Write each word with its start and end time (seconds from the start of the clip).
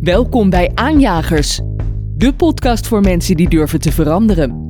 Welkom 0.00 0.50
bij 0.50 0.70
Aanjagers, 0.74 1.60
de 2.16 2.34
podcast 2.34 2.86
voor 2.86 3.00
mensen 3.00 3.36
die 3.36 3.48
durven 3.48 3.80
te 3.80 3.92
veranderen. 3.92 4.66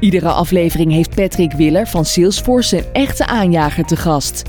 Iedere 0.00 0.28
aflevering 0.28 0.92
heeft 0.92 1.14
Patrick 1.14 1.52
Willer 1.52 1.86
van 1.86 2.04
Salesforce 2.04 2.76
een 2.76 2.92
echte 2.92 3.26
aanjager 3.26 3.84
te 3.84 3.96
gast. 3.96 4.42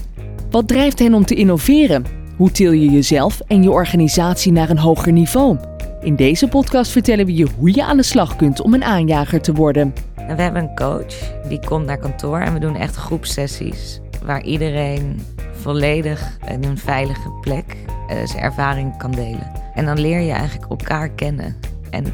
Wat 0.50 0.68
drijft 0.68 1.00
hen 1.00 1.14
om 1.14 1.26
te 1.26 1.36
innoveren? 1.36 2.06
Hoe 2.38 2.52
til 2.52 2.72
je 2.72 2.90
jezelf 2.90 3.40
en 3.40 3.64
je 3.64 3.72
organisatie 3.72 4.52
naar 4.52 4.70
een 4.70 4.80
hoger 4.80 5.12
niveau? 5.12 5.58
In 6.02 6.16
deze 6.16 6.48
podcast 6.48 6.92
vertellen 6.92 7.26
we 7.26 7.36
je 7.36 7.48
hoe 7.58 7.74
je 7.74 7.84
aan 7.84 7.98
de 7.98 8.04
slag 8.04 8.36
kunt 8.36 8.62
om 8.62 8.74
een 8.74 8.84
aanjager 8.84 9.42
te 9.42 9.54
worden. 9.54 9.94
En 10.16 10.36
we 10.36 10.42
hebben 10.42 10.62
een 10.62 10.76
coach 10.76 11.48
die 11.50 11.60
komt 11.66 11.86
naar 11.86 12.00
kantoor 12.00 12.40
en 12.40 12.54
we 12.54 12.60
doen 12.60 12.76
echt 12.76 12.96
groepsessies 12.96 14.00
waar 14.26 14.44
iedereen 14.44 15.20
volledig 15.68 16.38
in 16.48 16.64
een 16.64 16.78
veilige 16.78 17.30
plek 17.42 17.76
uh, 17.76 18.28
zijn 18.28 18.44
ervaring 18.44 18.98
kan 18.98 19.12
delen. 19.12 19.52
En 19.74 19.86
dan 19.86 20.00
leer 20.00 20.20
je 20.20 20.32
eigenlijk 20.32 20.70
elkaar 20.70 21.10
kennen. 21.10 21.56
En 21.90 22.06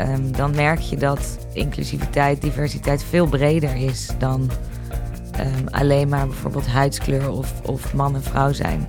um, 0.00 0.36
dan 0.36 0.54
merk 0.54 0.78
je 0.78 0.96
dat 0.96 1.38
inclusiviteit, 1.52 2.42
diversiteit 2.42 3.04
veel 3.04 3.26
breder 3.26 3.76
is 3.76 4.10
dan 4.18 4.50
um, 5.40 5.68
alleen 5.70 6.08
maar 6.08 6.26
bijvoorbeeld 6.26 6.66
huidskleur 6.66 7.30
of, 7.30 7.60
of 7.62 7.94
man 7.94 8.14
en 8.14 8.22
vrouw 8.22 8.52
zijn. 8.52 8.86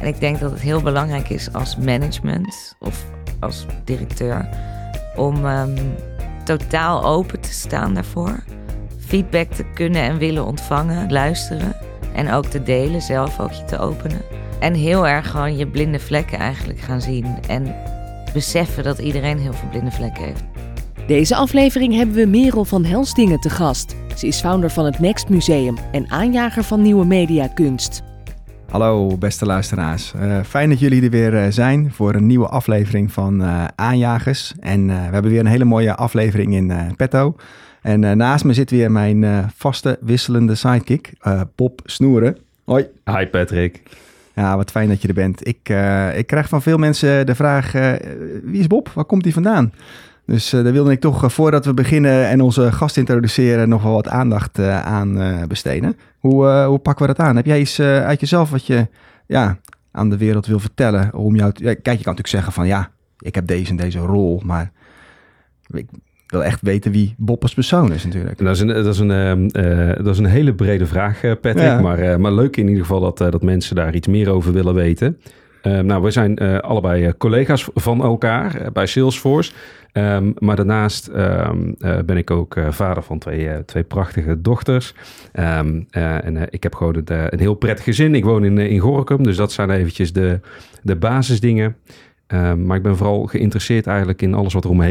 En 0.00 0.06
ik 0.06 0.20
denk 0.20 0.40
dat 0.40 0.50
het 0.50 0.60
heel 0.60 0.82
belangrijk 0.82 1.28
is 1.28 1.52
als 1.52 1.76
management 1.76 2.76
of 2.78 3.04
als 3.40 3.66
directeur 3.84 4.48
om 5.16 5.44
um, 5.44 5.74
totaal 6.44 7.04
open 7.04 7.40
te 7.40 7.52
staan 7.52 7.94
daarvoor. 7.94 8.44
Feedback 8.98 9.52
te 9.52 9.64
kunnen 9.74 10.02
en 10.02 10.18
willen 10.18 10.46
ontvangen, 10.46 11.12
luisteren 11.12 11.76
en 12.14 12.32
ook 12.32 12.46
te 12.46 12.62
delen, 12.62 13.02
zelf 13.02 13.40
ook 13.40 13.52
je 13.52 13.64
te 13.64 13.78
openen. 13.78 14.20
En 14.60 14.74
heel 14.74 15.06
erg 15.06 15.30
gewoon 15.30 15.56
je 15.56 15.66
blinde 15.66 15.98
vlekken 15.98 16.38
eigenlijk 16.38 16.78
gaan 16.78 17.00
zien 17.00 17.26
en 17.48 17.76
beseffen 18.32 18.84
dat 18.84 18.98
iedereen 18.98 19.38
heel 19.38 19.52
veel 19.52 19.68
blinde 19.68 19.90
vlekken 19.90 20.24
heeft. 20.24 20.44
Deze 21.06 21.36
aflevering 21.36 21.94
hebben 21.94 22.16
we 22.16 22.26
Merel 22.26 22.64
van 22.64 22.84
Helsdingen 22.84 23.40
te 23.40 23.50
gast. 23.50 23.96
Ze 24.16 24.26
is 24.26 24.40
founder 24.40 24.70
van 24.70 24.84
het 24.84 24.98
Next 24.98 25.28
Museum 25.28 25.76
en 25.92 26.10
aanjager 26.10 26.62
van 26.62 26.82
nieuwe 26.82 27.04
mediakunst. 27.04 28.02
Hallo 28.70 29.16
beste 29.16 29.46
luisteraars. 29.46 30.12
Uh, 30.16 30.40
fijn 30.42 30.68
dat 30.68 30.78
jullie 30.78 31.02
er 31.02 31.10
weer 31.10 31.34
uh, 31.34 31.46
zijn 31.48 31.92
voor 31.92 32.14
een 32.14 32.26
nieuwe 32.26 32.48
aflevering 32.48 33.12
van 33.12 33.42
uh, 33.42 33.64
Aanjagers. 33.74 34.54
En 34.60 34.86
we 34.86 34.92
hebben 34.92 35.30
weer 35.30 35.40
een 35.40 35.46
hele 35.46 35.64
mooie 35.64 35.94
aflevering 35.94 36.54
in 36.54 36.72
petto. 36.96 37.36
En 37.84 38.16
naast 38.16 38.44
me 38.44 38.52
zit 38.52 38.70
weer 38.70 38.90
mijn 38.90 39.50
vaste 39.54 39.98
wisselende 40.00 40.54
sidekick, 40.54 41.12
Bob 41.54 41.80
Snoeren. 41.84 42.36
Hoi. 42.64 42.86
Hi 43.04 43.26
Patrick. 43.26 43.82
Ja, 44.34 44.56
wat 44.56 44.70
fijn 44.70 44.88
dat 44.88 45.02
je 45.02 45.08
er 45.08 45.14
bent. 45.14 45.46
Ik, 45.46 45.68
ik 46.18 46.26
krijg 46.26 46.48
van 46.48 46.62
veel 46.62 46.78
mensen 46.78 47.26
de 47.26 47.34
vraag, 47.34 47.72
wie 48.42 48.60
is 48.60 48.66
Bob? 48.66 48.88
Waar 48.88 49.04
komt 49.04 49.24
hij 49.24 49.32
vandaan? 49.32 49.72
Dus 50.26 50.50
daar 50.50 50.72
wilde 50.72 50.90
ik 50.90 51.00
toch, 51.00 51.32
voordat 51.32 51.64
we 51.64 51.74
beginnen 51.74 52.28
en 52.28 52.40
onze 52.40 52.72
gast 52.72 52.96
introduceren, 52.96 53.68
nog 53.68 53.82
wel 53.82 53.92
wat 53.92 54.08
aandacht 54.08 54.58
aan 54.68 55.46
besteden. 55.48 55.96
Hoe, 56.18 56.46
hoe 56.46 56.78
pakken 56.78 57.06
we 57.06 57.14
dat 57.14 57.26
aan? 57.26 57.36
Heb 57.36 57.46
jij 57.46 57.60
iets 57.60 57.80
uit 57.80 58.20
jezelf 58.20 58.50
wat 58.50 58.66
je 58.66 58.88
ja, 59.26 59.58
aan 59.90 60.10
de 60.10 60.16
wereld 60.16 60.46
wil 60.46 60.60
vertellen? 60.60 61.14
Om 61.14 61.36
jou 61.36 61.52
te, 61.52 61.62
ja, 61.64 61.74
kijk, 61.74 61.98
je 61.98 62.04
kan 62.04 62.14
natuurlijk 62.14 62.28
zeggen 62.28 62.52
van 62.52 62.66
ja, 62.66 62.90
ik 63.18 63.34
heb 63.34 63.46
deze 63.46 63.70
en 63.70 63.76
deze 63.76 63.98
rol, 63.98 64.42
maar 64.44 64.72
ik 65.70 65.86
wil 66.34 66.44
echt 66.44 66.62
weten 66.62 66.92
wie 66.92 67.14
Bob 67.18 67.42
als 67.42 67.54
persoon 67.54 67.92
is 67.92 68.04
natuurlijk. 68.04 68.38
Dat 68.38 68.54
is 68.54 68.60
een, 68.60 68.68
dat 68.68 68.86
is 68.86 68.98
een, 68.98 69.50
uh, 69.56 69.92
dat 69.96 70.06
is 70.06 70.18
een 70.18 70.24
hele 70.24 70.54
brede 70.54 70.86
vraag, 70.86 71.20
Patrick. 71.20 71.58
Ja. 71.58 71.80
Maar, 71.80 72.20
maar 72.20 72.32
leuk 72.32 72.56
in 72.56 72.68
ieder 72.68 72.82
geval 72.82 73.00
dat, 73.00 73.18
dat 73.18 73.42
mensen 73.42 73.76
daar 73.76 73.94
iets 73.94 74.08
meer 74.08 74.30
over 74.30 74.52
willen 74.52 74.74
weten. 74.74 75.18
nou, 75.62 76.02
we 76.02 76.10
zijn 76.10 76.38
allebei 76.60 77.16
collega's 77.16 77.68
van 77.74 78.02
elkaar 78.02 78.72
bij 78.72 78.86
Salesforce. 78.86 79.52
Um, 79.92 80.34
maar 80.38 80.56
daarnaast 80.56 81.08
um, 81.08 81.76
ben 82.06 82.16
ik 82.16 82.30
ook 82.30 82.56
vader 82.68 83.02
van 83.02 83.18
twee, 83.18 83.64
twee 83.64 83.82
prachtige 83.82 84.40
dochters. 84.40 84.94
Um, 85.32 85.86
en 85.90 86.46
ik 86.50 86.62
heb 86.62 86.74
gewoon 86.74 86.94
een, 86.94 87.32
een, 87.32 87.38
heel 87.38 87.54
prettig 87.54 87.84
gezin. 87.84 88.14
Ik 88.14 88.24
woon 88.24 88.44
in, 88.44 88.58
in 88.58 88.78
Gorkum, 88.78 89.22
dus 89.22 89.36
dat 89.36 89.52
zijn 89.52 89.70
eventjes 89.70 90.12
de, 90.12 90.40
de 90.82 90.96
basisdingen. 90.96 91.76
maar 92.56 92.76
ik 92.76 92.82
ben 92.82 92.96
vooral 92.96 93.26
geïnteresseerd 93.26 93.86
eigenlijk 93.86 94.22
in 94.22 94.34
alles 94.34 94.52
wat 94.52 94.64
er 94.64 94.70
om 94.70 94.76
me 94.76 94.84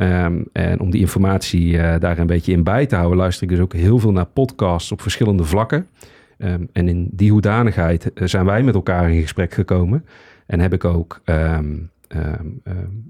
gebeurt. 0.00 0.48
en 0.52 0.80
om 0.80 0.90
die 0.90 1.00
informatie 1.00 1.98
daar 1.98 2.18
een 2.18 2.26
beetje 2.26 2.52
in 2.52 2.62
bij 2.62 2.86
te 2.86 2.96
houden, 2.96 3.18
luister 3.18 3.42
ik 3.42 3.48
dus 3.48 3.60
ook 3.60 3.72
heel 3.72 3.98
veel 3.98 4.12
naar 4.12 4.26
podcasts 4.26 4.92
op 4.92 5.00
verschillende 5.00 5.44
vlakken. 5.44 5.86
en 6.72 6.88
in 6.88 7.08
die 7.12 7.30
hoedanigheid 7.30 8.10
zijn 8.14 8.44
wij 8.44 8.62
met 8.62 8.74
elkaar 8.74 9.10
in 9.10 9.20
gesprek 9.20 9.54
gekomen. 9.54 10.04
En 10.46 10.60
heb 10.60 10.72
ik 10.72 10.84
ook 10.84 11.20
um, 11.24 11.90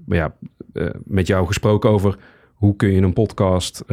ja, 0.05 0.33
uh, 0.73 0.89
met 1.03 1.27
jou 1.27 1.47
gesproken 1.47 1.89
over 1.89 2.17
hoe 2.53 2.75
kun 2.75 2.91
je 2.91 3.01
een 3.01 3.13
podcast 3.13 3.83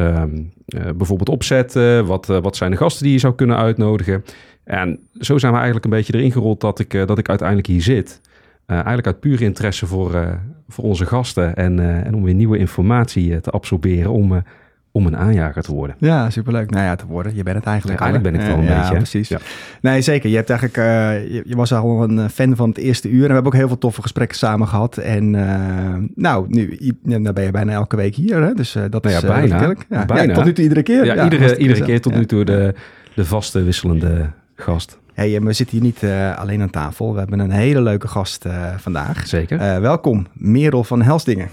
bijvoorbeeld 0.73 1.29
opzetten? 1.29 2.05
Wat, 2.05 2.25
wat 2.25 2.55
zijn 2.55 2.71
de 2.71 2.77
gasten 2.77 3.03
die 3.03 3.13
je 3.13 3.19
zou 3.19 3.35
kunnen 3.35 3.57
uitnodigen? 3.57 4.23
En 4.63 4.99
zo 5.13 5.37
zijn 5.37 5.51
we 5.51 5.57
eigenlijk 5.57 5.85
een 5.85 5.91
beetje 5.91 6.13
erin 6.13 6.31
gerold 6.31 6.61
dat 6.61 6.79
ik, 6.79 6.91
dat 6.91 7.17
ik 7.17 7.29
uiteindelijk 7.29 7.67
hier 7.67 7.81
zit. 7.81 8.21
eigenlijk 8.65 9.07
uit 9.07 9.19
pure 9.19 9.43
interesse 9.43 9.85
voor, 9.85 10.39
voor 10.69 10.83
onze 10.83 11.05
gasten 11.05 11.55
en, 11.55 12.03
en 12.05 12.15
om 12.15 12.23
weer 12.23 12.33
nieuwe 12.33 12.57
informatie 12.57 13.41
te 13.41 13.49
absorberen 13.49 14.11
om 14.11 14.43
om 14.91 15.05
een 15.05 15.17
aanjager 15.17 15.63
te 15.63 15.73
worden. 15.73 15.95
Ja, 15.99 16.29
superleuk. 16.29 16.69
Nou 16.69 16.83
ja, 16.83 16.95
te 16.95 17.05
worden. 17.05 17.35
Je 17.35 17.43
bent 17.43 17.55
het 17.55 17.65
eigenlijk. 17.65 17.99
Ja, 17.99 18.05
eigenlijk 18.05 18.35
ben 18.35 18.45
ik 18.45 18.51
wel 18.51 18.63
een 18.63 18.71
ja, 18.71 18.79
beetje. 18.79 18.95
precies. 18.95 19.27
Ja. 19.27 19.39
Nee, 19.81 20.01
zeker. 20.01 20.29
Je 20.29 20.35
hebt 20.35 20.49
eigenlijk, 20.49 20.79
uh, 20.79 21.33
je, 21.33 21.43
je, 21.45 21.55
was 21.55 21.73
al 21.73 22.03
een 22.03 22.19
eh, 22.19 22.25
fan 22.27 22.55
van 22.55 22.69
het 22.69 22.77
eerste 22.77 23.09
uur. 23.09 23.21
En 23.21 23.27
we 23.27 23.33
hebben 23.33 23.51
ook 23.51 23.57
heel 23.57 23.67
veel 23.67 23.77
toffe 23.77 24.01
gesprekken 24.01 24.37
samen 24.37 24.67
gehad. 24.67 24.97
En 24.97 25.33
uh, 25.33 25.95
nou, 26.15 26.45
nu 26.49 26.77
ben 27.03 27.43
je 27.43 27.51
bijna 27.51 27.71
elke 27.71 27.95
week 27.95 28.15
hier. 28.15 28.41
Hè? 28.41 28.53
Dus 28.53 28.75
uh, 28.75 28.83
dat 28.89 29.03
nou 29.03 29.15
ja, 29.15 29.21
is 29.21 29.27
bijna. 29.27 29.75
Ja, 29.89 30.05
bijna. 30.05 30.33
tot 30.33 30.45
nu 30.45 30.53
toe 30.53 30.63
iedere 30.63 30.83
keer. 30.83 31.05
Ja, 31.05 31.23
iedere, 31.23 31.57
iedere 31.57 31.83
keer 31.83 32.01
tot 32.01 32.15
nu 32.15 32.25
toe 32.25 32.45
de, 32.45 32.73
de 33.15 33.25
vaste 33.25 33.63
wisselende 33.63 34.29
gast. 34.55 34.99
Hey, 35.13 35.41
we 35.41 35.53
zitten 35.53 35.77
hier 35.77 35.85
niet 35.85 36.03
uh, 36.03 36.37
alleen 36.37 36.61
aan 36.61 36.69
tafel. 36.69 37.13
We 37.13 37.19
hebben 37.19 37.39
een 37.39 37.51
hele 37.51 37.81
leuke 37.81 38.07
gast 38.07 38.45
uh, 38.45 38.77
vandaag. 38.77 39.27
Zeker. 39.27 39.59
Uh, 39.59 39.79
welkom, 39.79 40.27
Merel 40.33 40.83
van 40.83 41.01
Helsdingen. 41.01 41.49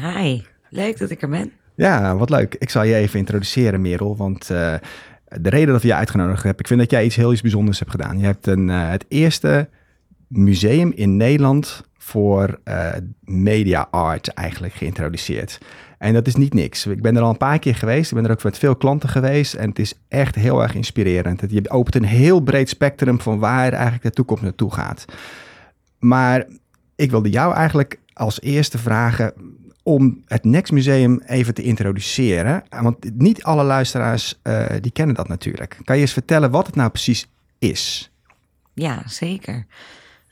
Hi, 0.00 0.42
leuk 0.68 0.98
dat 0.98 1.10
ik 1.10 1.22
er 1.22 1.28
ben. 1.28 1.52
Ja, 1.74 2.16
wat 2.16 2.30
leuk. 2.30 2.54
Ik 2.58 2.70
zal 2.70 2.82
je 2.82 2.94
even 2.94 3.18
introduceren, 3.18 3.80
Merel. 3.80 4.16
Want 4.16 4.50
uh, 4.50 4.74
de 5.24 5.48
reden 5.48 5.72
dat 5.72 5.82
we 5.82 5.88
je 5.88 5.94
uitgenodigd 5.94 6.42
hebben, 6.42 6.60
ik 6.60 6.66
vind 6.66 6.80
dat 6.80 6.90
jij 6.90 7.04
iets 7.04 7.16
heel 7.16 7.32
iets 7.32 7.40
bijzonders 7.42 7.78
hebt 7.78 7.90
gedaan. 7.90 8.18
Je 8.18 8.24
hebt 8.24 8.46
een, 8.46 8.68
uh, 8.68 8.88
het 8.88 9.04
eerste 9.08 9.68
museum 10.26 10.92
in 10.94 11.16
Nederland 11.16 11.84
voor 11.98 12.58
uh, 12.64 12.88
media 13.20 13.88
art 13.90 14.28
eigenlijk 14.28 14.72
geïntroduceerd. 14.72 15.58
En 15.98 16.12
dat 16.12 16.26
is 16.26 16.34
niet 16.34 16.54
niks. 16.54 16.86
Ik 16.86 17.02
ben 17.02 17.16
er 17.16 17.22
al 17.22 17.30
een 17.30 17.36
paar 17.36 17.58
keer 17.58 17.74
geweest. 17.74 18.10
Ik 18.10 18.16
ben 18.16 18.26
er 18.26 18.30
ook 18.30 18.42
met 18.42 18.58
veel 18.58 18.76
klanten 18.76 19.08
geweest. 19.08 19.54
En 19.54 19.68
het 19.68 19.78
is 19.78 19.94
echt 20.08 20.34
heel 20.34 20.62
erg 20.62 20.74
inspirerend. 20.74 21.42
Je 21.48 21.70
opent 21.70 21.94
een 21.94 22.04
heel 22.04 22.40
breed 22.40 22.68
spectrum 22.68 23.20
van 23.20 23.38
waar 23.38 23.72
eigenlijk 23.72 24.02
de 24.02 24.10
toekomst 24.10 24.42
naartoe 24.42 24.72
gaat. 24.72 25.04
Maar 25.98 26.46
ik 26.96 27.10
wilde 27.10 27.30
jou 27.30 27.54
eigenlijk 27.54 27.98
als 28.12 28.40
eerste 28.40 28.78
vragen 28.78 29.32
om 29.82 30.22
het 30.26 30.44
Next 30.44 30.72
Museum 30.72 31.20
even 31.26 31.54
te 31.54 31.62
introduceren. 31.62 32.62
Want 32.68 33.18
niet 33.18 33.42
alle 33.42 33.64
luisteraars 33.64 34.40
uh, 34.42 34.66
die 34.80 34.92
kennen 34.92 35.14
dat 35.14 35.28
natuurlijk. 35.28 35.78
Kan 35.84 35.96
je 35.96 36.02
eens 36.02 36.12
vertellen 36.12 36.50
wat 36.50 36.66
het 36.66 36.74
nou 36.74 36.90
precies 36.90 37.28
is? 37.58 38.10
Ja, 38.74 39.02
zeker. 39.06 39.66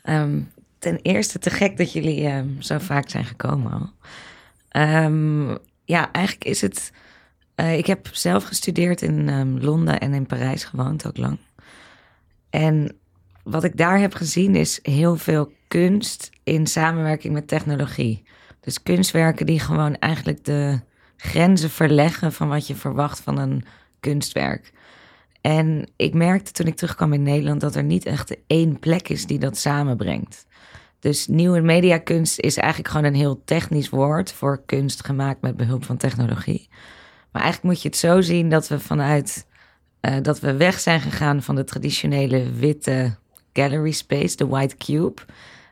Um, 0.04 0.50
ten 0.78 0.98
eerste 1.02 1.38
te 1.38 1.50
gek 1.50 1.76
dat 1.76 1.92
jullie 1.92 2.26
um, 2.26 2.56
zo 2.62 2.78
vaak 2.78 3.10
zijn 3.10 3.24
gekomen 3.24 3.72
al. 3.72 3.90
Um, 4.76 5.58
ja, 5.84 6.12
eigenlijk 6.12 6.44
is 6.44 6.60
het... 6.60 6.92
Uh, 7.56 7.78
ik 7.78 7.86
heb 7.86 8.08
zelf 8.12 8.44
gestudeerd 8.44 9.02
in 9.02 9.60
Londen 9.62 10.00
en 10.00 10.14
in 10.14 10.26
Parijs 10.26 10.64
gewoond, 10.64 11.06
ook 11.06 11.16
lang. 11.16 11.38
En 12.50 12.96
wat 13.42 13.64
ik 13.64 13.76
daar 13.76 13.98
heb 13.98 14.14
gezien 14.14 14.54
is 14.54 14.78
heel 14.82 15.16
veel 15.16 15.52
kunst 15.68 16.30
in 16.42 16.66
samenwerking 16.66 17.34
met 17.34 17.48
technologie. 17.48 18.22
Dus 18.60 18.82
kunstwerken 18.82 19.46
die 19.46 19.60
gewoon 19.60 19.96
eigenlijk 19.96 20.44
de 20.44 20.80
grenzen 21.16 21.70
verleggen 21.70 22.32
van 22.32 22.48
wat 22.48 22.66
je 22.66 22.74
verwacht 22.74 23.20
van 23.20 23.38
een 23.38 23.64
kunstwerk. 24.00 24.72
En 25.40 25.90
ik 25.96 26.14
merkte 26.14 26.52
toen 26.52 26.66
ik 26.66 26.76
terugkwam 26.76 27.12
in 27.12 27.22
Nederland 27.22 27.60
dat 27.60 27.74
er 27.74 27.84
niet 27.84 28.06
echt 28.06 28.36
één 28.46 28.78
plek 28.78 29.08
is 29.08 29.26
die 29.26 29.38
dat 29.38 29.56
samenbrengt. 29.56 30.45
Dus 31.06 31.26
nieuwe 31.26 31.60
mediakunst 31.60 32.38
is 32.38 32.56
eigenlijk 32.56 32.90
gewoon 32.90 33.06
een 33.06 33.14
heel 33.14 33.42
technisch 33.44 33.88
woord 33.88 34.32
voor 34.32 34.62
kunst 34.66 35.04
gemaakt 35.04 35.40
met 35.40 35.56
behulp 35.56 35.84
van 35.84 35.96
technologie. 35.96 36.68
Maar 37.32 37.42
eigenlijk 37.42 37.62
moet 37.62 37.82
je 37.82 37.88
het 37.88 37.96
zo 37.96 38.20
zien 38.20 38.48
dat 38.48 38.68
we 38.68 38.80
vanuit 38.80 39.46
uh, 40.00 40.16
dat 40.22 40.40
we 40.40 40.56
weg 40.56 40.80
zijn 40.80 41.00
gegaan 41.00 41.42
van 41.42 41.54
de 41.54 41.64
traditionele 41.64 42.50
witte 42.52 43.16
gallery 43.52 43.90
space, 43.90 44.36
de 44.36 44.46
white 44.46 44.76
cube. 44.76 45.22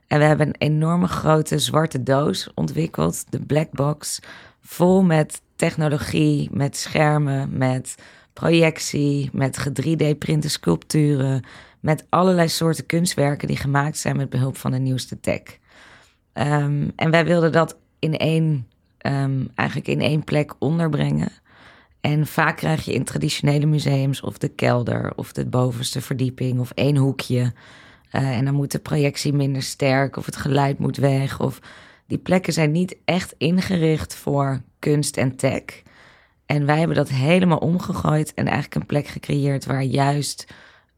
En 0.07 0.19
we 0.19 0.25
hebben 0.25 0.47
een 0.47 0.59
enorme 0.59 1.07
grote 1.07 1.59
zwarte 1.59 2.03
doos 2.03 2.51
ontwikkeld, 2.55 3.25
de 3.31 3.41
black 3.41 3.71
box, 3.71 4.21
vol 4.61 5.03
met 5.03 5.41
technologie, 5.57 6.49
met 6.53 6.77
schermen, 6.77 7.59
met 7.59 7.95
projectie, 8.33 9.31
met 9.33 9.69
3D-printen 9.81 10.51
sculpturen, 10.51 11.43
met 11.85 12.07
allerlei 12.09 12.49
soorten 12.49 12.87
kunstwerken 12.87 13.49
die 13.49 13.57
gemaakt 13.57 13.99
zijn 13.99 14.17
met 14.17 14.31
behulp 14.31 14.57
van 14.57 14.71
de 14.71 14.79
nieuwste 14.79 15.21
tech. 15.21 15.43
Ehm, 16.33 16.89
en 16.97 17.11
wij 17.11 17.25
wilden 17.25 17.53
dat 17.53 17.77
in 17.99 18.17
één, 18.17 18.69
ehm, 18.99 19.45
eigenlijk 19.55 19.89
in 19.89 20.01
één 20.01 20.25
plek 20.25 20.55
onderbrengen. 20.59 21.33
En 22.01 22.27
vaak 22.27 22.57
krijg 22.57 22.85
je 22.85 22.93
in 22.93 23.05
traditionele 23.05 23.67
museums 23.67 24.21
of 24.21 24.39
de 24.39 24.49
kelder 24.49 25.13
of 25.17 25.33
de 25.33 25.47
bovenste 25.47 26.01
verdieping 26.01 26.61
of 26.61 26.71
één 26.71 26.97
hoekje. 26.97 27.53
Uh, 28.13 28.37
en 28.37 28.45
dan 28.45 28.55
moet 28.55 28.73
de 28.73 28.79
projectie 28.79 29.33
minder 29.33 29.63
sterk 29.63 30.17
of 30.17 30.27
het 30.27 30.37
geluid 30.37 30.79
moet 30.79 30.97
weg. 30.97 31.41
Of 31.41 31.59
die 32.07 32.19
plekken 32.19 32.53
zijn 32.53 32.73
niet 32.73 32.97
echt 33.05 33.35
ingericht 33.39 34.15
voor 34.15 34.63
kunst 34.79 35.17
en 35.17 35.37
tech. 35.37 35.63
En 36.47 36.67
wij 36.67 36.79
hebben 36.79 36.97
dat 36.97 37.09
helemaal 37.09 37.59
omgegooid 37.59 38.35
en 38.35 38.45
eigenlijk 38.45 38.75
een 38.75 38.87
plek 38.87 39.07
gecreëerd 39.07 39.65
waar 39.65 39.83
juist 39.83 40.47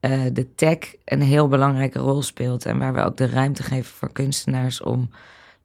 uh, 0.07 0.23
de 0.33 0.55
tech 0.55 0.79
een 1.05 1.23
heel 1.23 1.49
belangrijke 1.49 1.99
rol 1.99 2.23
speelt. 2.23 2.67
En 2.67 2.79
waar 2.79 2.95
we 2.95 3.03
ook 3.03 3.17
de 3.17 3.27
ruimte 3.27 3.63
geven 3.63 3.95
voor 3.95 4.13
kunstenaars 4.13 4.81
om 4.81 5.11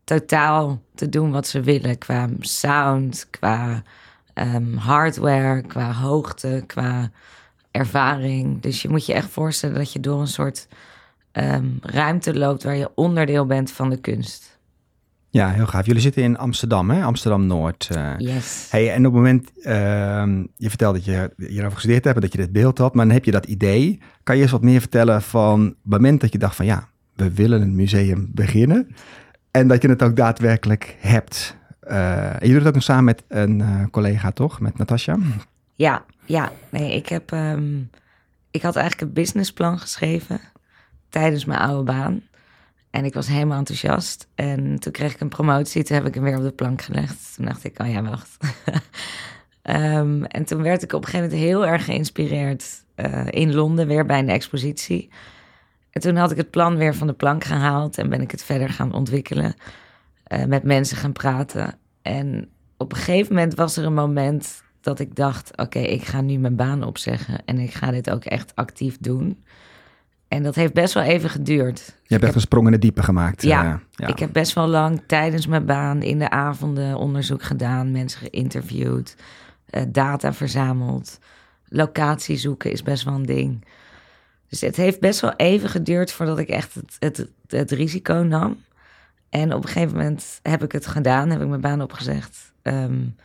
totaal 0.04 0.82
te 0.96 1.10
doen 1.10 1.32
wat 1.32 1.48
ze 1.48 1.62
willen. 1.62 1.98
Qua 1.98 2.30
sound, 2.40 3.28
qua 3.30 3.84
um, 4.34 4.78
hardware, 4.78 5.62
qua 5.62 5.94
hoogte, 5.94 6.64
qua 6.68 7.12
ervaring. 7.72 8.62
Dus 8.62 8.82
je 8.82 8.90
moet 8.90 9.06
je 9.06 9.14
echt 9.14 9.30
voorstellen 9.30 9.76
dat 9.76 9.94
je 9.94 10.00
door 10.00 10.20
een 10.20 10.28
soort 10.28 10.68
um, 11.32 11.80
ruimte 11.82 12.38
loopt 12.38 12.64
waar 12.64 12.76
je 12.76 12.92
onderdeel 12.96 13.46
bent 13.46 13.72
van 13.72 13.90
de 13.90 13.98
kunst. 13.98 14.60
Ja, 15.32 15.50
heel 15.50 15.68
gaaf. 15.68 15.86
Jullie 15.86 16.02
zitten 16.02 16.24
in 16.24 16.38
Amsterdam, 16.38 16.90
hè? 16.90 17.04
Amsterdam-Noord. 17.04 17.90
Uh. 17.96 18.14
Yes. 18.18 18.68
Hey, 18.70 18.92
en 18.92 18.98
op 18.98 19.04
het 19.04 19.14
moment, 19.14 19.52
uh, 19.56 19.64
je 20.58 20.70
vertelde 20.70 20.98
dat 20.98 21.06
je 21.06 21.34
hierover 21.38 21.74
gestudeerd 21.74 22.04
hebt 22.04 22.16
en 22.16 22.22
dat 22.22 22.32
je 22.32 22.38
dit 22.38 22.52
beeld 22.52 22.78
had, 22.78 22.94
maar 22.94 23.06
dan 23.06 23.14
heb 23.14 23.26
je 23.26 23.32
dat 23.32 23.46
idee. 23.46 24.00
Kan 24.24 24.36
je 24.36 24.42
eens 24.42 24.52
wat 24.52 24.62
meer 24.62 24.80
vertellen 24.80 25.22
van 25.22 25.64
het 25.64 25.76
moment 25.84 26.22
dat 26.22 26.32
je 26.32 26.38
dacht 26.38 26.56
van 26.56 26.66
ja, 26.66 26.88
we 27.16 27.34
willen 27.34 27.62
een 27.62 27.76
museum 27.76 28.30
beginnen 28.34 28.96
en 29.52 29.68
dat 29.68 29.82
je 29.82 29.90
het 29.90 30.04
ook 30.04 30.16
daadwerkelijk 30.16 30.96
hebt? 31.00 31.58
Uh, 31.88 32.42
en 32.42 32.48
je 32.48 32.48
doet 32.48 32.58
het 32.58 32.68
ook 32.68 32.74
nog 32.74 32.84
samen 32.84 33.04
met 33.04 33.24
een 33.28 33.60
uh, 33.60 33.84
collega, 33.92 34.32
toch? 34.32 34.60
Met 34.60 34.78
Natasja? 34.78 35.18
Ja, 35.76 36.06
ja. 36.26 36.52
Nee, 36.70 36.96
ik 36.96 37.10
heb... 37.10 37.32
Um, 37.32 37.90
ik 38.52 38.62
had 38.62 38.76
eigenlijk 38.76 39.08
een 39.08 39.14
businessplan 39.14 39.80
geschreven 39.80 40.40
tijdens 41.10 41.46
mijn 41.46 41.60
oude 41.60 41.84
baan. 41.84 42.22
En 42.92 43.06
ik 43.06 43.14
was 43.14 43.28
helemaal 43.28 43.58
enthousiast. 43.58 44.28
En 44.36 44.80
toen 44.80 44.92
kreeg 44.92 45.14
ik 45.14 45.20
een 45.20 45.30
promotie. 45.30 45.84
Toen 45.84 45.98
heb 45.98 46.06
ik 46.06 46.14
hem 46.14 46.24
weer 46.24 46.38
op 46.38 46.44
de 46.44 46.52
plank 46.52 46.82
gelegd. 46.82 47.36
Toen 47.36 47.46
dacht 47.46 47.64
ik, 47.64 47.80
oh 47.80 47.92
ja, 47.92 48.02
wacht. 48.04 48.38
um, 49.64 50.26
en 50.38 50.46
toen 50.46 50.62
werd 50.62 50.84
ik 50.84 50.94
op 50.94 51.04
een 51.04 51.10
gegeven 51.10 51.30
moment 51.30 51.50
heel 51.50 51.66
erg 51.66 51.86
geïnspireerd 51.86 52.84
uh, 52.96 53.26
in 53.30 53.54
Londen, 53.54 53.88
weer 53.88 54.06
bij 54.06 54.20
een 54.20 54.30
expositie. 54.30 55.10
En 55.92 56.02
toen 56.02 56.16
had 56.16 56.32
ik 56.32 56.38
het 56.38 56.50
plan 56.50 56.78
weer 56.78 56.96
van 56.96 57.08
de 57.08 57.14
plank 57.14 57.44
gehaald 57.44 57.98
en 57.98 58.10
ben 58.10 58.22
ik 58.22 58.32
het 58.32 58.44
verder 58.44 58.70
gaan 58.70 58.94
ontwikkelen. 58.94 59.56
Uh, 60.28 60.46
met 60.46 60.64
mensen 60.64 60.98
gaan 60.98 61.12
praten. 61.12 61.78
En 62.02 62.50
op 62.78 62.92
een 62.92 62.98
gegeven 62.98 63.34
moment 63.36 63.56
was 63.56 63.78
er 63.78 63.86
een 63.86 63.94
moment 63.94 64.64
dat 64.82 65.00
ik 65.00 65.16
dacht: 65.16 65.58
oké, 65.58 65.80
ik 65.80 66.04
ga 66.04 66.22
nu 66.22 66.38
mijn 66.38 66.56
baan 66.56 66.84
opzeggen 66.84 67.46
en 67.46 67.60
ik 67.60 67.74
ga 67.74 67.92
dit 67.92 68.10
ook 68.10 68.26
echt 68.26 68.56
actief 68.56 68.98
doen. 69.00 69.44
En 70.32 70.44
dat 70.44 70.56
heeft 70.56 70.74
best 70.74 70.94
wel 70.94 71.04
even 71.04 71.30
geduurd. 71.30 71.96
Je 72.04 72.14
hebt 72.14 72.24
echt 72.24 72.36
een 72.36 72.42
sprong 72.42 72.66
in 72.66 72.72
het 72.72 72.82
diepe 72.82 73.04
gemaakt. 73.04 73.42
Ja, 73.42 73.64
uh, 73.64 73.74
ja, 73.92 74.08
ik 74.08 74.20
heb 74.20 74.34
best 74.34 74.54
wel 74.54 74.68
lang 74.68 75.02
tijdens 75.06 75.48
mijn 75.48 75.66
baan 75.66 76.02
in 76.02 76.20
de 76.20 76.30
avonden 76.30 76.96
onderzoek 76.98 77.44
gedaan, 77.44 77.92
mensen 77.92 78.20
geïnterviewd, 78.20 79.16
uh, 79.72 79.82
data 79.88 80.34
verzameld. 80.34 81.20
Locatie 81.68 82.38
zoeken 82.38 82.72
is 82.72 82.84
best 82.84 83.04
wel 83.04 83.14
een 83.14 83.26
ding. 83.26 83.66
Dus 84.48 84.62
het 84.62 84.76
heeft 84.76 85.00
best 85.00 85.20
wel 85.20 85.34
even 85.36 85.70
geduurd 85.70 86.12
voordat 86.12 86.40
ik 86.40 86.50
echt 86.50 86.74
het, 86.74 86.96
het, 87.00 87.28
het 87.48 87.72
risico 87.72 88.14
nam. 88.14 88.58
En 89.30 89.54
op 89.54 89.64
een 89.64 89.70
gegeven 89.70 89.98
moment 89.98 90.40
heb 90.42 90.64
ik 90.64 90.72
het 90.72 90.88
gedaan, 90.88 91.30
heb 91.30 91.42
ik 91.42 91.48
mijn 91.48 91.62
baan 91.62 91.82
opgezegd. 91.82 92.54
Um, 92.64 93.16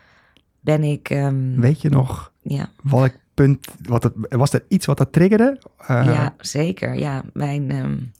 ben 0.61 0.82
ik. 0.82 1.11
Um, 1.11 1.61
Weet 1.61 1.81
je 1.81 1.88
nog 1.88 2.32
ja. 2.43 2.70
welk 2.82 3.12
punt, 3.37 3.67
wat 3.83 4.03
het, 4.03 4.12
was 4.29 4.53
er 4.53 4.65
iets 4.69 4.87
wat 4.87 4.99
dat 4.99 5.12
triggerde? 5.12 5.59
Uh, 5.81 5.87
ja, 5.87 6.35
zeker. 6.38 6.94
Ja, 6.94 7.23
mijn, 7.33 7.77
um, 7.77 8.12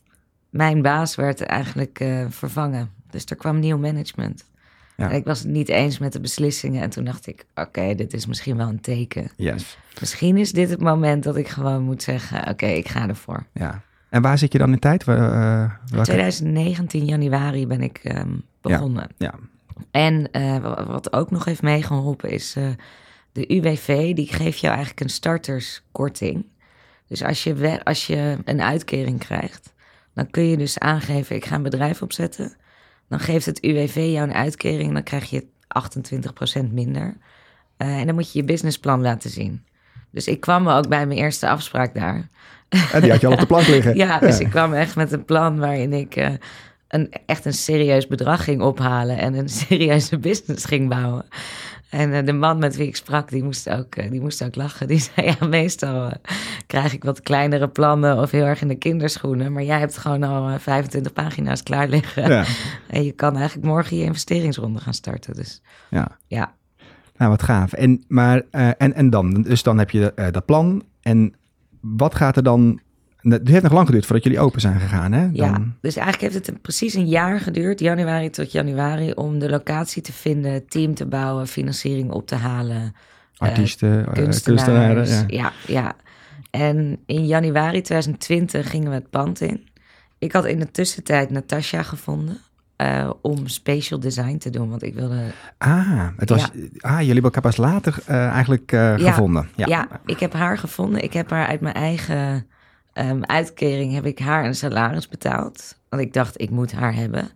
mijn 0.49 0.81
baas 0.81 1.15
werd 1.15 1.41
eigenlijk 1.41 1.99
uh, 1.99 2.25
vervangen. 2.29 2.89
Dus 3.09 3.25
er 3.25 3.35
kwam 3.35 3.59
nieuw 3.59 3.77
management. 3.77 4.45
Ja. 4.97 5.09
En 5.09 5.15
ik 5.15 5.25
was 5.25 5.39
het 5.39 5.47
niet 5.47 5.69
eens 5.69 5.97
met 5.97 6.13
de 6.13 6.19
beslissingen. 6.19 6.81
En 6.81 6.89
toen 6.89 7.03
dacht 7.03 7.27
ik, 7.27 7.45
oké, 7.55 7.67
okay, 7.67 7.95
dit 7.95 8.13
is 8.13 8.25
misschien 8.25 8.57
wel 8.57 8.67
een 8.67 8.81
teken. 8.81 9.31
Yes. 9.35 9.77
Misschien 9.99 10.37
is 10.37 10.51
dit 10.51 10.69
het 10.69 10.81
moment 10.81 11.23
dat 11.23 11.35
ik 11.35 11.47
gewoon 11.47 11.83
moet 11.83 12.03
zeggen, 12.03 12.39
oké, 12.39 12.49
okay, 12.49 12.75
ik 12.75 12.87
ga 12.87 13.07
ervoor. 13.07 13.45
Ja. 13.53 13.81
En 14.09 14.21
waar 14.21 14.37
zit 14.37 14.51
je 14.51 14.57
dan 14.57 14.71
in 14.71 14.79
tijd? 14.79 15.07
Uh, 15.07 15.71
welke... 15.85 16.05
2019 16.05 17.05
januari 17.05 17.67
ben 17.67 17.81
ik 17.81 18.01
um, 18.03 18.43
begonnen. 18.61 19.07
Ja. 19.17 19.33
ja. 19.33 19.39
En 19.91 20.29
uh, 20.31 20.85
wat 20.87 21.13
ook 21.13 21.31
nog 21.31 21.45
heeft 21.45 21.61
meegeholpen 21.61 22.29
is 22.29 22.55
uh, 22.57 22.67
de 23.37 23.55
UWV. 23.55 24.13
Die 24.13 24.33
geeft 24.33 24.59
jou 24.59 24.73
eigenlijk 24.73 24.99
een 24.99 25.09
starterskorting. 25.09 26.45
Dus 27.07 27.23
als 27.23 27.43
je, 27.43 27.81
als 27.83 28.07
je 28.07 28.37
een 28.45 28.61
uitkering 28.61 29.19
krijgt, 29.19 29.73
dan 30.13 30.29
kun 30.29 30.43
je 30.43 30.57
dus 30.57 30.79
aangeven: 30.79 31.35
ik 31.35 31.45
ga 31.45 31.55
een 31.55 31.63
bedrijf 31.63 32.01
opzetten. 32.01 32.55
Dan 33.09 33.19
geeft 33.19 33.45
het 33.45 33.63
UWV 33.63 33.95
jou 33.95 34.27
een 34.27 34.33
uitkering 34.33 34.87
en 34.87 34.93
dan 34.93 35.03
krijg 35.03 35.29
je 35.29 35.45
28% 36.61 36.71
minder. 36.71 37.17
Uh, 37.77 37.99
en 37.99 38.05
dan 38.05 38.15
moet 38.15 38.31
je 38.31 38.39
je 38.39 38.45
businessplan 38.45 39.01
laten 39.01 39.29
zien. 39.29 39.65
Dus 40.11 40.27
ik 40.27 40.39
kwam 40.39 40.69
ook 40.69 40.87
bij 40.87 41.07
mijn 41.07 41.19
eerste 41.19 41.49
afspraak 41.49 41.93
daar. 41.93 42.29
En 42.91 43.01
die 43.01 43.11
had 43.11 43.21
je 43.21 43.27
al 43.27 43.33
op 43.33 43.39
de 43.39 43.45
plank 43.55 43.67
liggen. 43.67 43.95
ja, 43.95 44.19
dus 44.19 44.39
ik 44.39 44.49
kwam 44.49 44.73
echt 44.73 44.95
met 44.95 45.11
een 45.11 45.25
plan 45.25 45.59
waarin 45.59 45.93
ik 45.93 46.15
uh, 46.15 46.29
een, 46.87 47.11
echt 47.25 47.45
een 47.45 47.53
serieus 47.53 48.07
bedrag 48.07 48.43
ging 48.43 48.61
ophalen 48.61 49.17
en 49.17 49.33
een 49.33 49.49
serieuze 49.65 50.17
business 50.17 50.65
ging 50.65 50.89
bouwen. 50.89 51.25
En 51.89 52.09
uh, 52.09 52.25
de 52.25 52.33
man 52.33 52.59
met 52.59 52.75
wie 52.75 52.87
ik 52.87 52.95
sprak, 52.95 53.29
die 53.29 53.43
moest 53.43 53.69
ook, 53.69 53.95
uh, 53.95 54.11
die 54.11 54.21
moest 54.21 54.43
ook 54.43 54.55
lachen. 54.55 54.87
Die 54.97 54.99
zei, 54.99 55.35
ja, 55.39 55.47
meestal 55.47 56.11
krijg 56.67 56.93
ik 56.93 57.03
wat 57.03 57.21
kleinere 57.21 57.67
plannen 57.67 58.17
of 58.17 58.31
heel 58.31 58.45
erg 58.45 58.61
in 58.61 58.67
de 58.67 58.75
kinderschoenen. 58.75 59.51
Maar 59.51 59.63
jij 59.63 59.79
hebt 59.79 59.97
gewoon 59.97 60.23
al 60.23 60.59
25 60.59 61.13
pagina's 61.13 61.63
klaar 61.63 61.87
liggen. 61.87 62.29
Ja. 62.29 62.45
En 62.87 63.03
je 63.03 63.11
kan 63.11 63.35
eigenlijk 63.35 63.67
morgen 63.67 63.97
je 63.97 64.03
investeringsronde 64.03 64.79
gaan 64.79 64.93
starten. 64.93 65.33
Dus 65.33 65.61
ja. 65.89 66.17
ja. 66.27 66.53
Nou, 67.17 67.31
wat 67.31 67.43
gaaf. 67.43 67.73
En, 67.73 68.03
maar, 68.07 68.41
en, 68.51 68.93
en 68.93 69.09
dan? 69.09 69.41
Dus 69.41 69.63
dan 69.63 69.77
heb 69.77 69.89
je 69.89 70.29
dat 70.31 70.45
plan 70.45 70.83
en 71.01 71.33
wat 71.81 72.15
gaat 72.15 72.35
er 72.35 72.43
dan... 72.43 72.79
Het 73.29 73.47
heeft 73.47 73.63
nog 73.63 73.71
lang 73.71 73.85
geduurd 73.85 74.05
voordat 74.05 74.23
jullie 74.23 74.39
open 74.39 74.61
zijn 74.61 74.79
gegaan, 74.79 75.11
hè? 75.11 75.21
Dan... 75.31 75.33
Ja, 75.33 75.61
dus 75.81 75.95
eigenlijk 75.95 76.33
heeft 76.33 76.45
het 76.45 76.61
precies 76.61 76.93
een 76.93 77.07
jaar 77.07 77.39
geduurd, 77.39 77.79
januari 77.79 78.29
tot 78.29 78.51
januari, 78.51 79.11
om 79.11 79.39
de 79.39 79.49
locatie 79.49 80.01
te 80.01 80.13
vinden, 80.13 80.67
team 80.67 80.93
te 80.93 81.05
bouwen, 81.05 81.47
financiering 81.47 82.11
op 82.11 82.27
te 82.27 82.35
halen. 82.35 82.95
Artiesten, 83.37 83.99
uh, 83.99 84.13
kunstenaren. 84.13 85.07
Ja. 85.07 85.23
ja, 85.27 85.51
ja. 85.67 85.95
En 86.51 86.99
in 87.05 87.25
januari 87.25 87.81
2020 87.81 88.69
gingen 88.69 88.89
we 88.89 88.95
het 88.95 89.09
pand 89.09 89.41
in. 89.41 89.67
Ik 90.17 90.31
had 90.31 90.45
in 90.45 90.59
de 90.59 90.71
tussentijd 90.71 91.29
Natasja 91.29 91.83
gevonden. 91.83 92.37
Uh, 92.81 93.09
om 93.21 93.47
special 93.47 93.99
design 93.99 94.37
te 94.37 94.49
doen, 94.49 94.69
want 94.69 94.83
ik 94.83 94.93
wilde... 94.93 95.21
Ah, 95.57 96.07
het 96.17 96.29
was, 96.29 96.41
ja. 96.41 96.49
ah 96.79 96.91
jullie 96.91 97.13
hebben 97.13 97.23
elkaar 97.23 97.41
pas 97.41 97.57
later 97.57 97.97
uh, 98.09 98.27
eigenlijk 98.27 98.71
ja, 98.71 98.97
gevonden. 98.97 99.49
Ja. 99.55 99.65
ja, 99.67 99.87
ik 100.05 100.19
heb 100.19 100.33
haar 100.33 100.57
gevonden. 100.57 101.03
Ik 101.03 101.13
heb 101.13 101.29
haar 101.29 101.47
uit 101.47 101.61
mijn 101.61 101.75
eigen 101.75 102.47
um, 102.99 103.23
uitkering, 103.25 103.93
heb 103.93 104.05
ik 104.05 104.19
haar 104.19 104.45
een 104.45 104.55
salaris 104.55 105.07
betaald. 105.07 105.77
Want 105.89 106.01
ik 106.01 106.13
dacht, 106.13 106.41
ik 106.41 106.49
moet 106.49 106.71
haar 106.71 106.95
hebben. 106.95 107.29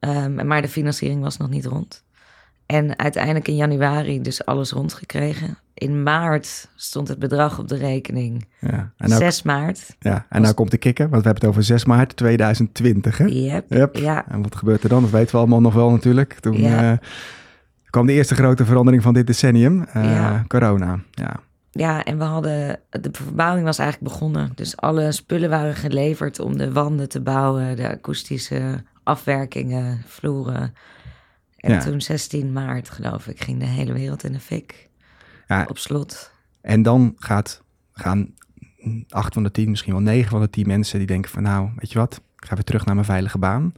Um, 0.00 0.46
maar 0.46 0.62
de 0.62 0.68
financiering 0.68 1.22
was 1.22 1.36
nog 1.36 1.48
niet 1.48 1.66
rond. 1.66 2.04
En 2.66 2.98
uiteindelijk 2.98 3.48
in 3.48 3.56
januari 3.56 4.20
dus 4.20 4.44
alles 4.44 4.70
rondgekregen. 4.70 5.58
In 5.74 6.02
maart 6.02 6.68
stond 6.74 7.08
het 7.08 7.18
bedrag 7.18 7.58
op 7.58 7.68
de 7.68 7.76
rekening. 7.76 8.46
Ja, 8.60 8.92
en 8.96 9.08
nou, 9.08 9.20
6 9.20 9.42
maart. 9.42 9.96
Ja, 9.98 10.14
en 10.14 10.24
was... 10.28 10.40
nou 10.40 10.54
komt 10.54 10.70
de 10.70 10.78
kikker, 10.78 11.08
want 11.08 11.22
we 11.22 11.28
hebben 11.28 11.48
het 11.48 11.50
over 11.50 11.62
6 11.62 11.84
maart 11.84 12.16
2020. 12.16 13.18
Hè? 13.18 13.24
Yep, 13.24 13.72
yep. 13.72 13.96
Ja. 13.96 14.28
En 14.28 14.42
wat 14.42 14.56
gebeurt 14.56 14.82
er 14.82 14.88
dan? 14.88 15.02
Dat 15.02 15.10
weten 15.10 15.30
we 15.30 15.38
allemaal 15.38 15.60
nog 15.60 15.74
wel 15.74 15.90
natuurlijk. 15.90 16.32
Toen 16.32 16.60
ja. 16.60 16.92
uh, 16.92 16.98
kwam 17.90 18.06
de 18.06 18.12
eerste 18.12 18.34
grote 18.34 18.64
verandering 18.64 19.02
van 19.02 19.14
dit 19.14 19.26
decennium, 19.26 19.86
uh, 19.96 20.04
ja. 20.04 20.44
corona. 20.48 21.00
Ja. 21.10 21.40
Ja, 21.76 22.04
en 22.04 22.18
we 22.18 22.24
hadden, 22.24 22.80
de 22.90 23.08
verbouwing 23.12 23.64
was 23.64 23.78
eigenlijk 23.78 24.12
begonnen. 24.12 24.52
Dus 24.54 24.76
alle 24.76 25.12
spullen 25.12 25.50
waren 25.50 25.74
geleverd 25.74 26.40
om 26.40 26.56
de 26.56 26.72
wanden 26.72 27.08
te 27.08 27.20
bouwen, 27.20 27.76
de 27.76 27.88
akoestische 27.88 28.82
afwerkingen, 29.02 30.02
vloeren. 30.06 30.74
En 31.56 31.72
ja. 31.72 31.80
toen 31.80 32.00
16 32.00 32.52
maart, 32.52 32.90
geloof 32.90 33.26
ik, 33.26 33.42
ging 33.42 33.58
de 33.58 33.66
hele 33.66 33.92
wereld 33.92 34.24
in 34.24 34.32
de 34.32 34.40
fik. 34.40 34.88
Ja, 35.46 35.66
op 35.68 35.78
slot. 35.78 36.32
En 36.60 36.82
dan 36.82 37.14
gaat, 37.16 37.62
gaan 37.92 38.34
acht 39.08 39.34
van 39.34 39.42
de 39.42 39.50
tien, 39.50 39.70
misschien 39.70 39.92
wel 39.92 40.02
negen 40.02 40.30
van 40.30 40.40
de 40.40 40.50
tien 40.50 40.66
mensen 40.66 40.98
die 40.98 41.06
denken 41.06 41.30
van 41.30 41.42
nou, 41.42 41.70
weet 41.76 41.92
je 41.92 41.98
wat, 41.98 42.14
ik 42.14 42.44
ga 42.44 42.54
weer 42.54 42.64
terug 42.64 42.84
naar 42.84 42.94
mijn 42.94 43.06
veilige 43.06 43.38
baan. 43.38 43.72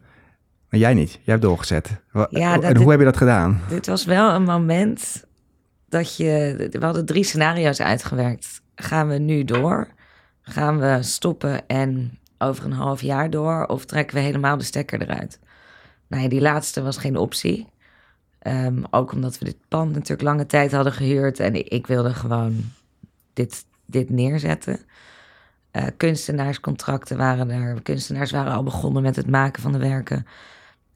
Maar 0.68 0.80
jij 0.80 0.94
niet, 0.94 1.10
jij 1.10 1.20
hebt 1.24 1.42
doorgezet. 1.42 2.02
Ja, 2.12 2.54
en 2.54 2.60
hoe 2.62 2.72
dit, 2.74 2.88
heb 2.88 2.98
je 2.98 3.04
dat 3.04 3.16
gedaan? 3.16 3.60
Dit 3.68 3.86
was 3.86 4.04
wel 4.04 4.34
een 4.34 4.42
moment 4.42 5.24
dat 5.88 6.16
je, 6.16 6.54
we 6.70 6.84
hadden 6.84 7.06
drie 7.06 7.24
scenario's 7.24 7.80
uitgewerkt. 7.80 8.60
Gaan 8.74 9.08
we 9.08 9.18
nu 9.18 9.44
door? 9.44 9.88
Gaan 10.42 10.78
we 10.78 10.98
stoppen 11.00 11.66
en 11.66 12.18
over 12.38 12.64
een 12.64 12.72
half 12.72 13.00
jaar 13.00 13.30
door 13.30 13.66
of 13.66 13.84
trekken 13.84 14.16
we 14.16 14.22
helemaal 14.22 14.56
de 14.56 14.64
stekker 14.64 15.02
eruit? 15.02 15.38
Nou 16.06 16.28
die 16.28 16.40
laatste 16.40 16.82
was 16.82 16.96
geen 16.96 17.16
optie. 17.16 17.66
Ehm, 18.38 18.82
ook 18.90 19.12
omdat 19.12 19.38
we 19.38 19.44
dit 19.44 19.68
pand 19.68 19.92
natuurlijk 19.92 20.22
lange 20.22 20.46
tijd 20.46 20.72
hadden 20.72 20.92
gehuurd 20.92 21.40
en 21.40 21.70
ik, 21.70 21.86
wilde 21.86 22.14
gewoon 22.14 22.64
dit, 23.32 23.64
dit 23.86 24.10
neerzetten. 24.10 24.80
Uh, 25.72 25.86
kunstenaarscontracten 25.96 27.16
waren 27.16 27.50
er. 27.50 27.82
Kunstenaars 27.82 28.30
waren 28.30 28.52
al 28.52 28.62
begonnen 28.62 29.02
met 29.02 29.16
het 29.16 29.26
maken 29.26 29.62
van 29.62 29.72
de 29.72 29.78
werken. 29.78 30.26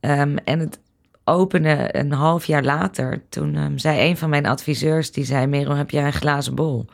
Um, 0.00 0.37
en 0.37 0.58
het 0.58 0.80
openen 1.25 1.99
een 1.99 2.12
half 2.12 2.45
jaar 2.45 2.62
later, 2.62 3.23
toen 3.29 3.57
um, 3.57 3.79
zei 3.79 4.09
een 4.09 4.17
van 4.17 4.31
mijn 4.31 4.47
adviseurs, 4.47 5.12
die 5.12 5.25
zei, 5.25 5.47
Merel, 5.47 5.76
heb 5.76 5.91
jij 5.91 6.07
een 6.07 6.12
glazen 6.12 6.55
bol? 6.55 6.87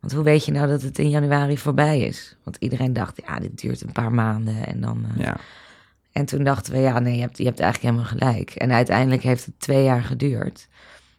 Want 0.00 0.12
hoe 0.12 0.24
weet 0.24 0.44
je 0.44 0.52
nou 0.52 0.68
dat 0.68 0.82
het 0.82 0.98
in 0.98 1.10
januari 1.10 1.58
voorbij 1.58 2.00
is? 2.00 2.36
Want 2.44 2.56
iedereen 2.56 2.92
dacht, 2.92 3.20
ja, 3.26 3.38
dit 3.38 3.60
duurt 3.60 3.82
een 3.82 3.92
paar 3.92 4.12
maanden 4.12 4.66
en 4.66 4.80
dan... 4.80 5.06
Uh, 5.16 5.24
ja. 5.24 5.36
En 6.12 6.24
toen 6.24 6.44
dachten 6.44 6.72
we, 6.72 6.78
ja, 6.78 6.98
nee, 6.98 7.14
je 7.14 7.20
hebt, 7.20 7.38
je 7.38 7.44
hebt 7.44 7.60
eigenlijk 7.60 7.94
helemaal 7.94 8.18
gelijk. 8.18 8.50
En 8.50 8.72
uiteindelijk 8.72 9.22
heeft 9.22 9.44
het 9.44 9.54
twee 9.58 9.84
jaar 9.84 10.02
geduurd. 10.02 10.68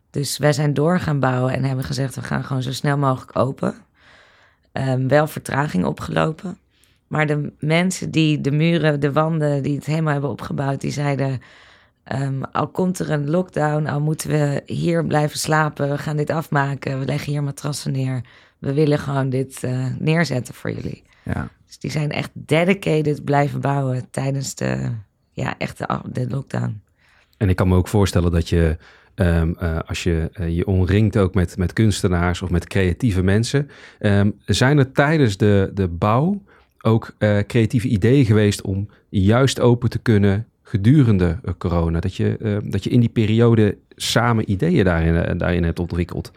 Dus 0.10 0.38
wij 0.38 0.54
zijn 0.54 0.74
door 0.74 1.00
gaan 1.00 1.20
bouwen 1.20 1.54
en 1.54 1.64
hebben 1.64 1.86
gezegd, 1.86 2.16
we 2.16 2.22
gaan 2.22 2.44
gewoon 2.44 2.62
zo 2.62 2.72
snel 2.72 2.98
mogelijk 2.98 3.38
open. 3.38 3.76
Um, 4.74 5.08
wel 5.08 5.28
vertraging 5.28 5.86
opgelopen. 5.86 6.58
Maar 7.08 7.28
de 7.28 7.52
mensen 7.60 8.12
die 8.12 8.42
de 8.42 8.52
muren, 8.52 9.00
de 9.00 9.12
wanden, 9.12 9.64
die 9.64 9.76
het 9.76 9.86
helemaal 9.86 10.12
hebben 10.12 10.30
opgebouwd, 10.30 10.82
die 10.82 10.92
zeiden: 10.92 11.42
um, 12.14 12.44
Al 12.44 12.68
komt 12.68 13.00
er 13.00 13.10
een 13.10 13.30
lockdown, 13.30 13.86
al 13.86 14.02
moeten 14.02 14.30
we 14.30 14.62
hier 14.66 15.06
blijven 15.06 15.40
slapen, 15.40 15.90
we 15.90 15.98
gaan 15.98 16.18
dit 16.18 16.30
afmaken, 16.30 17.00
we 17.00 17.06
leggen 17.06 17.32
hier 17.32 17.44
matrassen 17.44 17.92
neer. 17.92 18.22
We 18.60 18.74
willen 18.74 19.00
gewoon 19.00 19.30
dit 19.30 19.64
uh, 19.64 19.86
neerzetten 20.00 20.54
voor 20.54 20.72
jullie. 20.72 21.04
Ja. 21.24 21.50
Dus 21.68 21.80
die 21.80 21.92
zijn 21.92 22.12
echt 22.12 22.30
dedicated 22.34 23.24
blijven 23.24 23.62
bouwen 23.62 24.10
tijdens 24.10 24.56
de, 24.56 24.92
ja, 25.34 25.56
echt 25.58 25.78
de, 25.78 26.00
de 26.12 26.28
lockdown. 26.30 26.82
En 27.38 27.50
ik 27.50 27.56
kan 27.56 27.68
me 27.68 27.76
ook 27.76 27.88
voorstellen 27.88 28.32
dat 28.32 28.50
je 28.50 28.78
Um, 29.16 29.56
uh, 29.62 29.80
als 29.86 30.04
je 30.04 30.30
uh, 30.40 30.56
je 30.56 30.68
omringt 30.68 31.18
ook 31.18 31.34
met, 31.34 31.58
met 31.58 31.74
kunstenaars 31.74 32.42
of 32.42 32.50
met 32.50 32.68
creatieve 32.68 33.24
mensen. 33.24 33.70
Um, 34.00 34.40
zijn 34.46 34.78
er 34.78 34.92
tijdens 34.92 35.38
de, 35.38 35.72
de 35.74 35.88
bouw 35.88 36.42
ook 36.82 37.16
creatieve 37.48 37.88
ideeën 37.88 38.26
geweest 38.26 38.62
om 38.62 38.90
juist 39.10 39.60
open 39.60 39.90
te 39.90 40.00
kunnen 40.00 40.48
gedurende 40.70 41.40
corona? 41.58 42.00
Dat 42.00 42.16
je, 42.16 42.38
ehm, 42.38 42.70
dat 42.70 42.84
je 42.84 42.90
in 42.90 43.00
die 43.00 43.10
periode 43.10 43.78
samen 43.96 44.52
ideeën 44.52 44.84
daarin, 44.84 45.38
daarin 45.38 45.64
hebt 45.64 45.80
ontwikkeld? 45.80 46.32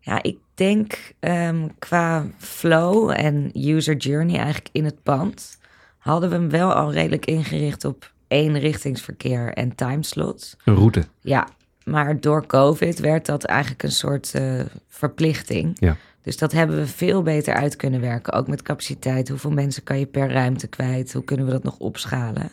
Ja, 0.00 0.22
ik 0.22 0.36
denk 0.54 1.12
um, 1.20 1.78
qua 1.78 2.26
flow 2.38 3.10
en 3.10 3.50
user 3.54 3.96
journey 3.96 4.36
eigenlijk 4.36 4.68
in 4.72 4.84
het 4.84 5.02
pand 5.02 5.58
hadden 5.98 6.30
we 6.30 6.34
hem 6.34 6.50
wel 6.50 6.72
al 6.72 6.92
redelijk 6.92 7.24
ingericht 7.24 7.84
op 7.84 8.12
één 8.28 8.58
richtingsverkeer 8.58 9.52
en 9.52 9.74
timeslots. 9.74 10.56
Een 10.64 10.74
route. 10.74 11.04
Ja, 11.20 11.48
maar 11.84 12.20
door 12.20 12.46
COVID 12.46 12.98
werd 12.98 13.26
dat 13.26 13.44
eigenlijk 13.44 13.82
een 13.82 13.92
soort 13.92 14.32
uh, 14.36 14.60
verplichting. 14.88 15.76
Ja. 15.80 15.96
Dus 16.22 16.36
dat 16.36 16.52
hebben 16.52 16.76
we 16.76 16.86
veel 16.86 17.22
beter 17.22 17.54
uit 17.54 17.76
kunnen 17.76 18.00
werken. 18.00 18.32
Ook 18.32 18.48
met 18.48 18.62
capaciteit. 18.62 19.28
Hoeveel 19.28 19.50
mensen 19.50 19.82
kan 19.82 19.98
je 19.98 20.06
per 20.06 20.30
ruimte 20.30 20.66
kwijt? 20.66 21.12
Hoe 21.12 21.24
kunnen 21.24 21.46
we 21.46 21.52
dat 21.52 21.62
nog 21.62 21.78
opschalen? 21.78 22.50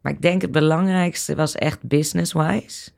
Maar 0.00 0.12
ik 0.12 0.22
denk 0.22 0.42
het 0.42 0.52
belangrijkste 0.52 1.34
was 1.34 1.54
echt 1.54 1.82
business-wise. 1.82 2.90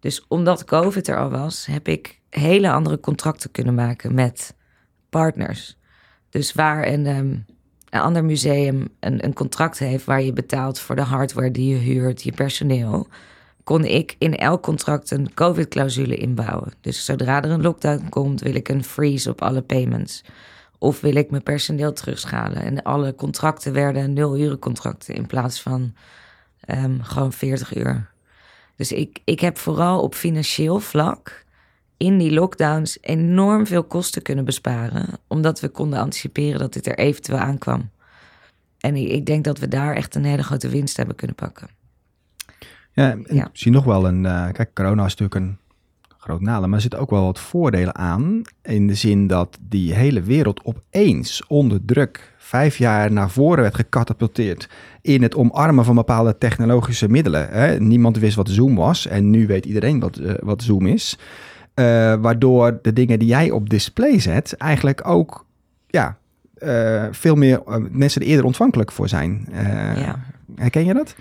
Dus 0.00 0.24
omdat 0.28 0.64
COVID 0.64 1.08
er 1.08 1.18
al 1.18 1.30
was, 1.30 1.66
heb 1.66 1.88
ik 1.88 2.20
hele 2.30 2.70
andere 2.70 3.00
contracten 3.00 3.50
kunnen 3.50 3.74
maken 3.74 4.14
met 4.14 4.54
partners. 5.10 5.76
Dus 6.30 6.52
waar 6.52 6.86
een, 6.86 7.06
um, 7.06 7.44
een 7.90 8.00
ander 8.00 8.24
museum 8.24 8.88
een, 9.00 9.24
een 9.24 9.34
contract 9.34 9.78
heeft 9.78 10.04
waar 10.04 10.22
je 10.22 10.32
betaalt 10.32 10.78
voor 10.78 10.96
de 10.96 11.02
hardware 11.02 11.50
die 11.50 11.68
je 11.68 11.80
huurt, 11.80 12.22
je 12.22 12.32
personeel 12.32 13.08
kon 13.66 13.84
ik 13.84 14.16
in 14.18 14.36
elk 14.36 14.62
contract 14.62 15.10
een 15.10 15.34
COVID-clausule 15.34 16.16
inbouwen. 16.16 16.72
Dus 16.80 17.04
zodra 17.04 17.42
er 17.42 17.50
een 17.50 17.62
lockdown 17.62 18.08
komt, 18.08 18.40
wil 18.40 18.54
ik 18.54 18.68
een 18.68 18.84
freeze 18.84 19.30
op 19.30 19.42
alle 19.42 19.62
payments. 19.62 20.24
Of 20.78 21.00
wil 21.00 21.14
ik 21.14 21.30
mijn 21.30 21.42
personeel 21.42 21.92
terugschalen. 21.92 22.62
En 22.62 22.82
alle 22.82 23.14
contracten 23.14 23.72
werden 23.72 24.12
nul 24.12 24.38
uren 24.38 24.58
contracten 24.58 25.14
in 25.14 25.26
plaats 25.26 25.62
van 25.62 25.94
um, 26.66 27.02
gewoon 27.02 27.32
40 27.32 27.76
uur. 27.76 28.10
Dus 28.76 28.92
ik, 28.92 29.20
ik 29.24 29.40
heb 29.40 29.58
vooral 29.58 30.02
op 30.02 30.14
financieel 30.14 30.80
vlak 30.80 31.44
in 31.96 32.18
die 32.18 32.32
lockdowns 32.32 32.98
enorm 33.00 33.66
veel 33.66 33.84
kosten 33.84 34.22
kunnen 34.22 34.44
besparen. 34.44 35.08
Omdat 35.26 35.60
we 35.60 35.68
konden 35.68 35.98
anticiperen 35.98 36.58
dat 36.58 36.72
dit 36.72 36.86
er 36.86 36.98
eventueel 36.98 37.38
aankwam. 37.38 37.90
En 38.78 38.96
ik, 38.96 39.08
ik 39.08 39.26
denk 39.26 39.44
dat 39.44 39.58
we 39.58 39.68
daar 39.68 39.94
echt 39.94 40.14
een 40.14 40.24
hele 40.24 40.42
grote 40.42 40.68
winst 40.68 40.96
hebben 40.96 41.16
kunnen 41.16 41.36
pakken. 41.36 41.68
Ja, 42.92 43.10
en 43.10 43.26
ja. 43.30 43.50
zie 43.52 43.72
nog 43.72 43.84
wel 43.84 44.06
een. 44.06 44.24
Uh, 44.24 44.48
kijk, 44.52 44.74
corona 44.74 45.04
is 45.04 45.14
natuurlijk 45.14 45.34
een 45.34 45.58
groot 46.26 46.40
nadeel, 46.40 46.66
maar 46.66 46.76
er 46.76 46.80
zitten 46.80 47.00
ook 47.00 47.10
wel 47.10 47.24
wat 47.24 47.40
voordelen 47.40 47.94
aan. 47.94 48.42
In 48.62 48.86
de 48.86 48.94
zin 48.94 49.26
dat 49.26 49.58
die 49.68 49.94
hele 49.94 50.22
wereld 50.22 50.64
opeens 50.64 51.46
onder 51.46 51.84
druk 51.84 52.34
vijf 52.38 52.78
jaar 52.78 53.12
naar 53.12 53.30
voren 53.30 53.62
werd 53.62 53.74
gecatapulteerd 53.74 54.68
in 55.02 55.22
het 55.22 55.34
omarmen 55.34 55.84
van 55.84 55.94
bepaalde 55.94 56.38
technologische 56.38 57.08
middelen. 57.08 57.48
Hè. 57.48 57.80
Niemand 57.80 58.18
wist 58.18 58.36
wat 58.36 58.48
Zoom 58.48 58.74
was 58.74 59.06
en 59.06 59.30
nu 59.30 59.46
weet 59.46 59.66
iedereen 59.66 60.00
wat, 60.00 60.18
uh, 60.18 60.32
wat 60.38 60.62
Zoom 60.62 60.86
is. 60.86 61.18
Uh, 61.74 61.84
waardoor 62.14 62.78
de 62.82 62.92
dingen 62.92 63.18
die 63.18 63.28
jij 63.28 63.50
op 63.50 63.70
display 63.70 64.20
zet 64.20 64.52
eigenlijk 64.56 65.08
ook 65.08 65.44
ja, 65.86 66.18
veel 67.10 67.34
meer 67.34 67.62
mensen 67.90 68.20
er 68.20 68.26
eerder 68.26 68.44
ontvankelijk 68.44 68.92
voor 68.92 69.08
zijn. 69.08 69.48
ja. 69.96 70.18
Herken 70.54 70.84
je 70.84 70.94
dat? 70.94 71.14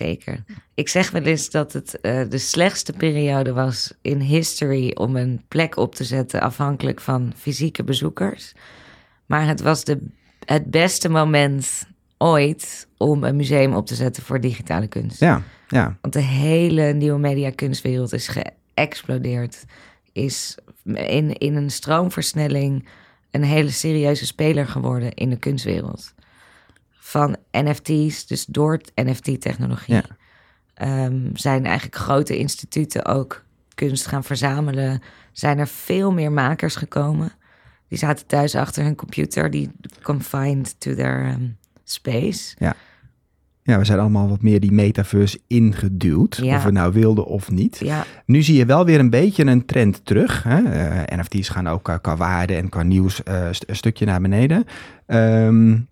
Zeker. 0.00 0.44
Ik 0.74 0.88
zeg 0.88 1.10
wel 1.10 1.22
eens 1.22 1.50
dat 1.50 1.72
het 1.72 1.98
uh, 2.02 2.22
de 2.28 2.38
slechtste 2.38 2.92
periode 2.92 3.52
was 3.52 3.92
in 4.02 4.20
history 4.20 4.90
om 4.94 5.16
een 5.16 5.42
plek 5.48 5.76
op 5.76 5.94
te 5.94 6.04
zetten 6.04 6.40
afhankelijk 6.40 7.00
van 7.00 7.32
fysieke 7.36 7.84
bezoekers. 7.84 8.52
Maar 9.26 9.46
het 9.46 9.60
was 9.60 9.84
de, 9.84 9.98
het 10.44 10.70
beste 10.70 11.08
moment 11.08 11.86
ooit 12.18 12.88
om 12.96 13.24
een 13.24 13.36
museum 13.36 13.74
op 13.74 13.86
te 13.86 13.94
zetten 13.94 14.22
voor 14.22 14.40
digitale 14.40 14.86
kunst. 14.86 15.20
Ja, 15.20 15.42
ja. 15.68 15.96
Want 16.00 16.14
de 16.14 16.22
hele 16.22 16.92
nieuwe 16.92 17.18
mediakunstwereld 17.18 18.12
is 18.12 18.28
geëxplodeerd. 18.28 19.64
Is 20.12 20.54
in, 20.84 21.32
in 21.32 21.56
een 21.56 21.70
stroomversnelling 21.70 22.88
een 23.30 23.44
hele 23.44 23.70
serieuze 23.70 24.26
speler 24.26 24.66
geworden 24.66 25.14
in 25.14 25.30
de 25.30 25.38
kunstwereld 25.38 26.14
van 27.10 27.36
NFT's, 27.50 28.26
dus 28.26 28.44
door 28.44 28.80
NFT-technologie, 28.94 30.02
ja. 30.74 31.04
um, 31.04 31.30
zijn 31.34 31.64
eigenlijk 31.64 31.96
grote 31.96 32.38
instituten 32.38 33.04
ook 33.04 33.44
kunst 33.74 34.06
gaan 34.06 34.24
verzamelen. 34.24 35.02
Zijn 35.32 35.58
er 35.58 35.66
veel 35.66 36.12
meer 36.12 36.32
makers 36.32 36.76
gekomen. 36.76 37.32
Die 37.88 37.98
zaten 37.98 38.26
thuis 38.26 38.54
achter 38.54 38.84
hun 38.84 38.94
computer, 38.94 39.50
die 39.50 39.70
confined 40.02 40.80
to 40.80 40.94
their 40.94 41.28
um, 41.28 41.56
space. 41.84 42.54
Ja. 42.58 42.74
Ja, 43.62 43.78
we 43.78 43.84
zijn 43.84 43.98
allemaal 43.98 44.28
wat 44.28 44.42
meer 44.42 44.60
die 44.60 44.72
metaverse 44.72 45.40
ingeduwd, 45.46 46.36
ja. 46.42 46.56
of 46.56 46.62
we 46.62 46.70
nou 46.70 46.92
wilden 46.92 47.26
of 47.26 47.50
niet. 47.50 47.78
Ja. 47.78 48.04
Nu 48.26 48.42
zie 48.42 48.56
je 48.56 48.66
wel 48.66 48.84
weer 48.84 48.98
een 48.98 49.10
beetje 49.10 49.46
een 49.46 49.64
trend 49.64 50.04
terug. 50.04 50.42
Hè? 50.42 50.60
Uh, 50.60 51.18
NFT's 51.18 51.48
gaan 51.48 51.68
ook 51.68 51.88
uh, 51.88 51.94
qua 52.00 52.16
waarde 52.16 52.54
en 52.54 52.68
qua 52.68 52.82
nieuws 52.82 53.20
uh, 53.28 53.48
st 53.50 53.64
een 53.66 53.76
stukje 53.76 54.04
naar 54.04 54.20
beneden. 54.20 54.64
Um, 55.06 55.88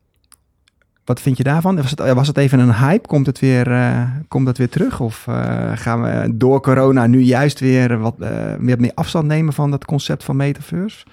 wat 1.09 1.21
vind 1.21 1.37
je 1.37 1.43
daarvan? 1.43 1.77
Was 1.77 1.91
het, 1.91 2.13
was 2.13 2.27
het 2.27 2.37
even 2.37 2.59
een 2.59 2.75
hype? 2.75 3.09
Komt 3.09 3.27
het 3.27 3.39
weer, 3.39 3.69
uh, 3.71 4.11
komt 4.29 4.47
het 4.47 4.59
weer 4.59 4.69
terug? 4.69 5.01
Of 5.01 5.27
uh, 5.29 5.73
gaan 5.75 6.03
we 6.03 6.37
door 6.37 6.61
corona 6.61 7.07
nu 7.07 7.21
juist 7.21 7.61
weer 7.61 7.99
wat 7.99 8.15
uh, 8.19 8.57
meer, 8.57 8.81
meer 8.81 8.93
afstand 8.95 9.27
nemen 9.27 9.53
van 9.53 9.71
dat 9.71 9.85
concept 9.85 10.25
van 10.25 10.37
metaverse? 10.37 11.07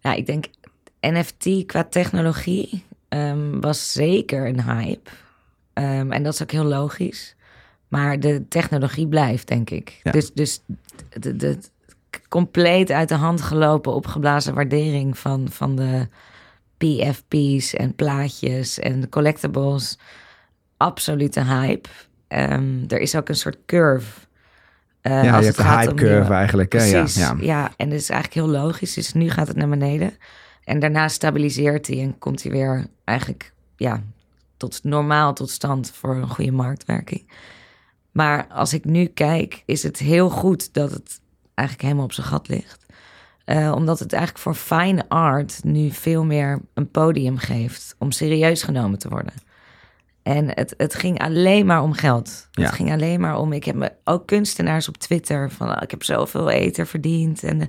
Ja, 0.00 0.12
ik 0.12 0.26
denk 0.26 0.44
NFT 1.00 1.66
qua 1.66 1.84
technologie 1.84 2.84
um, 3.08 3.60
was 3.60 3.92
zeker 3.92 4.48
een 4.48 4.62
hype. 4.62 5.10
Um, 5.74 6.12
en 6.12 6.22
dat 6.22 6.32
is 6.32 6.42
ook 6.42 6.50
heel 6.50 6.64
logisch. 6.64 7.36
Maar 7.88 8.20
de 8.20 8.48
technologie 8.48 9.08
blijft, 9.08 9.48
denk 9.48 9.70
ik. 9.70 10.00
Ja. 10.02 10.10
Dus, 10.10 10.32
dus 10.32 10.62
de, 11.20 11.36
de, 11.36 11.58
compleet 12.28 12.90
uit 12.90 13.08
de 13.08 13.14
hand 13.14 13.42
gelopen 13.42 13.94
opgeblazen 13.94 14.54
waardering 14.54 15.18
van, 15.18 15.48
van 15.50 15.76
de 15.76 16.08
PFP's 16.80 17.74
en 17.74 17.94
plaatjes 17.94 18.78
en 18.78 19.08
collectibles. 19.08 19.98
Absolute 20.76 21.44
hype. 21.44 21.88
Um, 22.28 22.84
er 22.88 22.98
is 23.00 23.14
ook 23.14 23.28
een 23.28 23.36
soort 23.36 23.58
curve. 23.66 24.26
Uh, 25.02 25.24
ja, 25.24 25.38
je 25.38 25.44
hebt 25.44 25.58
een 25.58 25.78
hype 25.78 25.94
curve 25.94 26.18
nieuwe... 26.18 26.34
eigenlijk. 26.34 26.72
Hè? 26.72 26.78
Precies, 26.78 27.14
ja, 27.14 27.34
ja. 27.38 27.44
ja, 27.44 27.72
en 27.76 27.88
dat 27.90 27.98
is 27.98 28.10
eigenlijk 28.10 28.46
heel 28.46 28.60
logisch. 28.62 28.94
Dus 28.94 29.12
nu 29.12 29.30
gaat 29.30 29.48
het 29.48 29.56
naar 29.56 29.68
beneden. 29.68 30.12
En 30.64 30.78
daarna 30.78 31.08
stabiliseert 31.08 31.86
hij 31.86 32.00
en 32.00 32.18
komt 32.18 32.42
hij 32.42 32.52
weer 32.52 32.86
eigenlijk 33.04 33.52
ja, 33.76 34.02
tot 34.56 34.80
normaal 34.82 35.34
tot 35.34 35.50
stand 35.50 35.90
voor 35.90 36.16
een 36.16 36.28
goede 36.28 36.52
marktwerking. 36.52 37.30
Maar 38.12 38.46
als 38.46 38.72
ik 38.72 38.84
nu 38.84 39.06
kijk, 39.06 39.62
is 39.66 39.82
het 39.82 39.98
heel 39.98 40.30
goed 40.30 40.72
dat 40.72 40.90
het 40.90 41.20
eigenlijk 41.54 41.88
helemaal 41.88 42.08
op 42.08 42.12
zijn 42.12 42.26
gat 42.26 42.48
ligt. 42.48 42.86
Uh, 43.50 43.72
omdat 43.74 43.98
het 43.98 44.12
eigenlijk 44.12 44.42
voor 44.42 44.54
fine 44.54 45.04
art 45.08 45.60
nu 45.64 45.90
veel 45.90 46.24
meer 46.24 46.60
een 46.74 46.90
podium 46.90 47.36
geeft 47.36 47.94
om 47.98 48.10
serieus 48.10 48.62
genomen 48.62 48.98
te 48.98 49.08
worden. 49.08 49.32
En 50.22 50.48
het, 50.54 50.74
het 50.76 50.94
ging 50.94 51.18
alleen 51.18 51.66
maar 51.66 51.82
om 51.82 51.92
geld. 51.92 52.48
Ja. 52.50 52.62
Het 52.62 52.72
ging 52.72 52.92
alleen 52.92 53.20
maar 53.20 53.38
om. 53.38 53.52
Ik 53.52 53.64
heb 53.64 53.74
me 53.74 53.92
ook 54.04 54.26
kunstenaars 54.26 54.88
op 54.88 54.96
Twitter 54.96 55.50
van 55.50 55.70
oh, 55.70 55.76
ik 55.80 55.90
heb 55.90 56.02
zoveel 56.02 56.50
eten 56.50 56.86
verdiend. 56.86 57.42
En 57.42 57.60
uh, 57.60 57.66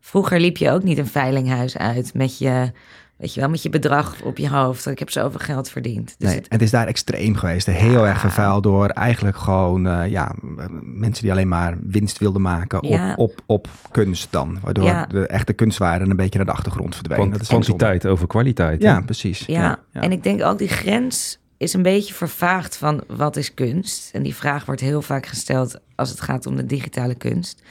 vroeger 0.00 0.40
liep 0.40 0.56
je 0.56 0.70
ook 0.70 0.82
niet 0.82 0.98
een 0.98 1.06
veilinghuis 1.06 1.78
uit 1.78 2.14
met 2.14 2.38
je 2.38 2.72
Weet 3.16 3.34
je 3.34 3.40
wel, 3.40 3.48
met 3.48 3.62
je 3.62 3.68
bedrag 3.68 4.22
op 4.22 4.38
je 4.38 4.48
hoofd. 4.48 4.86
Ik 4.86 4.98
heb 4.98 5.10
zoveel 5.10 5.40
geld 5.40 5.70
verdiend. 5.70 6.14
Dus 6.18 6.28
nee, 6.28 6.38
het... 6.38 6.46
het... 6.48 6.62
is 6.62 6.70
daar 6.70 6.86
extreem 6.86 7.34
geweest. 7.34 7.66
Heel 7.66 8.04
ja. 8.04 8.06
erg 8.06 8.20
vervuild 8.20 8.62
door 8.62 8.88
eigenlijk 8.88 9.36
gewoon 9.36 9.86
uh, 9.86 10.10
ja, 10.10 10.34
mensen 10.82 11.22
die 11.22 11.32
alleen 11.32 11.48
maar 11.48 11.76
winst 11.80 12.18
wilden 12.18 12.42
maken 12.42 12.82
op, 12.82 12.90
ja. 12.90 13.14
op, 13.14 13.42
op 13.46 13.68
kunst 13.90 14.32
dan. 14.32 14.58
Waardoor 14.62 14.84
ja. 14.84 15.06
de 15.06 15.26
echte 15.26 15.52
kunstwaarden 15.52 16.10
een 16.10 16.16
beetje 16.16 16.36
naar 16.36 16.46
de 16.46 16.52
achtergrond 16.52 16.94
verdwenen. 16.94 17.30
Want 17.30 17.46
kwantiteit 17.46 18.06
over 18.06 18.26
kwaliteit. 18.26 18.82
Ja, 18.82 19.00
precies. 19.00 19.46
Ja. 19.46 19.78
en 19.92 20.12
ik 20.12 20.22
denk 20.22 20.42
ook 20.42 20.58
die 20.58 20.68
grens 20.68 21.38
is 21.56 21.72
een 21.72 21.82
beetje 21.82 22.14
vervaagd 22.14 22.76
van 22.76 23.02
wat 23.06 23.36
is 23.36 23.54
kunst. 23.54 24.10
En 24.14 24.22
die 24.22 24.34
vraag 24.34 24.64
wordt 24.64 24.80
heel 24.80 25.02
vaak 25.02 25.26
gesteld 25.26 25.78
als 25.94 26.10
het 26.10 26.20
gaat 26.20 26.46
om 26.46 26.56
de 26.56 26.66
digitale 26.66 27.14
kunst. 27.14 27.62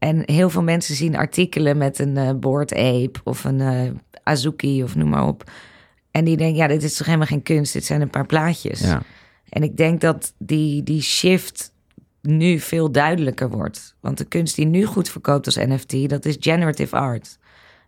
En 0.00 0.22
heel 0.24 0.50
veel 0.50 0.62
mensen 0.62 0.94
zien 0.94 1.16
artikelen 1.16 1.78
met 1.78 1.98
een 1.98 2.16
uh, 2.16 2.30
board 2.30 2.74
ape 2.74 3.20
of 3.24 3.44
een 3.44 3.58
uh, 3.58 3.90
Azuki 4.22 4.82
of 4.82 4.94
noem 4.94 5.08
maar 5.08 5.26
op. 5.26 5.50
En 6.10 6.24
die 6.24 6.36
denken, 6.36 6.56
ja, 6.56 6.66
dit 6.66 6.82
is 6.82 6.94
toch 6.94 7.06
helemaal 7.06 7.26
geen 7.26 7.42
kunst, 7.42 7.72
dit 7.72 7.84
zijn 7.84 8.00
een 8.00 8.10
paar 8.10 8.26
plaatjes. 8.26 8.80
Ja. 8.80 9.02
En 9.48 9.62
ik 9.62 9.76
denk 9.76 10.00
dat 10.00 10.34
die, 10.38 10.82
die 10.82 11.02
shift 11.02 11.72
nu 12.22 12.58
veel 12.58 12.92
duidelijker 12.92 13.50
wordt. 13.50 13.94
Want 14.00 14.18
de 14.18 14.24
kunst 14.24 14.56
die 14.56 14.66
nu 14.66 14.84
goed 14.84 15.08
verkoopt 15.08 15.46
als 15.46 15.56
NFT, 15.56 16.08
dat 16.08 16.24
is 16.24 16.36
generative 16.40 16.96
art. 16.96 17.38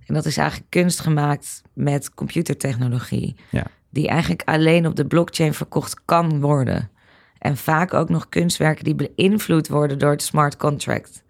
En 0.07 0.15
dat 0.15 0.25
is 0.25 0.37
eigenlijk 0.37 0.71
kunst 0.71 1.01
gemaakt 1.01 1.63
met 1.73 2.15
computertechnologie. 2.15 3.37
Ja. 3.51 3.67
Die 3.91 4.09
eigenlijk 4.09 4.43
alleen 4.45 4.87
op 4.87 4.97
de 4.97 5.07
blockchain 5.07 5.55
verkocht 5.55 6.05
kan 6.05 6.41
worden. 6.41 6.91
En 7.39 7.57
vaak 7.57 7.95
ook 7.95 8.09
nog 8.09 8.29
kunstwerken 8.29 8.85
die 8.85 8.95
beïnvloed 8.95 9.69
worden 9.69 9.99
door 9.99 10.11
het 10.11 10.23
smart 10.23 10.57
contract. 10.57 11.23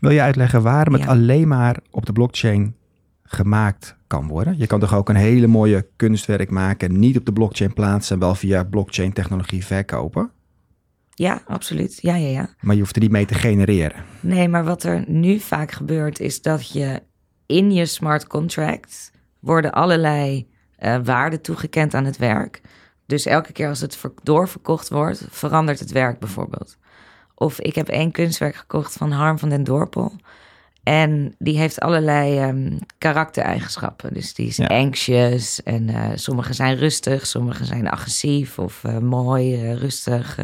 Wil 0.00 0.10
je 0.10 0.20
uitleggen 0.20 0.62
waarom 0.62 0.94
het 0.94 1.06
alleen 1.06 1.48
maar 1.48 1.76
op 1.90 2.06
de 2.06 2.12
blockchain 2.12 2.76
gemaakt 3.22 3.96
kan 4.06 4.28
worden? 4.28 4.58
Je 4.58 4.66
kan 4.66 4.80
toch 4.80 4.94
ook 4.94 5.08
een 5.08 5.16
hele 5.16 5.46
mooie 5.46 5.86
kunstwerk 5.96 6.50
maken, 6.50 6.98
niet 6.98 7.16
op 7.16 7.24
de 7.24 7.32
blockchain 7.32 7.72
plaatsen 7.72 8.14
en 8.14 8.20
wel 8.20 8.34
via 8.34 8.64
blockchain 8.64 9.12
technologie 9.12 9.64
verkopen? 9.64 10.30
Ja, 11.14 11.42
absoluut. 11.46 11.98
Ja, 12.02 12.14
ja, 12.14 12.28
ja. 12.28 12.54
Maar 12.60 12.74
je 12.74 12.80
hoeft 12.80 12.96
er 12.96 13.02
niet 13.02 13.10
mee 13.10 13.26
te 13.26 13.34
genereren. 13.34 14.04
Nee, 14.20 14.48
maar 14.48 14.64
wat 14.64 14.82
er 14.82 15.04
nu 15.06 15.38
vaak 15.38 15.70
gebeurt 15.70 16.20
is 16.20 16.42
dat 16.42 16.72
je 16.72 17.02
in 17.46 17.72
je 17.72 17.86
smart 17.86 18.26
contract 18.26 19.12
worden 19.40 19.72
allerlei 19.72 20.48
uh, 20.78 20.98
waarden 21.04 21.40
toegekend 21.40 21.94
aan 21.94 22.04
het 22.04 22.16
werk. 22.16 22.60
Dus 23.06 23.26
elke 23.26 23.52
keer 23.52 23.68
als 23.68 23.80
het 23.80 23.98
doorverkocht 24.22 24.88
wordt, 24.88 25.26
verandert 25.30 25.78
het 25.78 25.92
werk 25.92 26.18
bijvoorbeeld. 26.18 26.78
Of 27.42 27.60
ik 27.60 27.74
heb 27.74 27.88
één 27.88 28.10
kunstwerk 28.10 28.56
gekocht 28.56 28.92
van 28.92 29.10
Harm 29.10 29.38
van 29.38 29.48
den 29.48 29.64
Dorpel. 29.64 30.12
En 30.82 31.34
die 31.38 31.58
heeft 31.58 31.80
allerlei 31.80 32.48
um, 32.48 32.78
karaktereigenschappen. 32.98 34.14
Dus 34.14 34.34
die 34.34 34.46
is 34.46 34.56
ja. 34.56 34.66
anxious 34.66 35.62
en 35.62 35.88
uh, 35.88 36.08
sommige 36.14 36.52
zijn 36.52 36.76
rustig, 36.76 37.26
sommige 37.26 37.64
zijn 37.64 37.88
agressief 37.88 38.58
of 38.58 38.82
uh, 38.86 38.98
mooi, 38.98 39.62
uh, 39.62 39.74
rustig. 39.74 40.38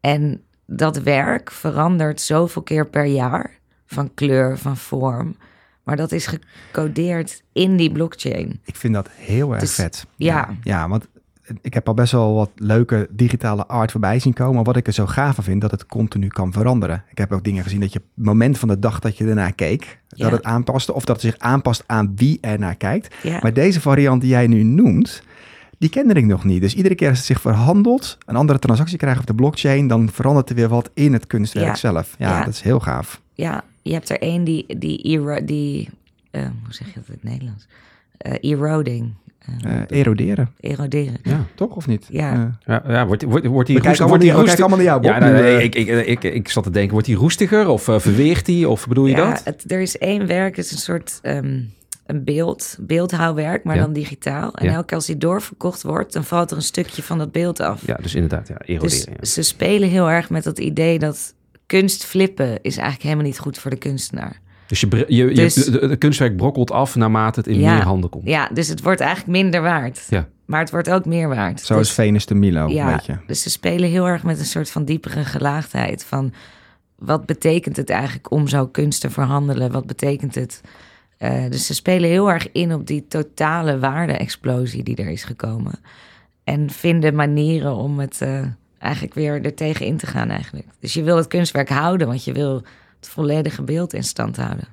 En 0.00 0.42
dat 0.66 0.98
werk 0.98 1.50
verandert 1.50 2.20
zoveel 2.20 2.62
keer 2.62 2.86
per 2.86 3.04
jaar 3.04 3.58
van 3.86 4.14
kleur, 4.14 4.58
van 4.58 4.76
vorm. 4.76 5.36
Maar 5.82 5.96
dat 5.96 6.12
is 6.12 6.26
gecodeerd 6.26 7.42
in 7.52 7.76
die 7.76 7.92
blockchain. 7.92 8.60
Ik 8.64 8.76
vind 8.76 8.94
dat 8.94 9.08
heel 9.10 9.52
erg 9.52 9.60
Dus- 9.60 9.74
vet. 9.74 10.06
ja. 10.16 10.48
ja, 10.62 10.88
want 10.88 11.08
ik 11.62 11.74
heb 11.74 11.88
al 11.88 11.94
best 11.94 12.12
wel 12.12 12.34
wat 12.34 12.50
leuke 12.54 13.08
digitale 13.10 13.66
art 13.66 13.90
voorbij 13.90 14.18
zien 14.18 14.32
komen. 14.32 14.54
Maar 14.54 14.64
wat 14.64 14.76
ik 14.76 14.86
er 14.86 14.92
zo 14.92 15.06
gaaf 15.06 15.34
van 15.34 15.44
vind, 15.44 15.60
dat 15.60 15.70
het 15.70 15.86
continu 15.86 16.26
kan 16.28 16.52
veranderen. 16.52 17.04
Ik 17.10 17.18
heb 17.18 17.32
ook 17.32 17.44
dingen 17.44 17.62
gezien 17.62 17.80
dat 17.80 17.92
je 17.92 17.98
op 17.98 18.04
het 18.14 18.24
moment 18.24 18.58
van 18.58 18.68
de 18.68 18.78
dag 18.78 18.98
dat 18.98 19.16
je 19.18 19.24
ernaar 19.26 19.52
keek, 19.52 19.98
Ja. 20.08 20.24
dat 20.24 20.32
het 20.32 20.42
aanpaste. 20.42 20.94
Of 20.94 21.04
dat 21.04 21.22
het 21.22 21.24
zich 21.32 21.38
aanpast 21.38 21.84
aan 21.86 22.12
wie 22.16 22.38
er 22.40 22.58
naar 22.58 22.76
kijkt. 22.76 23.14
Ja. 23.22 23.38
Maar 23.42 23.52
deze 23.52 23.80
variant 23.80 24.20
die 24.20 24.30
jij 24.30 24.46
nu 24.46 24.62
noemt, 24.62 25.22
die 25.78 25.90
kende 25.90 26.14
ik 26.14 26.24
nog 26.24 26.44
niet. 26.44 26.60
Dus 26.60 26.74
iedere 26.74 26.94
keer 26.94 27.08
als 27.08 27.16
het 27.18 27.26
zich 27.26 27.40
verhandelt, 27.40 28.18
een 28.26 28.36
andere 28.36 28.58
transactie 28.58 28.98
krijgt 28.98 29.20
op 29.20 29.26
de 29.26 29.34
blockchain, 29.34 29.86
dan 29.88 30.08
verandert 30.12 30.48
er 30.50 30.54
weer 30.54 30.68
wat 30.68 30.90
in 30.94 31.12
het 31.12 31.26
kunstwerk 31.26 31.66
Ja. 31.66 31.74
zelf. 31.74 32.14
Ja, 32.18 32.44
dat 32.44 32.54
is 32.54 32.60
heel 32.60 32.80
gaaf. 32.80 33.20
Ja, 33.34 33.64
je 33.82 33.92
hebt 33.92 34.10
er 34.10 34.20
één 34.20 34.44
die, 34.44 34.78
die, 34.78 35.44
die 35.44 35.88
eh, 36.30 36.42
hoe 36.42 36.72
zeg 36.74 36.86
je 36.86 36.94
dat 36.94 37.04
in 37.08 37.14
het 37.14 37.22
Nederlands? 37.22 37.66
Eh, 38.16 38.32
eroding, 38.50 39.12
eh, 39.64 39.76
Eh, 39.76 39.82
eroderen. 39.88 40.50
eroderen. 40.60 41.16
Ja, 41.22 41.44
toch 41.54 41.76
of 41.76 41.86
niet? 41.86 42.06
Ja. 42.10 42.32
Eh, 42.32 42.38
Ja, 42.66 42.82
ja 42.92 43.06
wordt, 43.06 43.22
wordt, 43.22 43.46
wordt 43.46 43.66
die 43.66 43.76
we 43.76 43.82
kijken 43.82 43.82
roestig- 43.82 44.00
allemaal, 44.00 44.08
wordt 44.08 44.22
die 44.22 44.32
naar- 44.32 44.40
we 44.40 44.44
kijken 44.44 44.64
roestig- 44.64 44.64
allemaal 44.64 44.78
naar 44.78 44.86
jou, 44.86 45.00
Bob. 45.00 45.10
Ja, 45.10 45.42
nee, 45.42 45.56
eh, 45.56 45.64
ik, 45.64 45.74
ik, 46.06 46.06
ik, 46.24 46.34
ik 46.34 46.48
zat 46.48 46.64
te 46.64 46.70
denken, 46.70 46.92
wordt 46.92 47.06
die 47.06 47.16
roestiger 47.16 47.68
of 47.68 47.82
verweert 47.82 48.46
die? 48.46 48.68
Of 48.68 48.86
bedoel 48.88 49.06
je 49.06 49.16
ja, 49.16 49.30
dat? 49.30 49.44
Het, 49.44 49.70
er 49.72 49.80
is 49.80 49.98
één 49.98 50.26
werk, 50.26 50.56
het 50.56 50.64
is 50.64 50.72
een 50.72 50.78
soort 50.78 51.18
ehm, 51.22 51.60
een 52.06 52.24
beeld, 52.24 52.76
beeldhouwwerk, 52.80 53.64
maar 53.64 53.76
Ja. 53.76 53.82
dan 53.82 53.92
digitaal. 53.92 54.54
En 54.54 54.66
Ja. 54.66 54.72
elke 54.72 54.86
keer 54.86 54.96
als 54.96 55.06
die 55.06 55.16
doorverkocht 55.18 55.82
wordt, 55.82 56.12
dan 56.12 56.24
valt 56.24 56.50
er 56.50 56.56
een 56.56 56.62
stukje 56.62 57.02
van 57.02 57.18
dat 57.18 57.32
beeld 57.32 57.60
af. 57.60 57.86
Ja, 57.86 57.96
dus 58.02 58.14
inderdaad, 58.14 58.48
ja, 58.48 58.54
eroderen. 58.64 58.80
dus 58.88 59.04
ja. 59.18 59.24
ze 59.24 59.42
spelen 59.42 59.88
heel 59.88 60.10
erg 60.10 60.30
met 60.30 60.44
dat 60.44 60.58
idee 60.58 60.98
dat 60.98 61.34
kunst 61.66 62.04
flippen 62.04 62.58
is 62.62 62.74
eigenlijk 62.76 63.02
helemaal 63.02 63.24
niet 63.24 63.38
goed 63.38 63.58
voor 63.58 63.70
de 63.70 63.76
kunstenaar. 63.78 64.40
Dus 64.70 64.80
je, 64.80 65.04
je, 65.08 65.24
je, 65.28 65.34
Dus- 65.34 65.70
kunstwerk 65.98 66.36
brokkelt 66.36 66.70
af 66.70 66.94
naarmate 66.96 67.38
het 67.40 67.48
in 67.48 67.60
Ja. 67.60 67.74
meer 67.74 67.82
handen 67.82 68.10
komt. 68.10 68.26
Ja, 68.26 68.48
dus 68.52 68.68
het 68.68 68.82
wordt 68.82 69.00
eigenlijk 69.00 69.30
minder 69.42 69.62
waard. 69.62 70.06
Ja. 70.08 70.28
Maar 70.44 70.60
het 70.60 70.70
wordt 70.70 70.90
ook 70.90 71.04
meer 71.04 71.28
waard. 71.28 71.60
Zoals 71.60 71.82
Dus- 71.86 71.92
Venus 71.94 72.26
de 72.26 72.34
Milo, 72.34 72.68
Ja, 72.68 72.86
weet 72.86 73.06
je. 73.06 73.16
dus 73.26 73.42
ze 73.42 73.50
spelen 73.50 73.90
heel 73.90 74.06
erg 74.06 74.22
met 74.22 74.38
een 74.38 74.44
soort 74.44 74.70
van 74.70 74.84
diepere 74.84 75.24
gelaagdheid. 75.24 76.04
Van 76.04 76.32
wat 76.98 77.26
betekent 77.26 77.76
het 77.76 77.90
eigenlijk 77.90 78.30
om 78.30 78.48
zo 78.48 78.66
kunst 78.66 79.00
te 79.00 79.10
verhandelen? 79.10 79.72
Wat 79.72 79.86
betekent 79.86 80.34
het? 80.34 80.60
Eh, 81.18 81.32
dus 81.50 81.66
ze 81.66 81.74
spelen 81.74 82.08
heel 82.10 82.30
erg 82.30 82.52
in 82.52 82.74
op 82.74 82.86
die 82.86 83.06
totale 83.08 83.78
waarde-explosie 83.78 84.82
die 84.82 84.96
er 84.96 85.08
is 85.08 85.24
gekomen. 85.24 85.72
En 86.44 86.70
vinden 86.70 87.14
manieren 87.14 87.74
om 87.74 87.98
het 87.98 88.20
eh, 88.22 88.42
eigenlijk 88.78 89.14
weer 89.14 89.44
er 89.44 89.54
tegen 89.54 89.86
in 89.86 89.96
te 89.96 90.06
gaan 90.06 90.30
eigenlijk. 90.30 90.66
Dus 90.80 90.94
je 90.94 91.02
wil 91.02 91.16
het 91.16 91.26
kunstwerk 91.26 91.68
houden, 91.68 92.06
want 92.06 92.24
je 92.24 92.32
wil 92.32 92.62
het 93.00 93.08
volledige 93.08 93.62
beeld 93.62 93.92
in 93.92 94.04
stand 94.04 94.36
houden. 94.36 94.68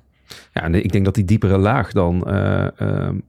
Ja, 0.54 0.62
en 0.62 0.74
ik 0.74 0.92
denk 0.92 1.06
dat 1.06 1.16
die 1.16 1.26
diepere 1.26 1.58
laag 1.58 1.92
dan, 1.92 2.28
eh, 2.28 2.80
ehm, 2.80 3.20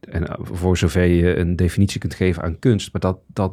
en 0.00 0.28
eh, 0.28 0.34
voor 0.40 0.76
zover 0.76 1.04
je 1.04 1.36
een 1.36 1.56
definitie 1.56 2.00
kunt 2.00 2.14
geven 2.14 2.42
aan 2.42 2.58
kunst, 2.58 2.92
maar 2.92 3.00
dat 3.00 3.18
dat, 3.26 3.52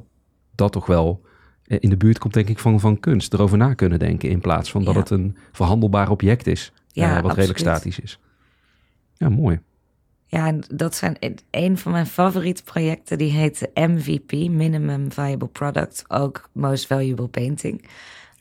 dat 0.55 0.71
toch 0.71 0.85
wel 0.85 1.25
eh, 1.63 1.77
in 1.81 1.89
de 1.89 1.97
buurt 1.97 2.17
komt, 2.17 2.33
denk 2.33 2.49
ik, 2.49 2.59
van, 2.59 2.79
van 2.79 2.99
kunst. 2.99 3.33
Erover 3.33 3.57
na 3.57 3.73
kunnen 3.73 3.99
denken 3.99 4.29
in 4.29 4.39
plaats 4.39 4.71
van 4.71 4.83
dat 4.83 4.95
het 4.95 5.09
een 5.09 5.37
verhandelbaar 5.51 6.09
object 6.09 6.47
is, 6.47 6.71
Ja, 6.87 7.21
wat 7.21 7.35
redelijk 7.35 7.59
statisch 7.59 7.99
is. 7.99 8.19
Ja, 9.13 9.29
mooi. 9.29 9.59
Ja, 10.27 10.47
en 10.47 10.63
dat 10.73 10.95
zijn 10.95 11.17
een 11.51 11.77
van 11.77 11.91
mijn 11.91 12.05
favoriete 12.05 12.63
projecten. 12.63 13.17
Die 13.17 13.31
heet 13.31 13.69
MVP, 13.73 14.31
Minimum 14.31 15.11
Viable 15.11 15.47
Product. 15.47 16.05
Ook 16.07 16.49
Most 16.51 16.87
Valuable 16.87 17.27
Painting. 17.27 17.85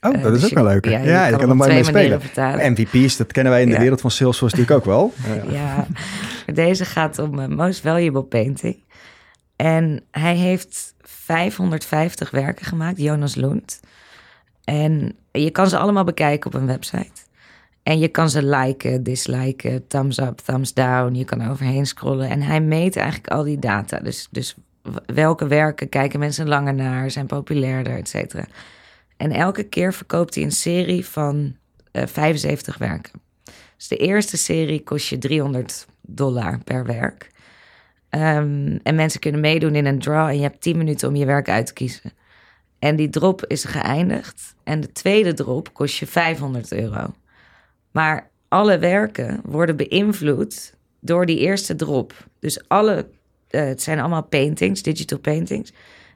Oh, 0.07 0.15
Eh, 0.15 0.21
dat 0.23 0.33
is 0.33 0.41
dus 0.41 0.49
ook 0.49 0.55
wel 0.55 0.63
leuk. 0.73 0.85
ja, 0.85 0.99
Ja, 0.99 1.25
je 1.27 1.35
kan 1.37 1.49
er 1.49 1.55
maar 1.55 1.67
mee 1.67 1.83
spelen. 1.83 2.21
vertalen. 2.21 2.71
MVP's, 2.71 3.17
dat 3.17 3.31
kennen 3.31 3.51
wij 3.53 3.61
in 3.61 3.69
de 3.69 3.77
wereld 3.77 4.01
van 4.01 4.11
Salesforce 4.11 4.55
natuurlijk 4.57 4.87
ook 4.87 4.93
wel. 4.93 5.13
Ja. 5.57 5.87
Deze 6.53 6.85
gaat 6.85 7.19
om 7.19 7.39
eh, 7.39 7.47
Most 7.47 7.79
Valuable 7.81 8.23
Painting. 8.23 8.83
En 9.55 10.03
hij 10.11 10.35
heeft 10.35 10.93
550 11.01 12.31
werken 12.31 12.65
gemaakt, 12.65 12.97
Jonas 13.01 13.35
Lund. 13.35 13.79
En 14.63 15.15
je 15.31 15.49
kan 15.49 15.67
ze 15.69 15.77
allemaal 15.77 16.03
bekijken 16.03 16.53
op 16.53 16.59
een 16.61 16.67
website. 16.67 17.23
En 17.83 17.99
je 17.99 18.07
kan 18.07 18.29
ze 18.29 18.43
liken, 18.45 19.03
disliken, 19.03 19.87
thumbs 19.87 20.17
up, 20.19 20.37
thumbs 20.39 20.73
down. 20.73 21.13
Je 21.13 21.23
kan 21.25 21.41
er 21.41 21.49
overheen 21.51 21.85
scrollen. 21.85 22.29
En 22.29 22.41
hij 22.41 22.61
meet 22.61 22.95
eigenlijk 22.95 23.27
al 23.27 23.43
die 23.43 23.59
data. 23.59 23.99
Dus, 23.99 24.27
dus 24.31 24.55
welke 25.05 25.47
werken 25.47 25.89
kijken 25.89 26.19
mensen 26.19 26.47
langer 26.47 26.73
naar, 26.73 27.11
zijn 27.11 27.25
populairder, 27.25 27.97
et 27.97 28.09
cetera. 28.09 28.45
En 29.17 29.31
elke 29.31 29.63
keer 29.63 29.93
verkoopt 29.93 30.35
hij 30.35 30.43
een 30.43 30.51
serie 30.51 31.05
van 31.05 31.55
eh 31.91 32.05
75 32.05 32.77
werken. 32.77 33.21
Dus 33.77 33.87
de 33.87 33.97
eerste 33.97 34.37
serie 34.37 34.83
kost 34.83 35.07
je 35.07 35.17
300 35.17 35.87
dollar 36.01 36.59
per 36.63 36.85
werk. 36.85 37.31
Ehm, 38.09 38.77
en 38.83 38.95
mensen 38.95 39.19
kunnen 39.19 39.41
meedoen 39.41 39.75
in 39.75 39.85
een 39.85 39.99
draw 39.99 40.27
en 40.27 40.35
je 40.35 40.41
hebt 40.41 40.61
10 40.61 40.77
minuten 40.77 41.07
om 41.07 41.15
je 41.15 41.25
werk 41.25 41.49
uit 41.49 41.65
te 41.65 41.73
kiezen. 41.73 42.11
En 42.79 42.95
die 42.95 43.09
drop 43.09 43.45
is 43.45 43.63
geëindigd. 43.63 44.55
En 44.63 44.81
de 44.81 44.91
tweede 44.91 45.33
drop 45.33 45.73
kost 45.73 45.97
je 45.97 46.07
500 46.07 46.71
euro. 46.71 47.13
Maar 47.91 48.29
alle 48.47 48.77
werken 48.77 49.41
worden 49.43 49.75
beïnvloed 49.75 50.75
door 50.99 51.25
die 51.25 51.39
eerste 51.39 51.75
drop. 51.75 52.13
Dus 52.39 52.67
alle, 52.67 53.07
eh, 53.47 53.65
het 53.65 53.81
zijn 53.81 53.99
allemaal 53.99 54.23
paintings, 54.23 54.81
digital 54.81 55.19
paintings. 55.19 55.73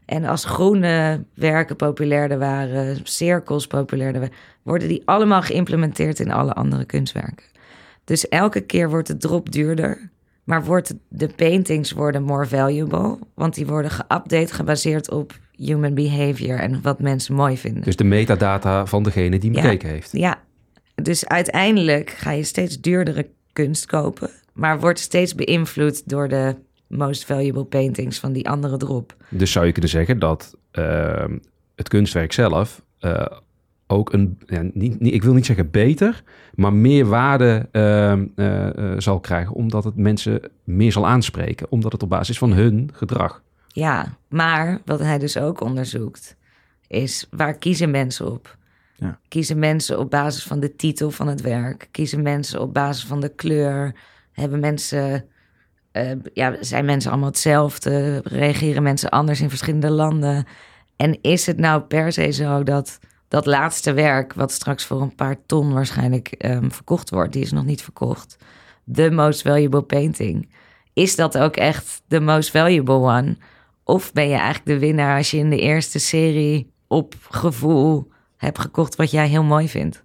En 0.09 0.25
als 0.25 0.45
groene 0.45 1.23
werken 1.33 1.75
populairder 1.75 2.39
waren, 2.39 2.97
cirkels 3.03 3.67
populairder 3.67 4.21
waren, 4.21 4.35
worden 4.63 4.87
die 4.87 5.01
allemaal 5.05 5.41
geïmplementeerd 5.41 6.19
in 6.19 6.31
alle 6.31 6.53
andere 6.53 6.85
kunstwerken. 6.85 7.45
Dus 8.03 8.27
elke 8.27 8.61
keer 8.61 8.89
wordt 8.89 9.07
de 9.07 9.17
drop 9.17 9.51
duurder. 9.51 10.09
Maar 10.43 10.63
wordt 10.63 10.93
de 11.07 11.27
paintings 11.35 11.91
worden 11.91 12.23
more 12.23 12.45
valuable. 12.45 13.17
Want 13.35 13.55
die 13.55 13.65
worden 13.65 13.91
geupdate 13.91 14.53
gebaseerd 14.53 15.11
op 15.11 15.39
human 15.51 15.93
behavior 15.93 16.59
en 16.59 16.81
wat 16.81 16.99
mensen 16.99 17.35
mooi 17.35 17.57
vinden. 17.57 17.83
Dus 17.83 17.95
de 17.95 18.03
metadata 18.03 18.85
van 18.85 19.03
degene 19.03 19.37
die 19.37 19.53
Ja. 19.53 19.61
bekeken 19.61 19.89
heeft. 19.89 20.11
Ja, 20.11 20.39
dus 20.95 21.27
uiteindelijk 21.27 22.09
ga 22.09 22.31
je 22.31 22.43
steeds 22.43 22.81
duurdere 22.81 23.29
kunst 23.53 23.85
kopen. 23.85 24.29
Maar 24.53 24.79
wordt 24.79 24.99
steeds 24.99 25.35
beïnvloed 25.35 26.09
door 26.09 26.27
de 26.27 26.55
most 26.89 27.25
valuable 27.25 27.65
paintings 27.65 28.19
van 28.19 28.33
die 28.33 28.49
andere 28.49 28.77
drop. 28.77 29.15
Dus 29.29 29.51
zou 29.51 29.65
je 29.65 29.71
kunnen 29.71 29.91
zeggen 29.91 30.19
dat 30.19 30.57
ehm, 30.71 31.37
het 31.75 31.87
kunstwerk 31.87 32.33
zelf 32.33 32.81
eh, 32.99 33.25
ook 33.87 34.13
een, 34.13 34.37
ja, 34.45 34.61
niet, 34.73 34.99
niet, 34.99 35.13
ik 35.13 35.23
wil 35.23 35.33
niet 35.33 35.45
zeggen 35.45 35.71
beter, 35.71 36.23
maar 36.53 36.73
meer 36.73 37.05
waarde 37.05 37.67
ehm, 37.71 38.25
eh, 38.35 38.67
eh, 38.67 38.99
zal 38.99 39.19
krijgen, 39.19 39.53
omdat 39.53 39.83
het 39.83 39.95
mensen 39.95 40.41
meer 40.63 40.91
zal 40.91 41.07
aanspreken, 41.07 41.71
omdat 41.71 41.91
het 41.91 42.03
op 42.03 42.09
basis 42.09 42.29
is 42.29 42.37
van 42.37 42.53
hun 42.53 42.89
gedrag. 42.93 43.41
Ja, 43.67 44.17
maar 44.27 44.81
wat 44.85 44.99
hij 44.99 45.17
dus 45.17 45.37
ook 45.37 45.61
onderzoekt, 45.61 46.35
is 46.87 47.27
waar 47.29 47.53
kiezen 47.53 47.91
mensen 47.91 48.31
op? 48.31 48.57
Ja. 48.95 49.19
Kiezen 49.27 49.59
mensen 49.59 49.99
op 49.99 50.09
basis 50.09 50.43
van 50.43 50.59
de 50.59 50.75
titel 50.75 51.11
van 51.11 51.27
het 51.27 51.41
werk? 51.41 51.87
Kiezen 51.91 52.21
mensen 52.21 52.61
op 52.61 52.73
basis 52.73 53.05
van 53.05 53.19
de 53.19 53.29
kleur? 53.29 53.95
Hebben 54.31 54.59
mensen, 54.59 55.25
eh, 55.91 56.11
ja, 56.33 56.55
zijn 56.59 56.85
mensen 56.85 57.11
allemaal 57.11 57.29
hetzelfde? 57.29 58.21
Reageren 58.23 58.83
mensen 58.83 59.09
anders 59.09 59.41
in 59.41 59.49
verschillende 59.49 59.91
landen? 59.91 60.45
En 60.95 61.17
is 61.21 61.45
het 61.45 61.57
nou 61.57 61.81
per 61.81 62.11
se 62.11 62.31
zo 62.31 62.63
dat 62.63 62.99
dat 63.27 63.45
laatste 63.45 63.93
werk, 63.93 64.33
wat 64.33 64.51
straks 64.51 64.85
voor 64.85 65.01
een 65.01 65.15
paar 65.15 65.35
ton 65.45 65.73
waarschijnlijk 65.73 66.27
ehm, 66.27 66.69
verkocht 66.69 67.09
wordt, 67.09 67.33
die 67.33 67.41
is 67.41 67.51
nog 67.51 67.65
niet 67.65 67.81
verkocht, 67.81 68.37
the 68.93 69.09
most 69.09 69.41
valuable 69.41 69.81
painting, 69.81 70.49
is 70.93 71.15
dat 71.15 71.37
ook 71.37 71.55
echt 71.55 72.01
de 72.07 72.19
most 72.19 72.51
valuable 72.51 72.95
one? 72.95 73.37
Of 73.83 74.13
ben 74.13 74.27
je 74.27 74.35
eigenlijk 74.35 74.65
de 74.65 74.79
winnaar 74.79 75.17
als 75.17 75.31
je 75.31 75.37
in 75.37 75.49
de 75.49 75.59
eerste 75.59 75.99
serie 75.99 76.71
op 76.87 77.15
gevoel 77.29 78.11
hebt 78.37 78.59
gekocht 78.59 78.95
wat 78.95 79.11
jij 79.11 79.27
heel 79.27 79.43
mooi 79.43 79.69
vindt? 79.69 80.03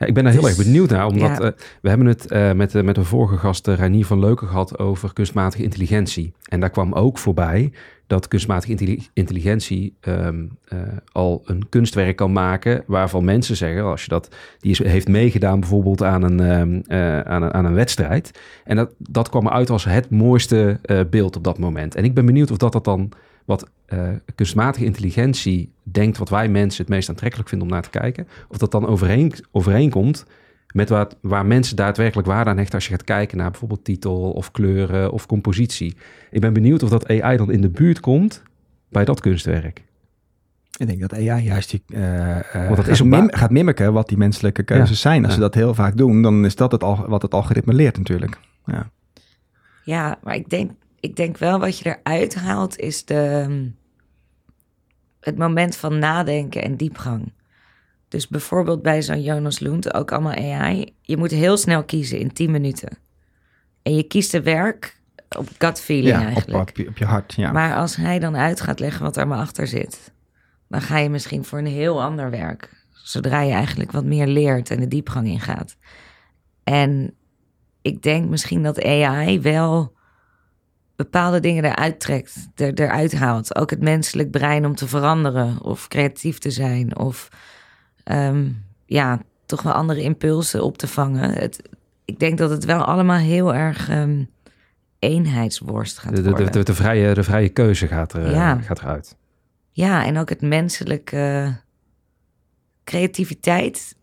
Ja, 0.00 0.06
ik 0.06 0.14
ben 0.14 0.24
daar 0.24 0.32
heel 0.32 0.42
Dus, 0.42 0.56
erg 0.56 0.64
benieuwd 0.64 0.90
naar, 0.90 1.06
omdat 1.06 1.28
ja. 1.28 1.40
eh, 1.40 1.50
we 1.82 1.88
hebben 1.88 2.06
het 2.06 2.26
eh, 2.26 2.52
met, 2.52 2.70
de- 2.70 2.82
met 2.82 2.96
een 2.96 3.04
vorige 3.04 3.36
gast, 3.36 3.66
Reinier 3.66 4.06
van 4.06 4.18
Leuken, 4.18 4.48
gehad 4.48 4.78
over 4.78 5.12
kunstmatige 5.12 5.62
intelligentie. 5.62 6.32
En 6.48 6.60
daar 6.60 6.70
kwam 6.70 6.92
ook 6.92 7.18
voorbij 7.18 7.72
dat 8.06 8.28
kunstmatige 8.28 8.70
intelli- 8.72 9.08
intelligentie 9.12 9.94
ehm, 10.00 10.44
eh, 10.64 10.78
al 11.12 11.42
een 11.44 11.68
kunstwerk 11.68 12.16
kan 12.16 12.32
maken 12.32 12.82
waarvan 12.86 13.24
mensen 13.24 13.56
zeggen, 13.56 13.82
als 13.84 14.02
je 14.02 14.08
dat, 14.08 14.28
die 14.58 14.70
is, 14.70 14.78
heeft 14.82 15.08
meegedaan 15.08 15.60
bijvoorbeeld 15.60 16.02
aan 16.02 16.22
een, 16.22 16.40
ehm, 16.40 16.80
eh, 16.86 17.20
aan 17.20 17.42
een, 17.42 17.54
aan 17.54 17.64
een 17.64 17.74
wedstrijd. 17.74 18.30
En 18.64 18.76
dat, 18.76 18.90
dat 18.98 19.28
kwam 19.28 19.46
eruit 19.46 19.70
als 19.70 19.84
het 19.84 20.10
mooiste 20.10 20.78
eh, 20.82 21.00
beeld 21.10 21.36
op 21.36 21.44
dat 21.44 21.58
moment. 21.58 21.94
En 21.94 22.04
ik 22.04 22.14
ben 22.14 22.26
benieuwd 22.26 22.50
of 22.50 22.56
dat, 22.56 22.72
dat 22.72 22.84
dan 22.84 23.08
wat 23.44 23.70
eh, 23.90 24.08
kunstmatige 24.34 24.84
intelligentie 24.84 25.72
denkt, 25.82 26.18
wat 26.18 26.28
wij 26.28 26.48
mensen 26.48 26.80
het 26.84 26.90
meest 26.92 27.08
aantrekkelijk 27.08 27.48
vinden 27.48 27.66
om 27.68 27.72
naar 27.74 27.82
te 27.82 27.90
kijken, 27.90 28.28
of 28.48 28.56
dat 28.58 28.70
dan 28.70 28.86
overeen, 28.86 29.32
overeenkomt 29.50 30.24
met 30.74 30.88
wat, 30.88 31.16
waar 31.20 31.46
mensen 31.46 31.76
daadwerkelijk 31.76 32.28
waarde 32.28 32.50
aan 32.50 32.56
hechten 32.56 32.74
als 32.74 32.84
je 32.84 32.90
gaat 32.90 33.04
kijken 33.04 33.38
naar 33.38 33.50
bijvoorbeeld 33.50 33.84
titel 33.84 34.30
of 34.30 34.50
kleuren 34.50 35.12
of 35.12 35.26
compositie. 35.26 35.96
Ik 36.30 36.40
ben 36.40 36.52
benieuwd 36.52 36.82
of 36.82 36.90
dat 36.90 37.08
AI 37.08 37.36
dan 37.36 37.52
in 37.52 37.60
de 37.60 37.68
buurt 37.70 38.00
komt 38.00 38.42
bij 38.88 39.04
dat 39.04 39.20
kunstwerk. 39.20 39.82
Ik 40.78 40.86
denk 40.86 41.00
dat 41.00 41.12
AI 41.14 41.44
juist 41.44 41.70
die, 41.70 41.82
eh, 41.88 42.38
eh, 42.38 42.44
Want 42.52 42.68
dat 42.68 42.78
gaat, 42.84 42.88
is 42.88 43.00
op 43.00 43.06
mim- 43.06 43.26
ba- 43.26 43.36
gaat 43.36 43.50
mimiken 43.50 43.92
wat 43.92 44.08
die 44.08 44.18
menselijke 44.18 44.62
keuzes 44.62 45.02
Ja. 45.02 45.10
zijn. 45.10 45.18
Als 45.24 45.28
Ja. 45.28 45.34
ze 45.34 45.40
dat 45.40 45.54
heel 45.54 45.74
vaak 45.74 45.96
doen, 45.96 46.22
dan 46.22 46.44
is 46.44 46.56
dat 46.56 46.72
het 46.72 46.82
al, 46.82 47.04
wat 47.08 47.22
het 47.22 47.34
algoritme 47.34 47.72
leert 47.74 47.96
natuurlijk. 47.96 48.38
Ja. 48.66 48.90
Ja, 49.84 50.18
maar 50.22 50.34
ik 50.34 50.48
denk, 50.48 50.70
ik 51.00 51.16
denk 51.16 51.38
wel 51.38 51.58
wat 51.60 51.78
je 51.78 51.96
eruit 52.02 52.34
haalt 52.34 52.78
is 52.78 53.04
de, 53.04 53.46
het 55.20 55.38
moment 55.38 55.76
van 55.76 55.98
nadenken 55.98 56.62
en 56.62 56.76
diepgang. 56.76 57.32
Dus 58.08 58.28
bijvoorbeeld 58.28 58.82
bij 58.82 59.02
zo'n 59.02 59.22
Jonas 59.22 59.60
Loent, 59.60 59.94
ook 59.94 60.12
allemaal 60.12 60.34
AI. 60.34 60.94
Je 61.02 61.16
moet 61.16 61.30
heel 61.30 61.56
snel 61.56 61.84
kiezen 61.84 62.18
in 62.18 62.32
10 62.32 62.50
minuten. 62.50 62.98
En 63.82 63.94
je 63.96 64.02
kiest 64.02 64.34
een 64.34 64.42
werk 64.42 64.98
op 65.38 65.48
gut 65.58 65.80
feeling 65.80 66.16
Ja, 66.20 66.24
eigenlijk. 66.26 66.68
op, 66.70 66.76
je- 66.76 66.88
op 66.88 66.96
je 66.98 67.04
hart. 67.04 67.34
Ja. 67.34 67.52
Maar 67.52 67.74
als 67.74 67.96
hij 67.96 68.18
dan 68.18 68.36
uit 68.36 68.60
gaat 68.60 68.80
leggen 68.80 69.02
wat 69.02 69.16
er 69.16 69.26
maar 69.28 69.38
achter 69.38 69.66
zit, 69.66 70.12
dan 70.68 70.80
ga 70.82 70.98
je 70.98 71.08
misschien 71.10 71.44
voor 71.44 71.58
een 71.58 71.66
heel 71.66 72.02
ander 72.02 72.30
werk. 72.30 72.78
Zodra 72.92 73.40
je 73.40 73.52
eigenlijk 73.52 73.92
wat 73.92 74.04
meer 74.04 74.26
leert 74.26 74.70
en 74.70 74.80
de 74.80 74.88
diepgang 74.88 75.26
ingaat. 75.26 75.76
En 76.64 77.14
ik 77.82 78.02
denk 78.02 78.28
misschien 78.28 78.62
dat 78.62 78.84
AI 78.84 79.40
wel 79.40 79.92
bepaalde 81.04 81.40
dingen 81.40 81.64
eruit 81.64 82.00
trekt, 82.00 82.48
er, 82.54 82.74
eruit 82.74 83.14
haalt. 83.14 83.56
Ook 83.56 83.70
het 83.70 83.80
menselijk 83.82 84.30
brein 84.30 84.66
om 84.66 84.74
te 84.74 84.88
veranderen 84.88 85.62
of 85.62 85.88
creatief 85.88 86.38
te 86.38 86.50
zijn 86.50 86.96
of 86.98 87.28
ehm, 88.04 88.48
ja, 88.86 89.20
toch 89.46 89.62
wel 89.62 89.72
andere 89.72 90.02
impulsen 90.02 90.62
op 90.64 90.78
te 90.78 90.86
vangen. 90.88 91.30
Het, 91.32 91.62
ik 92.04 92.18
denk 92.18 92.38
dat 92.38 92.50
het 92.50 92.64
wel 92.64 92.84
allemaal 92.84 93.18
heel 93.18 93.54
erg 93.54 93.88
ehm, 93.88 94.24
eenheidsworst 94.98 95.98
gaat 95.98 96.16
De, 96.16 96.22
de, 96.22 96.28
worden. 96.30 96.46
de, 96.46 96.58
de, 96.58 96.64
de 96.64 96.74
vrije, 96.74 97.14
de 97.14 97.22
vrije 97.22 97.48
keuze 97.48 97.86
gaat, 97.86 98.12
er, 98.12 98.24
eh, 98.24 98.32
Ja. 98.32 98.60
gaat 98.60 98.78
eruit. 98.80 99.16
Ja, 99.70 100.04
en 100.04 100.18
ook 100.18 100.28
het 100.28 100.40
menselijke 100.42 101.54
creativiteit. 102.84 103.94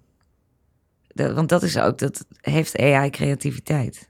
Dat- 1.07 1.33
want 1.33 1.49
dat 1.49 1.63
is 1.63 1.77
ook, 1.77 1.97
dat 1.97 2.25
heeft 2.41 2.77
AI 2.79 3.09
creativiteit. 3.09 4.09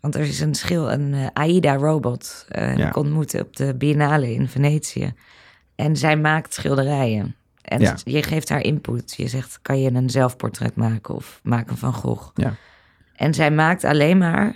Want 0.00 0.14
er 0.14 0.20
is 0.20 0.40
een 0.40 0.54
schil, 0.54 0.92
een 0.92 1.14
eh, 1.14 1.26
AIDA-robot. 1.32 2.46
eh 2.48 2.76
Ja. 2.76 2.88
Ik 2.88 2.96
ontmoette 2.96 3.40
op 3.40 3.56
de 3.56 3.74
Biennale 3.74 4.32
in 4.34 4.48
Venetië. 4.48 5.12
En 5.74 5.96
zij 5.96 6.16
maakt 6.16 6.54
schilderijen. 6.54 7.34
En 7.62 7.80
Ja. 7.80 7.96
je 8.04 8.22
geeft 8.22 8.48
haar 8.48 8.60
input. 8.62 9.14
Je 9.16 9.28
zegt, 9.28 9.58
kan 9.62 9.80
je 9.80 9.90
een 9.92 10.10
zelfportret 10.10 10.74
maken 10.76 11.14
of 11.14 11.40
maak 11.42 11.70
een 11.70 11.76
Van 11.76 11.92
Gogh? 11.92 12.30
Ja. 12.34 12.54
En 13.16 13.34
zij 13.34 13.50
maakt 13.50 13.84
alleen 13.84 14.18
maar 14.18 14.54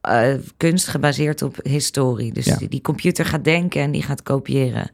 eh, 0.00 0.34
kunst 0.56 0.86
gebaseerd 0.88 1.42
op 1.42 1.56
historie. 1.62 2.32
Dus 2.32 2.44
Ja. 2.44 2.56
die, 2.56 2.68
die 2.68 2.80
computer 2.80 3.24
gaat 3.24 3.44
denken 3.44 3.80
en 3.82 3.90
die 3.90 4.02
gaat 4.02 4.22
kopiëren. 4.22 4.90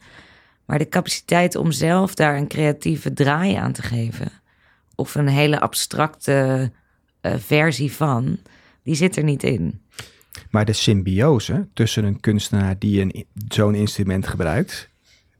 Maar 0.64 0.78
de 0.78 0.88
capaciteit 0.88 1.56
om 1.56 1.72
zelf 1.72 2.14
daar 2.14 2.36
een 2.36 2.48
creatieve 2.48 3.12
draai 3.12 3.54
aan 3.54 3.72
te 3.72 3.82
geven... 3.82 4.28
of 4.94 5.14
een 5.14 5.28
hele 5.28 5.60
abstracte 5.60 6.70
versie 7.22 7.92
van, 7.92 8.38
die 8.84 8.94
zit 8.94 9.16
er 9.16 9.24
niet 9.24 9.42
in. 9.42 9.80
Maar 10.50 10.64
de 10.64 10.72
symbiose 10.72 11.68
tussen 11.74 12.04
een 12.04 12.20
kunstenaar 12.20 12.78
die 12.78 13.00
een, 13.00 13.26
zo'n 13.48 13.74
instrument 13.74 14.26
gebruikt, 14.26 14.90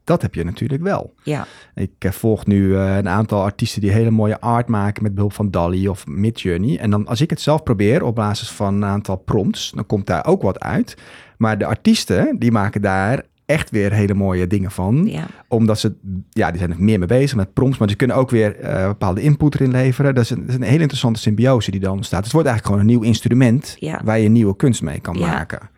dat 0.03 0.21
heb 0.21 0.35
je 0.35 0.43
natuurlijk 0.43 0.83
wel. 0.83 1.13
Ja, 1.23 1.47
Ik 1.75 1.91
eh, 1.99 2.11
volg 2.11 2.45
nu 2.45 2.75
eh, 2.75 2.95
een 2.95 3.09
aantal 3.09 3.41
artiesten 3.41 3.81
die 3.81 3.91
hele 3.91 4.11
mooie 4.11 4.39
art 4.39 4.67
maken 4.67 5.03
met 5.03 5.13
behulp 5.15 5.33
van 5.33 5.51
DALI 5.51 5.87
of 5.87 6.07
Midjourney. 6.07 6.79
En 6.79 6.89
dan 6.89 7.07
als 7.07 7.21
ik 7.21 7.29
het 7.29 7.41
zelf 7.41 7.63
probeer 7.63 8.03
op 8.03 8.15
basis 8.15 8.49
van 8.49 8.73
een 8.75 8.85
aantal 8.85 9.15
prompts, 9.15 9.71
dan 9.75 9.85
komt 9.85 10.07
daar 10.07 10.25
ook 10.25 10.41
wat 10.41 10.59
uit. 10.59 10.97
Maar 11.37 11.57
de 11.57 11.65
artiesten, 11.65 12.39
die 12.39 12.51
maken 12.51 12.81
daar 12.81 13.25
echt 13.45 13.69
weer 13.69 13.93
hele 13.93 14.13
mooie 14.13 14.47
dingen 14.47 14.71
van. 14.71 15.05
ja. 15.05 15.27
Omdat 15.47 15.79
ze, 15.79 15.95
ja, 16.29 16.49
die 16.49 16.57
zijn 16.59 16.71
er 16.71 16.83
meer 16.83 16.99
mee 16.99 17.07
bezig 17.07 17.35
met 17.37 17.53
prompts, 17.53 17.77
maar 17.77 17.89
ze 17.89 17.95
kunnen 17.95 18.15
ook 18.15 18.29
weer 18.29 18.59
eh, 18.59 18.87
bepaalde 18.87 19.21
input 19.21 19.55
erin 19.55 19.71
leveren. 19.71 20.15
Dat 20.15 20.23
is, 20.23 20.29
een, 20.29 20.39
dat 20.39 20.49
is 20.49 20.55
een 20.55 20.61
hele 20.61 20.79
interessante 20.81 21.19
symbiose 21.19 21.71
die 21.71 21.79
dan 21.79 21.95
ontstaat. 21.95 22.23
Dus 22.23 22.31
het 22.31 22.41
wordt 22.41 22.47
eigenlijk 22.47 22.77
gewoon 22.79 22.91
een 22.91 22.99
nieuw 22.99 23.09
instrument 23.09 23.75
Ja. 23.79 24.01
waar 24.03 24.19
je 24.19 24.29
nieuwe 24.29 24.55
kunst 24.55 24.81
mee 24.81 24.99
kan 24.99 25.15
Ja. 25.17 25.27
maken. 25.27 25.69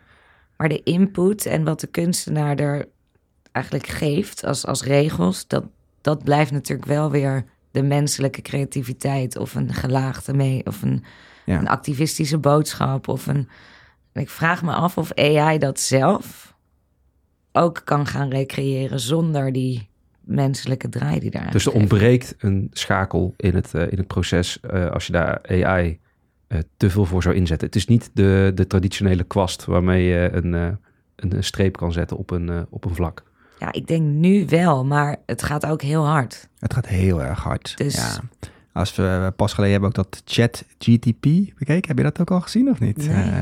Maar 0.56 0.68
de 0.68 0.82
input 0.82 1.46
en 1.46 1.64
wat 1.64 1.80
de 1.80 1.86
kunstenaar 1.86 2.56
er 2.56 2.86
eigenlijk 3.52 3.86
geeft 3.86 4.44
als, 4.44 4.66
als 4.66 4.82
regels, 4.84 5.46
dat, 5.46 5.64
dat 6.00 6.24
blijft 6.24 6.50
natuurlijk 6.50 6.88
wel 6.88 7.10
weer 7.10 7.44
de 7.70 7.82
menselijke 7.82 8.42
creativiteit 8.42 9.38
of 9.38 9.54
een 9.54 9.72
gelaagde 9.74 10.34
mee 10.34 10.66
of 10.66 10.82
een, 10.82 11.04
een 11.46 11.68
activistische 11.68 12.38
boodschap 12.38 13.08
of 13.08 13.26
een. 13.26 13.48
en 14.12 14.22
Ik 14.22 14.30
vraag 14.30 14.62
me 14.62 14.72
af 14.72 14.98
of 14.98 15.12
AI 15.14 15.58
dat 15.58 15.80
zelf 15.80 16.54
ook 17.58 17.82
kan 17.84 18.06
gaan 18.06 18.28
recreëren 18.28 19.00
zonder 19.00 19.52
die 19.52 19.88
menselijke 20.20 20.88
draai 20.88 21.20
die 21.20 21.30
daar. 21.30 21.50
Dus 21.50 21.66
er 21.66 21.72
ontbreekt 21.72 22.34
een 22.38 22.70
schakel 22.72 23.34
in 23.36 23.54
het, 23.54 23.74
eh, 23.74 23.82
in 23.92 23.98
het 23.98 24.06
proces 24.06 24.60
eh, 24.60 24.90
als 24.90 25.06
je 25.06 25.12
daar 25.12 25.40
AI 25.48 25.98
eh, 26.46 26.58
te 26.76 26.90
veel 26.90 27.04
voor 27.04 27.22
zou 27.22 27.34
inzetten. 27.34 27.66
Het 27.66 27.76
is 27.76 27.86
niet 27.86 28.10
de, 28.12 28.52
de 28.54 28.66
traditionele 28.66 29.24
kwast 29.24 29.64
waarmee 29.64 30.04
je 30.04 30.30
een, 30.32 30.54
eh, 30.54 30.68
een, 31.16 31.44
streep 31.44 31.76
kan 31.76 31.92
zetten 31.92 32.16
op 32.16 32.30
een, 32.30 32.66
op 32.70 32.84
een 32.84 32.94
vlak. 32.94 33.22
Ja, 33.58 33.72
ik 33.72 33.86
denk 33.86 34.02
nu 34.02 34.46
wel, 34.46 34.84
maar 34.84 35.16
het 35.26 35.42
gaat 35.42 35.66
ook 35.66 35.82
heel 35.82 36.06
hard. 36.06 36.48
Het 36.58 36.74
gaat 36.74 36.86
heel 36.86 37.22
erg 37.22 37.42
hard. 37.42 37.76
Dus- 37.76 37.94
Ja. 37.94 38.20
Als 38.78 38.94
we 38.94 39.32
pas 39.36 39.52
geleden 39.52 39.72
hebben 39.80 39.88
ook 39.88 40.10
dat 40.10 40.22
chat 40.24 40.64
GTP 40.78 41.22
bekeken. 41.58 41.88
Heb 41.88 41.96
je 41.96 42.02
dat 42.02 42.20
ook 42.20 42.30
al 42.30 42.40
gezien 42.40 42.68
of 42.70 42.80
niet? 42.80 43.08
Nee. 43.08 43.16
Eh, 43.16 43.40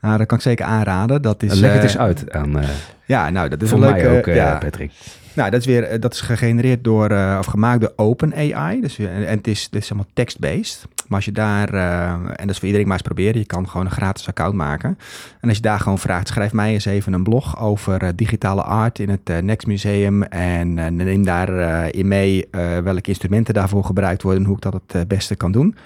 nou, 0.00 0.18
dat 0.18 0.26
kan 0.26 0.36
ik 0.36 0.42
zeker 0.42 0.64
aanraden. 0.64 1.22
Dat 1.22 1.42
is, 1.42 1.54
Leg 1.54 1.70
het 1.70 1.78
eh, 1.78 1.84
eens 1.84 1.98
uit 1.98 2.32
aan, 2.32 2.58
eh, 2.60 2.68
Ja, 3.06 3.30
nou, 3.30 3.48
dat 3.48 3.62
is 3.62 3.68
voor 3.68 3.82
een 3.82 3.90
mij 3.90 4.02
leuke... 4.02 4.30
ook, 4.30 4.36
ja, 4.36 4.58
Patrick. 4.58 4.92
Nou, 5.34 5.50
dat 5.50 5.60
is 5.60 5.66
weer 5.66 5.82
eh, 5.82 6.00
dat 6.00 6.12
is 6.12 6.20
gegenereerd 6.20 6.84
door 6.84 7.10
uh, 7.10 7.36
of 7.38 7.46
gemaakt 7.46 7.80
door 7.80 7.92
OpenAI. 7.96 8.80
Dus 8.80 8.98
en 8.98 9.24
het 9.24 9.46
is, 9.46 9.64
het 9.64 9.74
is 9.74 9.90
allemaal 9.90 10.10
text-based. 10.12 10.86
Maar 11.08 11.16
als 11.16 11.24
je 11.24 11.32
daar, 11.32 11.74
uh, 11.74 12.10
en 12.12 12.34
dat 12.36 12.50
is 12.50 12.56
voor 12.58 12.66
iedereen 12.66 12.86
maar 12.86 12.96
eens 12.96 13.06
proberen, 13.06 13.38
je 13.38 13.46
kan 13.46 13.68
gewoon 13.68 13.86
een 13.86 13.92
gratis 13.92 14.28
account 14.28 14.54
maken. 14.54 14.98
En 15.40 15.48
als 15.48 15.56
je 15.56 15.62
daar 15.62 15.80
gewoon 15.80 15.98
vraagt, 15.98 16.28
schrijf 16.28 16.52
mij 16.52 16.72
eens 16.72 16.84
even 16.84 17.12
een 17.12 17.22
blog 17.22 17.60
over 17.60 18.16
digitale 18.16 18.62
art 18.62 18.98
in 18.98 19.08
het 19.08 19.42
Next 19.42 19.66
Museum. 19.66 20.22
En 20.22 20.96
neem 20.96 21.24
daar 21.24 21.88
in 21.90 22.08
mee 22.08 22.48
welke 22.82 23.08
instrumenten 23.08 23.54
daarvoor 23.54 23.84
gebruikt 23.84 24.22
worden 24.22 24.40
en 24.40 24.46
hoe 24.46 24.56
ik 24.56 24.62
dat 24.62 24.80
het 24.86 25.08
beste 25.08 25.34
kan 25.34 25.52
doen. 25.52 25.76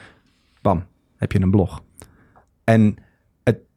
Bam, 0.62 0.84
heb 1.16 1.32
je 1.32 1.40
een 1.40 1.50
blog. 1.50 1.82
En 2.64 2.96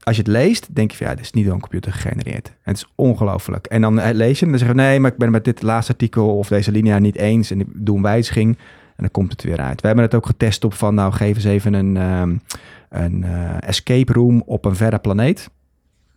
als 0.04 0.16
je 0.16 0.22
het 0.22 0.32
leest, 0.32 0.76
denk 0.76 0.92
je 0.92 0.98
van 0.98 1.08
ja, 1.08 1.16
dit 1.16 1.24
is 1.24 1.32
niet 1.32 1.46
door 1.46 1.54
een 1.54 1.60
computer 1.60 1.92
gegenereerd. 1.92 2.52
het 2.62 2.78
is 2.78 2.86
ongelooflijk. 2.96 3.66
En 3.66 3.82
dan 3.82 4.00
eh, 4.00 4.14
lees 4.14 4.40
je 4.40 4.46
en 4.46 4.52
dan 4.52 4.60
zeg 4.60 4.70
je 4.70 4.74
nee, 4.74 5.00
maar 5.00 5.12
ik 5.12 5.18
ben 5.18 5.32
met 5.32 5.46
dit 5.46 5.62
laatste 5.62 5.92
artikel 5.92 6.38
of 6.38 6.48
deze 6.48 6.72
linia 6.72 7.00
niet 7.00 7.16
eens 7.16 7.52
en 7.52 7.60
ik 7.60 7.68
doe 7.74 7.96
een 7.96 8.02
wijziging 8.02 8.58
en 9.02 9.08
dan 9.08 9.12
komt 9.12 9.32
het 9.32 9.44
weer 9.44 9.60
uit. 9.60 9.82
We 9.82 9.88
hebben 9.88 10.06
het 10.06 10.16
ook 10.16 10.26
getest 10.26 10.64
op 10.64 10.74
van 10.74 10.96
nou 10.96 11.14
geef 11.14 11.36
eens 11.36 11.44
even 11.44 11.74
een, 11.74 11.96
um, 11.96 12.42
een 12.90 13.24
uh, 13.24 13.68
escape 13.68 14.14
room 14.14 14.44
op 14.46 14.66
een 14.66 14.76
verre 14.76 15.00
planeet. 15.00 15.50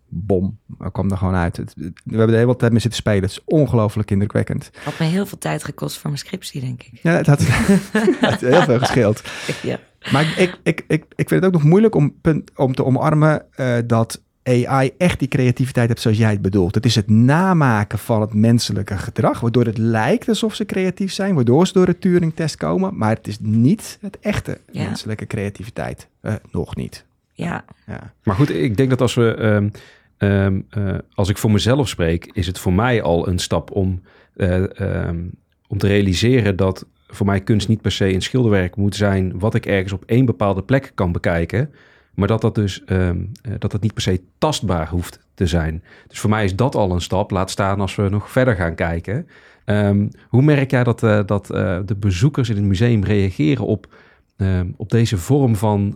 Bom, 0.08 0.58
er 0.80 0.90
kwam 0.90 1.10
er 1.10 1.16
gewoon 1.16 1.34
uit. 1.34 1.56
we 1.56 1.92
hebben 2.06 2.28
de 2.28 2.36
hele 2.36 2.56
tijd 2.56 2.72
mee 2.72 2.80
zitten 2.80 3.00
spelen. 3.00 3.22
Het 3.22 3.30
is 3.30 3.42
ongelooflijk 3.44 4.10
indrukwekkend. 4.10 4.70
Had 4.84 4.98
me 4.98 5.06
heel 5.06 5.26
veel 5.26 5.38
tijd 5.38 5.64
gekost 5.64 5.98
voor 5.98 6.10
mijn 6.10 6.22
scriptie, 6.22 6.60
denk 6.60 6.82
ik. 6.82 6.98
Ja, 7.02 7.12
het 7.12 7.26
had, 7.26 7.40
het 7.46 8.20
had 8.20 8.40
heel 8.40 8.62
veel 8.62 8.78
gescheeld. 8.78 9.22
ja. 9.62 9.78
Maar 10.12 10.34
ik, 10.38 10.58
ik, 10.62 10.84
ik, 10.88 11.04
ik 11.14 11.28
vind 11.28 11.30
het 11.30 11.44
ook 11.44 11.52
nog 11.52 11.62
moeilijk 11.62 11.94
om, 11.94 12.14
om 12.56 12.74
te 12.74 12.84
omarmen 12.84 13.42
uh, 13.56 13.76
dat 13.86 14.22
AI 14.44 14.90
echt 14.98 15.18
die 15.18 15.28
creativiteit 15.28 15.88
heeft 15.88 16.00
zoals 16.00 16.18
jij 16.18 16.30
het 16.30 16.42
bedoelt. 16.42 16.74
Het 16.74 16.84
is 16.84 16.94
het 16.94 17.10
namaken 17.10 17.98
van 17.98 18.20
het 18.20 18.34
menselijke 18.34 18.96
gedrag, 18.96 19.40
waardoor 19.40 19.64
het 19.64 19.78
lijkt 19.78 20.28
alsof 20.28 20.54
ze 20.54 20.64
creatief 20.64 21.12
zijn, 21.12 21.34
waardoor 21.34 21.66
ze 21.66 21.72
door 21.72 21.86
de 21.86 21.98
Turing-test 21.98 22.56
komen, 22.56 22.96
maar 22.96 23.14
het 23.14 23.26
is 23.26 23.38
niet 23.40 23.98
het 24.00 24.18
echte 24.20 24.60
menselijke 24.72 25.26
creativiteit. 25.26 26.08
Uh, 26.22 26.34
nog 26.50 26.76
niet. 26.76 27.04
Ja. 27.32 27.64
ja. 27.86 28.12
Maar 28.22 28.34
goed, 28.34 28.50
ik 28.50 28.76
denk 28.76 28.90
dat 28.90 29.00
als 29.00 29.14
we, 29.14 29.42
um, 29.42 29.70
um, 30.18 30.66
uh, 30.78 30.94
als 31.14 31.28
ik 31.28 31.38
voor 31.38 31.50
mezelf 31.50 31.88
spreek, 31.88 32.30
is 32.32 32.46
het 32.46 32.58
voor 32.58 32.72
mij 32.72 33.02
al 33.02 33.28
een 33.28 33.38
stap 33.38 33.70
om, 33.70 34.02
uh, 34.36 34.64
um, 34.80 35.30
om 35.68 35.78
te 35.78 35.86
realiseren 35.86 36.56
dat 36.56 36.86
voor 37.14 37.26
mij 37.26 37.40
kunst 37.40 37.68
niet 37.68 37.80
per 37.80 37.92
se 37.92 38.14
een 38.14 38.22
schilderwerk 38.22 38.76
moet 38.76 38.96
zijn 38.96 39.38
wat 39.38 39.54
ik 39.54 39.66
ergens 39.66 39.92
op 39.92 40.02
één 40.06 40.24
bepaalde 40.24 40.62
plek 40.62 40.92
kan 40.94 41.12
bekijken. 41.12 41.70
Maar 42.14 42.28
dat 42.28 42.40
dat 42.40 42.54
dus 42.54 42.82
um, 42.86 43.32
dat 43.58 43.72
het 43.72 43.82
niet 43.82 43.94
per 43.94 44.02
se 44.02 44.20
tastbaar 44.38 44.88
hoeft 44.88 45.20
te 45.34 45.46
zijn. 45.46 45.82
Dus 46.08 46.18
voor 46.18 46.30
mij 46.30 46.44
is 46.44 46.56
dat 46.56 46.74
al 46.74 46.90
een 46.90 47.00
stap. 47.00 47.30
Laat 47.30 47.50
staan 47.50 47.80
als 47.80 47.94
we 47.94 48.08
nog 48.08 48.30
verder 48.30 48.54
gaan 48.54 48.74
kijken. 48.74 49.26
Um, 49.64 50.08
hoe 50.28 50.42
merk 50.42 50.70
jij 50.70 50.84
dat, 50.84 51.02
uh, 51.02 51.20
dat 51.26 51.50
uh, 51.52 51.78
de 51.84 51.94
bezoekers 51.94 52.48
in 52.48 52.56
het 52.56 52.64
museum 52.64 53.04
reageren 53.04 53.64
op, 53.64 53.94
um, 54.36 54.74
op 54.76 54.90
deze 54.90 55.18
vorm 55.18 55.56
van 55.56 55.94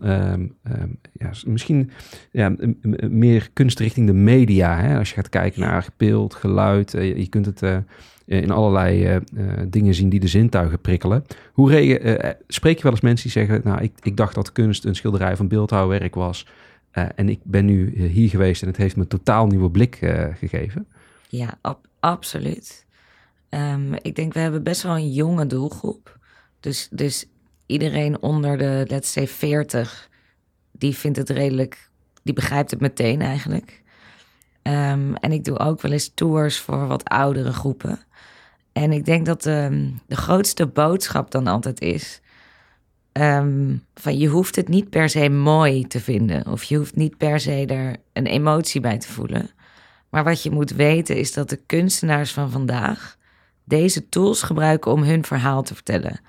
ja, 1.13 1.31
misschien 1.47 1.91
ja, 2.31 2.55
meer 3.09 3.51
kunst 3.53 3.79
richting 3.79 4.07
de 4.07 4.13
media? 4.13 4.81
Hè? 4.81 4.99
Als 4.99 5.09
je 5.09 5.15
gaat 5.15 5.29
kijken 5.29 5.61
naar 5.61 5.87
beeld, 5.97 6.35
geluid, 6.35 6.95
uh, 6.95 7.17
je 7.17 7.29
kunt 7.29 7.47
het 7.47 7.63
eh, 8.29 8.43
in 8.43 8.51
allerlei 8.51 9.05
eh, 9.05 9.17
eh, 9.17 9.23
dingen 9.69 9.95
zien 9.95 10.09
die 10.09 10.21
de 10.21 10.29
zintuigen 10.29 10.81
prikkelen. 10.81 11.25
Hoe 11.53 12.41
spreek 12.47 12.77
je 12.77 12.83
wel 12.83 12.93
eens 12.93 13.01
mensen 13.01 13.31
die 13.31 13.47
zeggen, 13.47 13.61
nou, 13.65 13.83
ik, 13.83 13.93
ik 14.03 14.17
dacht 14.17 14.35
dat 14.35 14.53
kunst 14.53 14.85
een 14.85 14.95
schilderij 14.95 15.37
van 15.37 15.49
beeldhouwwerk 15.49 16.15
was. 16.15 16.47
en 16.91 17.29
ik 17.29 17.41
ben 17.43 17.65
nu 17.65 18.07
hier 18.07 18.29
geweest 18.29 18.63
en 18.63 18.69
het 18.69 18.77
heeft 18.77 18.97
me 18.97 19.03
een 19.03 19.09
totaal 19.09 19.47
nieuwe 19.47 19.71
blik 19.71 19.97
gegeven. 20.39 20.87
Ja, 21.29 21.59
absoluut. 22.01 22.87
Ik 24.03 24.17
denk, 24.17 24.33
we 24.33 24.41
hebben 24.41 24.63
best 24.63 24.83
wel 24.83 24.97
een 24.97 25.13
jonge 25.13 25.47
doelgroep. 25.47 26.19
Dus, 26.61 26.89
dus 26.91 27.27
iedereen 27.69 28.23
onder 28.23 28.59
de, 28.59 28.85
let's 28.87 29.13
say, 29.13 29.27
40, 29.27 30.09
die 30.73 30.97
vindt 30.97 31.19
het 31.19 31.31
redelijk, 31.31 31.91
die 32.23 32.35
begrijpt 32.35 32.71
het 32.71 32.81
meteen 32.81 33.21
eigenlijk. 33.21 33.83
Um, 34.63 35.17
en 35.17 35.33
ik 35.33 35.45
doe 35.45 35.59
ook 35.59 35.81
wel 35.81 35.93
eens 35.93 36.11
tours 36.15 36.59
voor 36.59 36.87
wat 36.87 37.05
oudere 37.05 37.53
groepen. 37.53 38.01
En 38.73 38.93
ik 38.93 39.05
denk 39.05 39.27
dat 39.27 39.47
um, 39.47 40.01
de 40.07 40.17
grootste 40.17 40.67
boodschap 40.67 41.31
dan 41.31 41.47
altijd 41.47 41.81
is: 41.81 42.21
um, 43.13 43.85
van 43.95 44.19
je 44.19 44.29
hoeft 44.29 44.57
het 44.57 44.69
niet 44.69 44.91
per 44.91 45.09
se 45.09 45.29
mooi 45.29 45.87
te 45.87 46.01
vinden, 46.01 46.47
of 46.47 46.63
je 46.63 46.77
hoeft 46.77 46.97
niet 46.97 47.17
per 47.17 47.41
se 47.41 47.67
er 47.67 47.97
een 48.13 48.27
emotie 48.27 48.81
bij 48.81 48.99
te 48.99 49.13
voelen. 49.13 49.51
Maar 50.09 50.25
wat 50.25 50.43
je 50.43 50.51
moet 50.51 50.71
weten 50.71 51.17
is 51.17 51.33
dat 51.33 51.49
de 51.49 51.61
kunstenaars 51.67 52.33
van 52.33 52.51
vandaag 52.51 53.17
deze 53.65 54.09
tools 54.09 54.43
gebruiken 54.43 54.93
om 54.93 55.03
hun 55.03 55.25
verhaal 55.25 55.63
te 55.63 55.75
vertellen. 55.75 56.21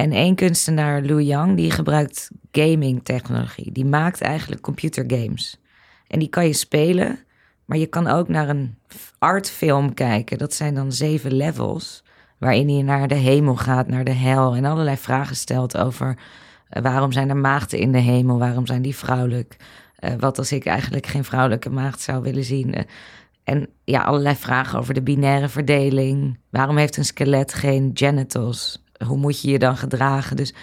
En 0.00 0.12
één 0.12 0.34
kunstenaar, 0.34 1.02
Lou 1.02 1.22
Yang, 1.22 1.56
die 1.56 1.70
gebruikt 1.70 2.30
gaming 2.52 3.04
technologie. 3.04 3.72
Die 3.72 3.84
maakt 3.84 4.20
eigenlijk 4.20 4.62
computergames. 4.62 5.60
En 6.06 6.18
die 6.18 6.28
kan 6.28 6.46
je 6.46 6.52
spelen 6.52 7.18
maar 7.70 7.78
je 7.78 7.86
kan 7.86 8.06
ook 8.06 8.28
naar 8.28 8.48
een 8.48 8.78
artfilm 9.18 9.94
kijken. 9.94 10.38
Dat 10.38 10.54
zijn 10.54 10.74
dan 10.74 10.92
zeven 10.92 11.32
levels. 11.32 12.04
Waarin 12.38 12.76
je 12.76 12.82
naar 12.82 13.08
de 13.08 13.14
hemel 13.14 13.56
gaat, 13.56 13.88
naar 13.88 14.04
de 14.04 14.12
hel. 14.12 14.54
En 14.54 14.64
allerlei 14.64 14.96
vragen 14.96 15.36
stelt 15.36 15.76
over 15.76 16.18
uh, 16.70 16.82
waarom 16.82 17.12
zijn 17.12 17.28
er 17.28 17.36
maagden 17.36 17.78
in 17.78 17.92
de 17.92 17.98
hemel? 17.98 18.38
Waarom 18.38 18.66
zijn 18.66 18.82
die 18.82 18.96
vrouwelijk? 18.96 19.56
Uh, 20.00 20.10
wat 20.18 20.38
als 20.38 20.52
ik 20.52 20.66
eigenlijk 20.66 21.06
geen 21.06 21.24
vrouwelijke 21.24 21.70
maagd 21.70 22.00
zou 22.00 22.22
willen 22.22 22.44
zien? 22.44 22.78
Uh, 22.78 22.84
en 23.44 23.68
ja, 23.84 24.02
allerlei 24.02 24.36
vragen 24.36 24.78
over 24.78 24.94
de 24.94 25.02
binaire 25.02 25.48
verdeling. 25.48 26.38
Waarom 26.48 26.76
heeft 26.76 26.96
een 26.96 27.04
skelet 27.04 27.54
geen 27.54 27.90
genitals? 27.94 28.84
Hoe 29.06 29.16
moet 29.16 29.40
je 29.40 29.50
je 29.50 29.58
dan 29.58 29.76
gedragen? 29.76 30.36
Dus, 30.36 30.54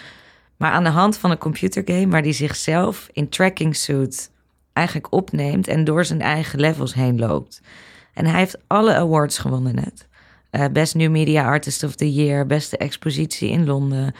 maar 0.56 0.70
aan 0.70 0.84
de 0.84 0.90
hand 0.90 1.18
van 1.18 1.30
een 1.30 1.38
computergame 1.38 2.08
waar 2.08 2.22
die 2.22 2.32
zichzelf 2.32 3.08
in 3.12 3.28
tracking 3.28 3.76
suit 3.76 4.30
eigenlijk 4.72 5.12
opneemt 5.12 5.68
en 5.68 5.84
door 5.84 6.04
zijn 6.04 6.20
eigen 6.20 6.60
levels 6.60 6.94
heen 6.94 7.18
loopt. 7.18 7.60
En 8.14 8.26
hij 8.26 8.38
heeft 8.38 8.58
alle 8.66 8.94
awards 8.94 9.38
gewonnen 9.38 9.74
net. 9.74 10.06
Uh, 10.50 10.64
Best 10.72 10.94
New 10.94 11.10
Media 11.10 11.44
Artist 11.44 11.82
of 11.82 11.94
the 11.94 12.12
Year, 12.12 12.46
beste 12.46 12.76
expositie 12.76 13.50
in 13.50 13.66
Londen. 13.66 14.14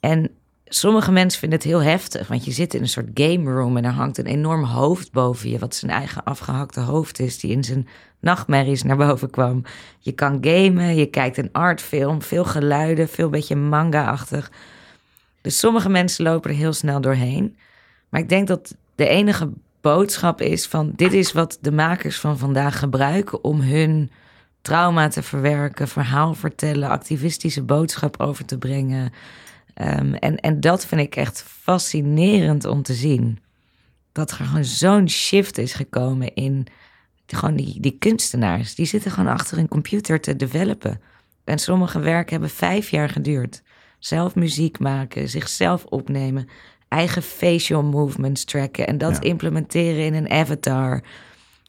En 0.00 0.30
sommige 0.64 1.12
mensen 1.12 1.40
vinden 1.40 1.58
het 1.58 1.68
heel 1.68 1.82
heftig, 1.82 2.28
want 2.28 2.44
je 2.44 2.50
zit 2.50 2.74
in 2.74 2.80
een 2.80 2.88
soort 2.88 3.10
game 3.14 3.52
room 3.52 3.76
en 3.76 3.84
er 3.84 3.90
hangt 3.90 4.18
een 4.18 4.26
enorm 4.26 4.64
hoofd 4.64 5.12
boven 5.12 5.50
je, 5.50 5.58
wat 5.58 5.74
zijn 5.74 5.90
eigen 5.90 6.24
afgehakte 6.24 6.80
hoofd 6.80 7.18
is, 7.18 7.38
die 7.38 7.50
in 7.50 7.64
zijn 7.64 7.88
nachtmerries 8.20 8.82
naar 8.82 8.96
boven 8.96 9.30
kwam. 9.30 9.62
Je 9.98 10.12
kan 10.12 10.38
gamen, 10.40 10.94
je 10.94 11.06
kijkt 11.06 11.36
een 11.36 11.52
artfilm, 11.52 12.22
veel 12.22 12.44
geluiden, 12.44 13.08
veel 13.08 13.28
beetje 13.28 13.56
manga-achtig. 13.56 14.50
Dus 15.40 15.58
sommige 15.58 15.88
mensen 15.88 16.24
lopen 16.24 16.50
er 16.50 16.56
heel 16.56 16.72
snel 16.72 17.00
doorheen. 17.00 17.56
Maar 18.08 18.20
ik 18.20 18.28
denk 18.28 18.48
dat 18.48 18.76
de 18.94 19.08
enige 19.08 19.50
boodschap 19.80 20.40
is 20.40 20.66
van 20.66 20.92
dit 20.96 21.12
is 21.12 21.32
wat 21.32 21.58
de 21.60 21.72
makers 21.72 22.20
van 22.20 22.38
vandaag 22.38 22.78
gebruiken 22.78 23.44
om 23.44 23.60
hun 23.60 24.10
trauma 24.62 25.08
te 25.08 25.22
verwerken, 25.22 25.88
verhaal 25.88 26.34
vertellen, 26.34 26.88
activistische 26.88 27.62
boodschap 27.62 28.20
over 28.20 28.44
te 28.44 28.58
brengen. 28.58 29.12
Um, 29.74 30.14
en, 30.14 30.36
en 30.36 30.60
dat 30.60 30.86
vind 30.86 31.00
ik 31.00 31.16
echt 31.16 31.42
fascinerend 31.42 32.64
om 32.64 32.82
te 32.82 32.94
zien. 32.94 33.38
Dat 34.12 34.30
er 34.30 34.36
gewoon 34.36 34.64
zo'n 34.64 35.08
shift 35.08 35.58
is 35.58 35.72
gekomen 35.72 36.34
in 36.34 36.66
gewoon 37.36 37.56
die, 37.56 37.80
die 37.80 37.96
kunstenaars. 37.98 38.74
Die 38.74 38.86
zitten 38.86 39.10
gewoon 39.10 39.32
achter 39.32 39.58
een 39.58 39.68
computer 39.68 40.20
te 40.20 40.36
developen. 40.36 41.00
En 41.44 41.58
sommige 41.58 42.00
werken 42.00 42.32
hebben 42.32 42.50
vijf 42.50 42.90
jaar 42.90 43.08
geduurd. 43.08 43.62
Zelf 43.98 44.34
muziek 44.34 44.78
maken, 44.78 45.28
zichzelf 45.28 45.84
opnemen, 45.84 46.48
eigen 46.88 47.22
facial 47.22 47.82
movements 47.82 48.44
tracken 48.44 48.86
en 48.86 48.98
dat 48.98 49.24
implementeren 49.24 50.04
in 50.04 50.14
een 50.14 50.30
avatar. 50.30 50.94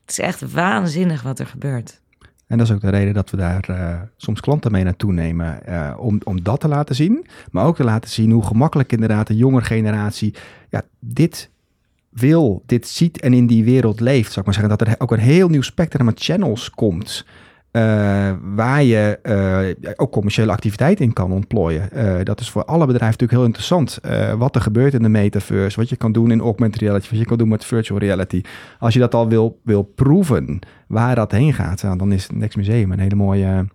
Het 0.01 0.09
is 0.09 0.19
echt 0.19 0.51
waanzinnig 0.51 1.21
wat 1.21 1.39
er 1.39 1.47
gebeurt. 1.47 2.01
En 2.47 2.57
dat 2.57 2.67
is 2.67 2.73
ook 2.73 2.81
de 2.81 2.89
reden 2.89 3.13
dat 3.13 3.29
we 3.29 3.37
daar 3.37 3.67
uh, 3.69 4.01
soms 4.17 4.39
klanten 4.39 4.71
mee 4.71 4.83
naartoe 4.83 5.13
nemen. 5.13 5.59
Uh, 5.69 5.93
om, 5.97 6.19
om 6.23 6.43
dat 6.43 6.59
te 6.59 6.67
laten 6.67 6.95
zien. 6.95 7.25
Maar 7.51 7.65
ook 7.65 7.75
te 7.75 7.83
laten 7.83 8.09
zien 8.09 8.31
hoe 8.31 8.45
gemakkelijk 8.45 8.91
inderdaad 8.91 9.27
de 9.27 9.35
jongere 9.35 9.65
generatie 9.65 10.35
ja, 10.69 10.81
dit 10.99 11.50
wil, 12.11 12.63
dit 12.65 12.87
ziet 12.87 13.19
en 13.19 13.33
in 13.33 13.47
die 13.47 13.63
wereld 13.63 13.99
leeft. 13.99 14.31
Zou 14.31 14.39
ik 14.39 14.45
maar 14.45 14.53
zeggen 14.53 14.77
dat 14.77 14.87
er 14.87 14.95
ook 14.97 15.11
een 15.11 15.19
heel 15.19 15.47
nieuw 15.47 15.61
spectrum 15.61 16.07
aan 16.07 16.13
channels 16.15 16.69
komt. 16.69 17.25
Uh, 17.71 18.31
waar 18.55 18.83
je 18.83 19.19
uh, 19.23 19.93
ook 19.95 20.11
commerciële 20.11 20.51
activiteit 20.51 20.99
in 20.99 21.13
kan 21.13 21.31
ontplooien. 21.31 21.89
Uh, 21.93 22.23
dat 22.23 22.39
is 22.39 22.49
voor 22.49 22.65
alle 22.65 22.85
bedrijven 22.85 23.19
natuurlijk 23.19 23.31
heel 23.31 23.43
interessant. 23.43 23.99
wat 24.37 24.55
er 24.55 24.61
gebeurt 24.61 24.93
in 24.93 25.01
de 25.01 25.09
metaverse, 25.09 25.79
wat 25.79 25.89
je 25.89 25.95
kan 25.95 26.11
doen 26.11 26.31
in 26.31 26.39
augmented 26.39 26.81
reality, 26.81 27.09
wat 27.09 27.19
je 27.19 27.25
kan 27.25 27.37
doen 27.37 27.47
met 27.47 27.65
virtual 27.65 27.99
reality. 27.99 28.41
Als 28.79 28.93
je 28.93 28.99
dat 28.99 29.15
al 29.15 29.27
wil, 29.27 29.59
wil 29.63 29.83
proeven 29.83 30.59
waar 30.87 31.15
dat 31.15 31.31
heen 31.31 31.53
gaat, 31.53 31.81
dan 31.81 32.11
is 32.11 32.23
het 32.23 32.35
Next 32.35 32.57
Museum 32.57 32.91
een 32.91 32.99
hele 32.99 33.15
mooie 33.15 33.67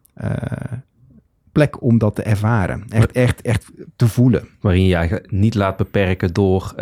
plek 1.53 1.83
om 1.83 1.99
dat 1.99 2.15
te 2.15 2.23
ervaren. 2.23 2.85
Echt, 2.89 3.13
echt, 3.13 3.43
echt 3.43 3.71
te 3.97 4.09
voelen. 4.09 4.49
Waarin 4.61 4.87
je 4.87 4.95
eigenlijk 4.95 5.31
niet 5.31 5.55
laat 5.55 5.77
beperken 5.77 6.33
door, 6.33 6.75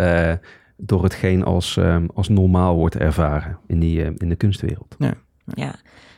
door 0.76 1.02
hetgeen 1.02 1.44
als, 1.44 1.78
als 2.14 2.28
normaal 2.28 2.76
wordt 2.76 2.96
ervaren 2.96 3.58
in, 3.66 3.80
die, 3.80 4.14
in 4.14 4.28
de 4.28 4.36
kunstwereld. 4.36 4.94
Ja. 4.98 5.14
ja. 5.44 5.66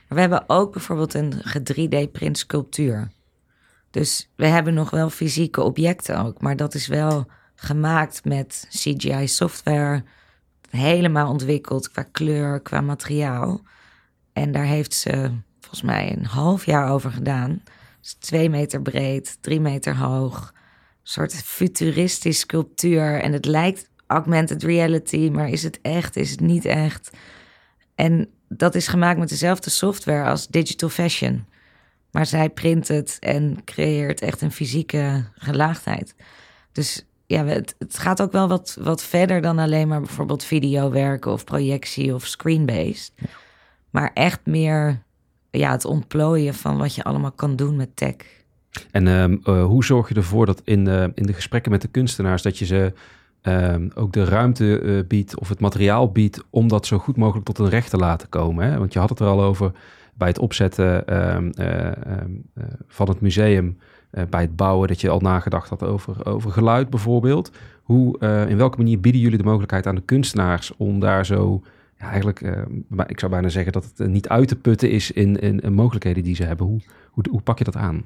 Maar 0.09 0.15
we 0.15 0.21
hebben 0.21 0.45
ook 0.47 0.73
bijvoorbeeld 0.73 1.15
een 1.15 1.33
3D-print 1.73 2.39
sculptuur. 2.39 3.11
Dus 3.91 4.31
we 4.35 4.47
hebben 4.47 4.75
nog 4.75 4.91
wel 4.91 5.11
fysieke 5.11 5.63
objecten 5.63 6.25
ook, 6.25 6.41
maar 6.41 6.57
dat 6.57 6.75
is 6.75 6.87
wel 6.87 7.27
gemaakt 7.55 8.25
met 8.25 8.67
CGI-software, 8.71 10.05
helemaal 10.71 11.31
ontwikkeld 11.31 11.91
qua 11.91 12.03
kleur, 12.03 12.61
qua 12.61 12.81
materiaal. 12.81 13.61
En 14.33 14.53
daar 14.53 14.65
heeft 14.65 14.95
ze 14.95 15.31
volgens 15.61 15.83
mij 15.83 16.17
een 16.17 16.25
half 16.25 16.67
jaar 16.67 16.91
over 16.91 17.11
gedaan. 17.11 17.63
Dus 18.01 18.15
twee 18.15 18.51
meter 18.51 18.83
breed, 18.83 19.39
drie 19.41 19.61
meter 19.61 19.97
hoog. 19.97 20.53
Een 20.55 21.01
soort 21.03 21.35
futuristisch 21.35 22.39
sculptuur. 22.39 23.21
En 23.21 23.33
het 23.33 23.45
lijkt 23.45 23.91
augmented 24.07 24.63
reality, 24.63 25.31
maar 25.33 25.49
is 25.49 25.63
het 25.63 25.79
echt? 25.83 26.17
Is 26.17 26.31
het 26.31 26.41
niet 26.41 26.65
echt? 26.65 27.11
En 27.95 28.29
dat 28.49 28.75
is 28.75 28.89
gemaakt 28.89 29.19
met 29.19 29.29
dezelfde 29.29 29.71
software 29.71 30.29
als 30.31 30.47
digital 30.47 30.89
fashion. 30.89 31.45
Maar 32.11 32.27
zij 32.27 32.51
print 32.51 32.89
het 32.89 33.17
en 33.21 33.65
creëert 33.65 34.21
echt 34.21 34.41
een 34.41 34.53
fysieke 34.53 35.25
gelaagdheid. 35.35 36.15
Dus 36.73 37.07
ja, 37.27 37.45
het, 37.45 37.75
het 37.79 37.99
gaat 37.99 38.23
ook 38.23 38.33
wel 38.33 38.49
wat, 38.49 38.77
wat 38.81 39.03
verder 39.03 39.41
dan 39.41 39.59
alleen 39.59 39.89
maar 39.89 40.01
bijvoorbeeld 40.01 40.45
video 40.45 40.91
werken 40.91 41.33
of 41.33 41.45
projectie 41.45 42.15
of 42.15 42.27
screen-based. 42.27 43.13
Maar 43.91 44.11
echt 44.15 44.41
meer 44.45 45.03
ja, 45.51 45.71
het 45.71 45.85
ontplooien 45.85 46.55
van 46.55 46.79
wat 46.79 46.95
je 46.95 47.05
allemaal 47.05 47.33
kan 47.33 47.57
doen 47.57 47.77
met 47.77 47.97
tech. 47.97 48.15
En 48.91 49.09
ehm, 49.09 49.37
eh, 49.45 49.65
hoe 49.65 49.85
zorg 49.85 50.09
je 50.09 50.15
ervoor 50.15 50.47
dat 50.47 50.63
in, 50.65 50.89
uh, 50.89 51.03
in 51.15 51.27
de 51.27 51.33
gesprekken 51.33 51.73
met 51.73 51.83
de 51.83 51.89
kunstenaars 51.89 52.43
dat 52.43 52.59
je 52.59 52.65
ze 52.65 52.93
ehm, 53.47 53.89
ook 53.95 54.13
de 54.13 54.25
ruimte 54.25 54.81
uh, 54.81 55.01
biedt 55.09 55.39
of 55.39 55.49
het 55.49 55.61
materiaal 55.61 56.13
biedt 56.13 56.45
om 56.51 56.69
dat 56.69 56.87
zo 56.87 56.99
goed 56.99 57.17
mogelijk 57.17 57.47
tot 57.47 57.59
een 57.59 57.69
recht 57.69 57.91
te 57.91 57.97
laten 57.97 58.29
komen? 58.29 58.71
Hè? 58.71 58.79
Want 58.79 58.93
je 58.93 58.99
had 58.99 59.09
het 59.09 59.21
er 59.21 59.27
al 59.27 59.43
over 59.43 59.73
bij 60.15 60.29
het 60.29 60.39
opzetten 60.39 61.07
ehm, 61.07 61.51
van 62.87 63.09
het 63.09 63.21
museum, 63.21 63.79
bij 64.31 64.41
het 64.41 64.57
bouwen, 64.57 64.89
dat 64.89 65.01
je 65.01 65.09
al 65.09 65.21
nagedacht 65.21 65.69
had 65.69 65.83
over, 65.83 66.27
over 66.27 66.51
geluid 66.51 66.91
bijvoorbeeld. 66.91 67.51
Hoe, 67.83 68.19
in 68.49 68.57
welke 68.57 68.77
manier 68.77 69.01
bieden 69.01 69.21
jullie 69.21 69.39
de 69.39 69.45
mogelijkheid 69.45 69.87
aan 69.87 69.95
de 69.95 70.01
kunstenaars 70.01 70.73
om 70.77 71.01
daar 71.01 71.27
zo 71.27 71.63
ja, 71.99 72.11
eigenlijk, 72.11 72.41
ik 73.07 73.21
zou 73.21 73.33
bijna 73.33 73.49
zeggen 73.49 73.73
dat 73.73 73.85
het 73.85 74.01
eh, 74.01 74.07
niet 74.07 74.29
uit 74.29 74.49
te 74.49 74.57
putten 74.57 74.91
is 74.91 75.11
in, 75.11 75.41
in, 75.41 75.61
in, 75.61 75.73
mogelijkheden 75.73 76.23
die 76.23 76.35
ze 76.35 76.45
hebben. 76.45 76.67
Hoe, 76.67 76.81
hoe, 77.11 77.25
hoe 77.31 77.41
pak 77.41 77.59
je 77.59 77.65
dat 77.65 77.77
aan? 77.77 78.05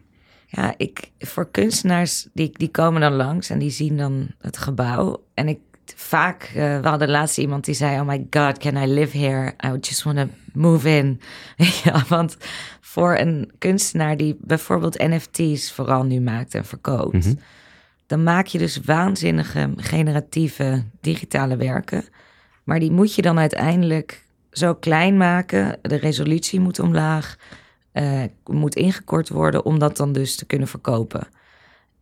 Ja, 0.52 0.74
ik, 0.76 1.10
voor 1.18 1.50
kunstenaars, 1.50 2.28
die, 2.32 2.50
die 2.52 2.70
komen 2.70 3.00
dan 3.00 3.12
langs 3.12 3.50
en 3.50 3.58
die 3.58 3.70
zien 3.70 3.96
dan 3.96 4.26
het 4.40 4.58
gebouw. 4.58 5.24
En 5.34 5.48
ik 5.48 5.58
vaak, 5.94 6.52
uh, 6.56 6.80
we 6.80 6.88
hadden 6.88 7.10
laatst 7.10 7.38
iemand 7.38 7.64
die 7.64 7.74
zei, 7.74 8.00
oh 8.00 8.06
my 8.06 8.26
god, 8.30 8.58
can 8.58 8.76
I 8.76 8.86
live 8.86 9.18
here? 9.18 9.54
I 9.64 9.78
just 9.80 10.02
want 10.02 10.16
to 10.16 10.26
move 10.52 10.96
in. 10.96 11.20
ja, 11.84 12.04
want 12.08 12.36
voor 12.80 13.16
een 13.16 13.52
kunstenaar 13.58 14.16
die 14.16 14.36
bijvoorbeeld 14.40 14.98
NFT's 14.98 15.72
vooral 15.72 16.02
nu 16.02 16.20
maakt 16.20 16.54
en 16.54 16.64
verkoopt... 16.64 17.14
Mm 17.14 17.20
-hmm. 17.20 17.38
dan 18.06 18.22
maak 18.22 18.46
je 18.46 18.58
dus 18.58 18.80
waanzinnige 18.84 19.72
generatieve 19.76 20.84
digitale 21.00 21.56
werken... 21.56 22.04
Maar 22.70 22.78
die 22.78 22.92
moet 22.92 23.14
je 23.14 23.22
dan 23.22 23.38
uiteindelijk 23.38 24.24
zo 24.50 24.74
klein 24.74 25.16
maken. 25.16 25.78
De 25.82 25.96
resolutie 25.96 26.60
moet 26.60 26.78
omlaag, 26.78 27.36
uh, 27.92 28.22
moet 28.44 28.74
ingekort 28.74 29.28
worden 29.28 29.64
om 29.64 29.78
dat 29.78 29.96
dan 29.96 30.12
dus 30.12 30.36
te 30.36 30.44
kunnen 30.44 30.68
verkopen. 30.68 31.28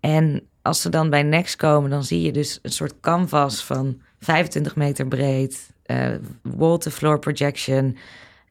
En 0.00 0.42
als 0.62 0.80
ze 0.80 0.88
dan 0.88 1.10
bij 1.10 1.22
Next 1.22 1.56
komen, 1.56 1.90
dan 1.90 2.04
zie 2.04 2.22
je 2.22 2.32
dus 2.32 2.58
een 2.62 2.72
soort 2.72 3.00
canvas 3.00 3.64
van 3.64 4.00
25 4.18 4.76
meter 4.76 5.06
breed, 5.06 5.70
uh, 5.86 6.14
wall-to-floor 6.42 7.18
projection. 7.18 7.96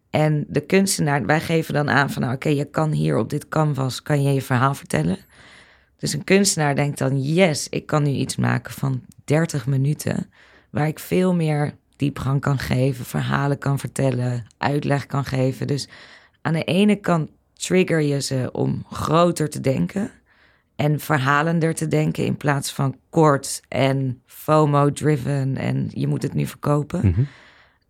En 0.09 0.45
de 0.47 0.61
kunstenaar, 0.61 1.25
wij 1.25 1.41
geven 1.41 1.73
dan 1.73 1.89
aan 1.89 2.09
van, 2.09 2.21
nou, 2.21 2.33
oké, 2.33 2.49
je 2.49 2.65
kan 2.65 2.91
hier 2.91 3.17
op 3.17 3.29
dit 3.29 3.47
canvas, 3.47 4.01
kan 4.01 4.23
je 4.23 4.33
je 4.33 4.41
verhaal 4.41 4.73
vertellen. 4.73 5.17
Dus 5.97 6.13
een 6.13 6.23
kunstenaar 6.23 6.75
denkt 6.75 6.97
dan, 6.97 7.21
yes, 7.21 7.69
ik 7.69 7.85
kan 7.85 8.03
nu 8.03 8.09
iets 8.09 8.35
maken 8.35 8.73
van 8.73 9.01
30 9.25 9.65
minuten, 9.65 10.31
waar 10.69 10.87
ik 10.87 10.99
veel 10.99 11.33
meer 11.33 11.75
diepgang 11.95 12.41
kan 12.41 12.59
geven, 12.59 13.05
verhalen 13.05 13.57
kan 13.57 13.79
vertellen, 13.79 14.45
uitleg 14.57 15.05
kan 15.05 15.25
geven. 15.25 15.67
Dus 15.67 15.87
aan 16.47 16.53
de 16.53 16.63
ene 16.63 16.95
kant 16.95 17.29
trigger 17.53 18.01
je 18.01 18.21
ze 18.21 18.49
om 18.51 18.85
groter 18.89 19.49
te 19.49 19.59
denken 19.59 20.11
en 20.75 20.99
verhalender 20.99 21.75
te 21.75 21.87
denken 21.87 22.25
in 22.25 22.37
plaats 22.37 22.71
van 22.71 22.95
kort 23.09 23.61
en 23.67 24.21
FOMO-driven 24.25 25.57
en 25.57 25.87
je 25.89 26.07
moet 26.07 26.21
het 26.21 26.33
nu 26.33 26.45
verkopen. 26.45 26.99
Mhm. 26.99 27.21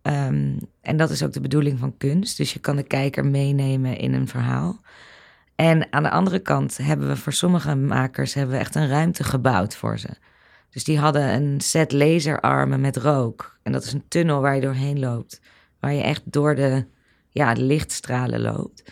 Um, 0.02 0.58
en 0.80 0.96
dat 0.96 1.10
is 1.10 1.22
ook 1.22 1.32
de 1.32 1.40
bedoeling 1.40 1.78
van 1.78 1.96
kunst. 1.96 2.36
Dus 2.36 2.52
je 2.52 2.58
kan 2.58 2.76
de 2.76 2.82
kijker 2.82 3.26
meenemen 3.26 3.96
in 3.96 4.14
een 4.14 4.28
verhaal. 4.28 4.80
En 5.54 5.92
aan 5.92 6.02
de 6.02 6.10
andere 6.10 6.38
kant 6.38 6.76
hebben 6.76 7.08
we 7.08 7.16
voor 7.16 7.32
sommige 7.32 7.74
makers 7.74 8.34
hebben 8.34 8.54
we 8.54 8.60
echt 8.60 8.74
een 8.74 8.88
ruimte 8.88 9.24
gebouwd 9.24 9.76
voor 9.76 9.98
ze. 9.98 10.08
Dus 10.70 10.84
die 10.84 10.98
hadden 10.98 11.34
een 11.34 11.60
set 11.60 11.92
laserarmen 11.92 12.80
met 12.80 12.96
rook. 12.96 13.58
En 13.62 13.72
dat 13.72 13.84
is 13.84 13.92
een 13.92 14.08
tunnel 14.08 14.40
waar 14.40 14.54
je 14.54 14.60
doorheen 14.60 14.98
loopt. 14.98 15.40
Waar 15.80 15.92
je 15.92 16.02
echt 16.02 16.22
door 16.24 16.54
de, 16.54 16.86
ja, 17.38 17.52
lichtstralen 17.52 18.40
loopt. 18.40 18.82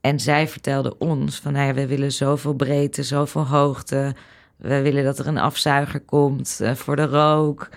En 0.00 0.20
zij 0.20 0.48
vertelden 0.48 1.00
ons 1.00 1.40
van, 1.40 1.52
nou 1.52 1.74
we 1.74 1.86
willen 1.86 2.12
zoveel 2.12 2.54
breedte, 2.54 3.02
zoveel 3.02 3.46
hoogte. 3.46 4.14
We 4.56 4.82
willen 4.82 5.04
dat 5.04 5.18
er 5.18 5.26
een 5.26 5.38
afzuiger 5.38 6.00
komt 6.00 6.58
uh, 6.62 6.74
voor 6.74 6.96
de 6.96 7.06
rook. 7.06 7.68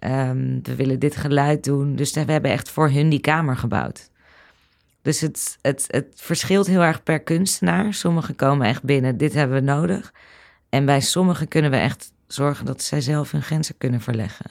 Um, 0.00 0.60
we 0.62 0.74
willen 0.74 0.98
dit 0.98 1.16
geluid 1.16 1.64
doen. 1.64 1.96
Dus 1.96 2.12
we 2.12 2.32
hebben 2.32 2.50
echt 2.50 2.70
voor 2.70 2.90
hun 2.90 3.08
die 3.08 3.20
kamer 3.20 3.56
gebouwd. 3.56 4.10
Dus 5.02 5.20
het, 5.20 5.58
het, 5.62 5.84
het 5.86 6.06
verschilt 6.14 6.66
heel 6.66 6.82
erg 6.82 7.02
per 7.02 7.20
kunstenaar. 7.20 7.94
Sommigen 7.94 8.36
komen 8.36 8.66
echt 8.66 8.82
binnen, 8.82 9.16
dit 9.16 9.34
hebben 9.34 9.56
we 9.56 9.62
nodig. 9.62 10.12
En 10.68 10.84
bij 10.84 11.00
sommigen 11.00 11.48
kunnen 11.48 11.70
we 11.70 11.76
echt 11.76 12.12
zorgen 12.26 12.66
dat 12.66 12.82
zij 12.82 13.00
zelf 13.00 13.30
hun 13.30 13.42
grenzen 13.42 13.78
kunnen 13.78 14.00
verleggen. 14.00 14.50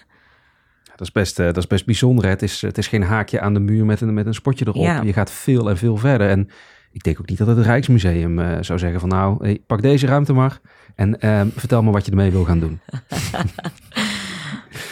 Dat 0.96 1.08
is 1.08 1.12
best, 1.12 1.40
uh, 1.40 1.46
dat 1.46 1.58
is 1.58 1.68
best 1.68 1.86
bijzonder. 1.86 2.30
Het 2.30 2.42
is, 2.42 2.62
het 2.62 2.78
is 2.78 2.88
geen 2.88 3.04
haakje 3.04 3.40
aan 3.40 3.54
de 3.54 3.60
muur 3.60 3.86
met 3.86 4.02
een, 4.02 4.14
met 4.14 4.26
een 4.26 4.34
spotje 4.34 4.68
erop. 4.68 4.84
Ja. 4.84 5.02
Je 5.02 5.14
gaat 5.14 5.32
veel 5.32 5.70
en 5.70 5.78
veel 5.78 5.98
verder. 5.98 6.30
En 6.30 6.50
ik 6.92 7.04
denk 7.04 7.20
ook 7.20 7.30
niet 7.30 7.38
dat 7.38 7.48
het 7.48 7.58
Rijksmuseum 7.58 8.40
uh, 8.40 8.58
zou 8.62 8.80
zeggen 8.80 9.00
van 9.00 9.10
nou, 9.10 9.38
hey, 9.42 9.62
pak 9.68 9.82
deze 9.82 10.08
ruimte 10.08 10.34
maar 10.34 10.60
en 10.96 11.18
uh, 11.20 11.42
vertel 11.56 11.84
me 11.84 11.92
wat 11.92 12.06
je 12.06 12.12
ermee 12.12 12.32
wil 12.32 12.44
gaan 12.44 12.60
doen. 12.60 12.80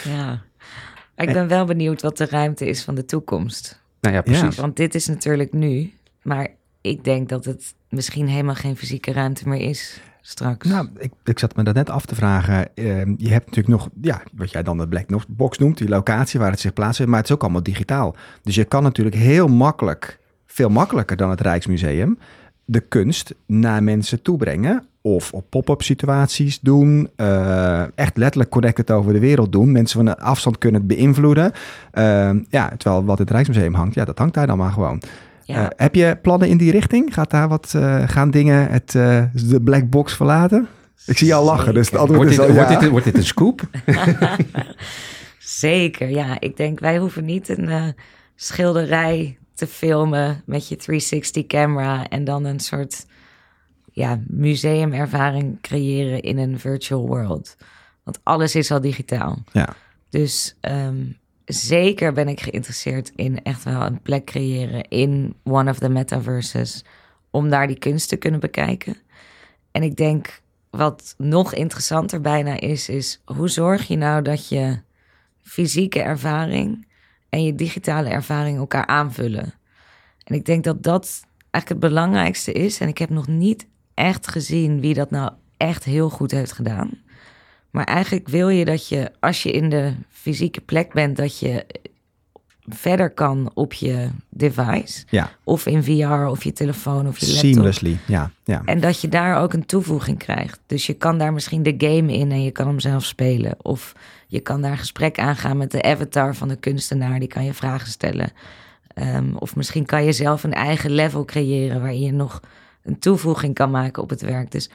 ja, 0.14 0.42
ik 1.16 1.32
ben 1.32 1.48
wel 1.48 1.64
benieuwd 1.64 2.02
wat 2.02 2.16
de 2.16 2.26
ruimte 2.26 2.66
is 2.66 2.82
van 2.82 2.94
de 2.94 3.04
toekomst. 3.04 3.82
Nou 4.00 4.14
ja, 4.14 4.22
precies. 4.22 4.56
Ja, 4.56 4.62
want 4.62 4.76
dit 4.76 4.94
is 4.94 5.06
natuurlijk 5.06 5.52
nu, 5.52 5.92
maar 6.22 6.48
ik 6.80 7.04
denk 7.04 7.28
dat 7.28 7.44
het 7.44 7.74
misschien 7.94 8.28
helemaal 8.28 8.54
geen 8.54 8.76
fysieke 8.76 9.12
ruimte 9.12 9.48
meer 9.48 9.60
is 9.60 10.00
straks. 10.20 10.68
Nou, 10.68 10.88
ik, 10.98 11.12
ik 11.24 11.38
zat 11.38 11.56
me 11.56 11.62
dat 11.62 11.74
net 11.74 11.90
af 11.90 12.06
te 12.06 12.14
vragen. 12.14 12.68
Uh, 12.74 12.84
je 13.16 13.28
hebt 13.28 13.46
natuurlijk 13.46 13.68
nog, 13.68 13.88
ja, 14.00 14.22
wat 14.32 14.50
jij 14.50 14.62
dan 14.62 14.78
de 14.78 14.88
black 14.88 15.06
box 15.28 15.58
noemt, 15.58 15.78
die 15.78 15.88
locatie 15.88 16.40
waar 16.40 16.50
het 16.50 16.60
zich 16.60 16.72
plaatst, 16.72 17.06
maar 17.06 17.18
het 17.18 17.28
is 17.28 17.34
ook 17.34 17.42
allemaal 17.42 17.62
digitaal. 17.62 18.16
Dus 18.42 18.54
je 18.54 18.64
kan 18.64 18.82
natuurlijk 18.82 19.16
heel 19.16 19.46
makkelijk, 19.46 20.18
veel 20.46 20.68
makkelijker 20.68 21.16
dan 21.16 21.30
het 21.30 21.40
Rijksmuseum, 21.40 22.18
de 22.64 22.80
kunst 22.80 23.34
naar 23.46 23.82
mensen 23.82 24.22
toebrengen. 24.22 24.86
Of 25.06 25.32
op 25.32 25.44
pop-up 25.48 25.82
situaties 25.82 26.60
doen. 26.60 27.08
Uh, 27.16 27.82
echt 27.94 28.16
letterlijk 28.16 28.50
connected 28.50 28.90
over 28.90 29.12
de 29.12 29.18
wereld 29.18 29.52
doen. 29.52 29.72
Mensen 29.72 29.98
van 29.98 30.06
een 30.06 30.20
afstand 30.20 30.58
kunnen 30.58 30.86
beïnvloeden. 30.86 31.52
Uh, 31.94 32.30
ja, 32.48 32.68
terwijl 32.76 33.04
wat 33.04 33.18
het 33.18 33.30
Rijksmuseum 33.30 33.74
hangt, 33.74 33.94
ja, 33.94 34.04
dat 34.04 34.18
hangt 34.18 34.34
daar 34.34 34.46
dan 34.46 34.58
maar 34.58 34.72
gewoon. 34.72 35.00
Ja. 35.44 35.62
Uh, 35.62 35.66
heb 35.76 35.94
je 35.94 36.18
plannen 36.22 36.48
in 36.48 36.56
die 36.56 36.70
richting? 36.70 37.14
Gaat 37.14 37.30
daar 37.30 37.48
wat, 37.48 37.72
uh, 37.76 38.08
gaan 38.08 38.30
dingen 38.30 38.70
het, 38.70 38.94
uh, 38.94 39.24
de 39.32 39.60
black 39.60 39.90
box 39.90 40.16
verlaten? 40.16 40.68
Ik 41.06 41.18
zie 41.18 41.34
al 41.34 41.44
lachen, 41.44 41.74
dus 41.74 41.90
het 41.90 41.98
antwoord 41.98 42.16
wordt 42.18 42.30
is 42.30 42.36
dit, 42.36 42.48
al 42.48 42.54
wordt, 42.54 42.70
ja. 42.70 42.78
dit, 42.78 42.90
wordt 42.90 43.04
dit 43.04 43.16
een 43.16 43.24
scoop? 43.24 43.62
Zeker, 45.38 46.08
ja. 46.08 46.40
Ik 46.40 46.56
denk, 46.56 46.80
wij 46.80 46.98
hoeven 46.98 47.24
niet 47.24 47.48
een 47.48 47.94
schilderij 48.34 49.38
te 49.54 49.66
filmen 49.66 50.42
met 50.46 50.68
je 50.68 50.76
360 50.76 51.46
camera 51.46 52.08
en 52.08 52.24
dan 52.24 52.44
een 52.44 52.60
soort 52.60 53.06
ja, 53.92 54.20
museumervaring 54.26 55.60
creëren 55.60 56.22
in 56.22 56.38
een 56.38 56.58
virtual 56.58 57.06
world. 57.06 57.56
Want 58.02 58.20
alles 58.22 58.54
is 58.54 58.70
al 58.70 58.80
digitaal. 58.80 59.42
Ja. 59.52 59.74
Dus 60.10 60.56
um, 60.60 61.16
zeker 61.44 62.12
ben 62.12 62.28
ik 62.28 62.40
geïnteresseerd 62.40 63.12
in 63.14 63.42
echt 63.42 63.62
wel 63.64 63.80
een 63.80 64.00
plek 64.00 64.24
creëren 64.24 64.88
in 64.88 65.34
one 65.42 65.70
of 65.70 65.78
the 65.78 65.88
metaverses. 65.88 66.84
Om 67.30 67.48
daar 67.48 67.66
die 67.66 67.78
kunst 67.78 68.08
te 68.08 68.16
kunnen 68.16 68.40
bekijken. 68.40 68.96
En 69.70 69.82
ik 69.82 69.96
denk 69.96 70.42
wat 70.70 71.14
nog 71.18 71.54
interessanter 71.54 72.20
bijna 72.20 72.60
is, 72.60 72.88
is 72.88 73.22
hoe 73.24 73.48
zorg 73.48 73.88
je 73.88 73.96
nou 73.96 74.22
dat 74.22 74.48
je 74.48 74.80
fysieke 75.42 76.00
ervaring 76.00 76.86
en 77.28 77.44
je 77.44 77.54
digitale 77.54 78.08
ervaring 78.08 78.58
elkaar 78.58 78.86
aanvullen. 78.86 79.54
En 80.24 80.34
ik 80.34 80.44
denk 80.44 80.64
dat 80.64 80.82
dat 80.82 81.22
eigenlijk 81.50 81.68
het 81.68 81.92
belangrijkste 81.92 82.52
is. 82.52 82.80
En 82.80 82.88
ik 82.88 82.98
heb 82.98 83.10
nog 83.10 83.26
niet 83.26 83.66
echt 83.94 84.28
gezien 84.28 84.80
wie 84.80 84.94
dat 84.94 85.10
nou 85.10 85.32
echt 85.56 85.84
heel 85.84 86.10
goed 86.10 86.30
heeft 86.30 86.52
gedaan. 86.52 86.90
Maar 87.74 87.84
eigenlijk 87.84 88.28
wil 88.28 88.48
je 88.48 88.64
dat 88.64 88.88
je, 88.88 89.10
als 89.20 89.42
je 89.42 89.50
in 89.50 89.68
de 89.68 89.92
fysieke 90.08 90.60
plek 90.60 90.92
bent, 90.92 91.16
dat 91.16 91.38
je 91.38 91.66
verder 92.66 93.10
kan 93.10 93.50
op 93.54 93.72
je 93.72 94.08
device. 94.28 95.04
Ja. 95.10 95.30
Of 95.44 95.66
in 95.66 95.84
VR 95.84 96.26
of 96.26 96.44
je 96.44 96.52
telefoon 96.52 97.08
of 97.08 97.18
je 97.18 97.26
laptop. 97.26 97.44
Seamlessly, 97.44 97.98
ja. 98.06 98.30
ja. 98.44 98.62
En 98.64 98.80
dat 98.80 99.00
je 99.00 99.08
daar 99.08 99.40
ook 99.40 99.52
een 99.52 99.66
toevoeging 99.66 100.18
krijgt. 100.18 100.60
Dus 100.66 100.86
je 100.86 100.92
kan 100.92 101.18
daar 101.18 101.32
misschien 101.32 101.62
de 101.62 101.74
game 101.78 102.12
in 102.12 102.30
en 102.30 102.42
je 102.42 102.50
kan 102.50 102.66
hem 102.66 102.80
zelf 102.80 103.04
spelen. 103.04 103.56
Of 103.62 103.92
je 104.26 104.40
kan 104.40 104.62
daar 104.62 104.78
gesprek 104.78 105.18
aangaan 105.18 105.56
met 105.56 105.70
de 105.70 105.82
avatar 105.82 106.34
van 106.34 106.48
de 106.48 106.56
kunstenaar. 106.56 107.18
Die 107.18 107.28
kan 107.28 107.44
je 107.44 107.54
vragen 107.54 107.88
stellen. 107.88 108.32
Ehm, 108.94 109.34
of 109.34 109.56
misschien 109.56 109.84
kan 109.84 110.04
je 110.04 110.12
zelf 110.12 110.44
een 110.44 110.54
eigen 110.54 110.90
level 110.90 111.24
creëren 111.24 111.80
waarin 111.80 112.00
je 112.00 112.12
nog 112.12 112.40
een 112.82 112.98
toevoeging 112.98 113.54
kan 113.54 113.70
maken 113.70 114.02
op 114.02 114.10
het 114.10 114.22
werk. 114.22 114.50
Dus 114.50 114.70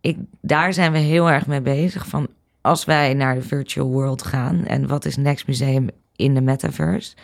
ik, 0.00 0.16
daar 0.40 0.72
zijn 0.72 0.92
we 0.92 0.98
heel 0.98 1.30
erg 1.30 1.46
mee 1.46 1.60
bezig. 1.60 2.06
Van 2.06 2.28
als 2.68 2.84
wij 2.84 3.14
naar 3.14 3.34
de 3.34 3.42
virtual 3.42 3.86
world 3.88 4.22
gaan 4.22 4.64
en 4.64 4.86
wat 4.86 5.04
is 5.04 5.16
Next 5.16 5.46
Museum 5.46 5.88
in 6.16 6.34
de 6.34 6.40
metaverse, 6.40 7.16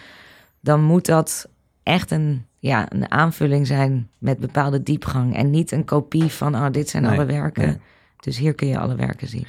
dan 0.60 0.82
moet 0.82 1.06
dat 1.06 1.48
echt 1.82 2.10
een, 2.10 2.46
ja, 2.58 2.92
een 2.92 3.10
aanvulling 3.10 3.66
zijn 3.66 4.10
met 4.18 4.38
bepaalde 4.38 4.82
diepgang. 4.82 5.36
En 5.36 5.50
niet 5.50 5.72
een 5.72 5.84
kopie 5.84 6.28
van, 6.28 6.54
oh, 6.54 6.70
dit 6.70 6.88
zijn 6.88 7.02
Nee, 7.02 7.12
alle 7.12 7.24
werken. 7.26 7.66
nee. 7.66 7.78
Dus 8.20 8.38
hier 8.38 8.54
kun 8.54 8.68
je 8.68 8.78
alle 8.78 8.94
werken 8.96 9.28
zien. 9.28 9.46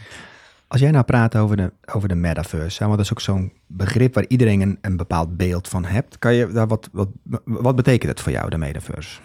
Als 0.68 0.82
jij 0.82 0.92
nou 0.92 1.04
praat 1.04 1.36
over 1.36 1.58
de, 1.58 1.74
over 1.86 2.08
de 2.08 2.16
metaverse, 2.16 2.80
want 2.86 2.96
dat 2.96 3.06
is 3.06 3.12
ook 3.12 3.22
zo'n 3.22 3.54
begrip 3.68 4.14
waar 4.14 4.26
iedereen 4.28 4.62
een, 4.62 4.78
een 4.82 4.98
bepaald 4.98 5.38
beeld 5.38 5.68
van 5.68 5.86
hebt. 5.86 6.20
Kan 6.20 6.34
je 6.34 6.48
daar 6.48 6.68
wat, 6.68 6.90
wat, 6.92 7.10
wat 7.44 7.76
betekent 7.76 8.12
het 8.12 8.22
voor 8.22 8.32
jou, 8.32 8.50
de 8.50 8.58
metaverse? 8.58 9.20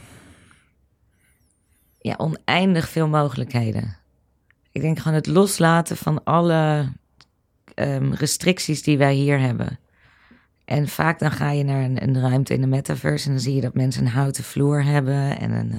ja, 1.98 2.14
oneindig 2.16 2.88
veel 2.88 3.08
mogelijkheden. 3.08 3.96
Ik 4.72 4.80
denk 4.80 4.98
gewoon 4.98 5.14
het 5.16 5.26
loslaten 5.26 5.96
van 5.96 6.24
alle 6.24 6.88
ehm, 7.74 8.12
restricties 8.12 8.82
die 8.82 8.98
wij 8.98 9.14
hier 9.14 9.40
hebben. 9.40 9.78
En 10.64 10.88
vaak 10.88 11.18
dan 11.18 11.30
ga 11.30 11.50
je 11.50 11.64
naar 11.64 11.82
een, 11.84 12.02
een 12.02 12.20
ruimte 12.20 12.54
in 12.54 12.60
de 12.60 12.66
metaverse 12.66 13.26
en 13.26 13.32
dan 13.32 13.40
zie 13.40 13.54
je 13.54 13.60
dat 13.60 13.74
mensen 13.74 14.02
een 14.04 14.12
houten 14.12 14.44
vloer 14.44 14.84
hebben 14.84 15.38
en 15.38 15.50
een 15.50 15.72
eh, 15.72 15.78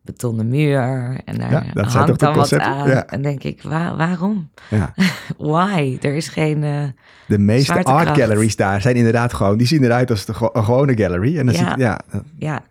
betonnen 0.00 0.48
muur. 0.48 0.80
En 1.24 1.38
daar 1.38 1.50
Ja, 1.50 1.64
dat 1.72 1.90
zijn 1.90 2.04
hangt 2.04 2.20
dan 2.20 2.34
wat 2.34 2.58
aan. 2.58 2.88
Ja. 2.88 3.06
En 3.06 3.22
denk 3.22 3.42
ik, 3.42 3.62
wa- 3.62 3.96
waarom? 3.96 4.50
Ja. 4.70 4.94
Why? 5.38 5.98
Er 6.02 6.14
is 6.14 6.28
geen... 6.28 6.62
eh, 6.64 6.82
De 7.26 7.38
meeste 7.38 7.82
art 7.84 8.08
galleries 8.18 8.56
daar 8.56 8.80
zijn 8.80 8.96
inderdaad 8.96 9.32
gewoon, 9.34 9.56
die 9.58 9.66
zien 9.66 9.84
eruit 9.84 10.10
als 10.10 10.24
de, 10.24 10.50
een 10.52 10.64
gewone 10.64 10.96
gallery. 10.96 11.38
En 11.38 11.46
dan 11.46 11.54
Ja. 11.54 11.74
ja, 11.76 12.00
Ja, 12.38 12.62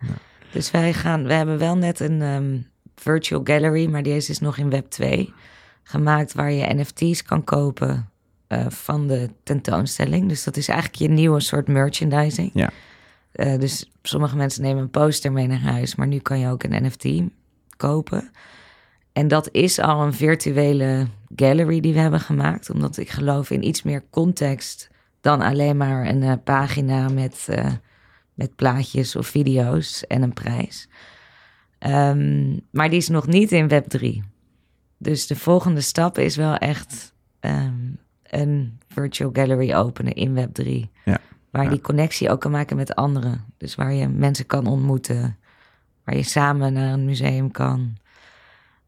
dus 0.52 0.70
wij 0.70 0.92
gaan, 0.92 1.24
we 1.24 1.32
hebben 1.32 1.58
wel 1.58 1.76
net 1.76 2.00
een 2.00 2.22
ehm, 2.22 2.56
virtual 2.94 3.40
gallery, 3.44 3.86
maar 3.86 4.02
deze 4.02 4.30
is 4.30 4.38
nog 4.38 4.56
in 4.56 4.70
Web 4.70 4.90
2 4.90 5.32
gemaakt 5.82 6.32
waar 6.32 6.52
je 6.52 6.74
NFT's 6.74 7.22
kan 7.22 7.44
kopen 7.44 8.10
eh, 8.46 8.66
van 8.68 9.06
de 9.06 9.30
tentoonstelling. 9.42 10.28
Dus 10.28 10.44
dat 10.44 10.56
is 10.56 10.68
eigenlijk 10.68 11.00
je 11.00 11.08
nieuwe 11.08 11.40
soort 11.40 11.68
merchandising. 11.68 12.50
Ja. 12.54 12.70
Eh, 13.32 13.58
dus 13.58 13.90
sommige 14.02 14.36
mensen 14.36 14.62
nemen 14.62 14.82
een 14.82 14.90
poster 14.90 15.32
mee 15.32 15.46
naar 15.46 15.60
huis, 15.60 15.94
maar 15.94 16.06
nu 16.06 16.18
kan 16.18 16.38
je 16.38 16.48
ook 16.48 16.62
een 16.62 16.84
NFT 16.84 17.06
kopen. 17.76 18.30
En 19.12 19.28
dat 19.28 19.48
is 19.52 19.78
al 19.78 20.02
een 20.02 20.12
virtuele 20.12 21.06
gallery 21.36 21.80
die 21.80 21.92
we 21.92 21.98
hebben 21.98 22.20
gemaakt, 22.20 22.70
omdat 22.70 22.96
ik 22.96 23.10
geloof 23.10 23.50
in 23.50 23.66
iets 23.66 23.82
meer 23.82 24.04
context 24.10 24.90
dan 25.20 25.40
alleen 25.40 25.76
maar 25.76 26.06
een 26.06 26.22
eh, 26.22 26.32
pagina 26.44 27.08
met, 27.08 27.48
met 28.34 28.56
plaatjes 28.56 29.16
of 29.16 29.26
video's 29.26 30.06
en 30.06 30.22
een 30.22 30.32
prijs. 30.32 30.88
Ehm, 31.84 32.58
maar 32.70 32.88
die 32.88 32.98
is 32.98 33.08
nog 33.08 33.26
niet 33.26 33.52
in 33.52 33.68
Web 33.68 33.88
3. 33.88 34.22
Dus 34.98 35.26
de 35.26 35.36
volgende 35.36 35.80
stap 35.80 36.18
is 36.18 36.36
wel 36.36 36.56
echt 36.56 37.14
ehm, 37.40 37.74
een 38.22 38.78
virtual 38.88 39.30
gallery 39.32 39.74
openen 39.74 40.12
in 40.12 40.34
Web 40.34 40.54
3. 40.54 40.90
Ja, 41.04 41.20
Waar 41.50 41.64
ja. 41.64 41.70
die 41.70 41.80
connectie 41.80 42.30
ook 42.30 42.40
kan 42.40 42.50
maken 42.50 42.76
met 42.76 42.94
anderen. 42.94 43.44
Dus 43.56 43.74
waar 43.74 43.92
je 43.92 44.08
mensen 44.08 44.46
kan 44.46 44.66
ontmoeten. 44.66 45.38
Waar 46.04 46.16
je 46.16 46.22
samen 46.22 46.72
naar 46.72 46.92
een 46.92 47.04
museum 47.04 47.50
kan. 47.50 47.96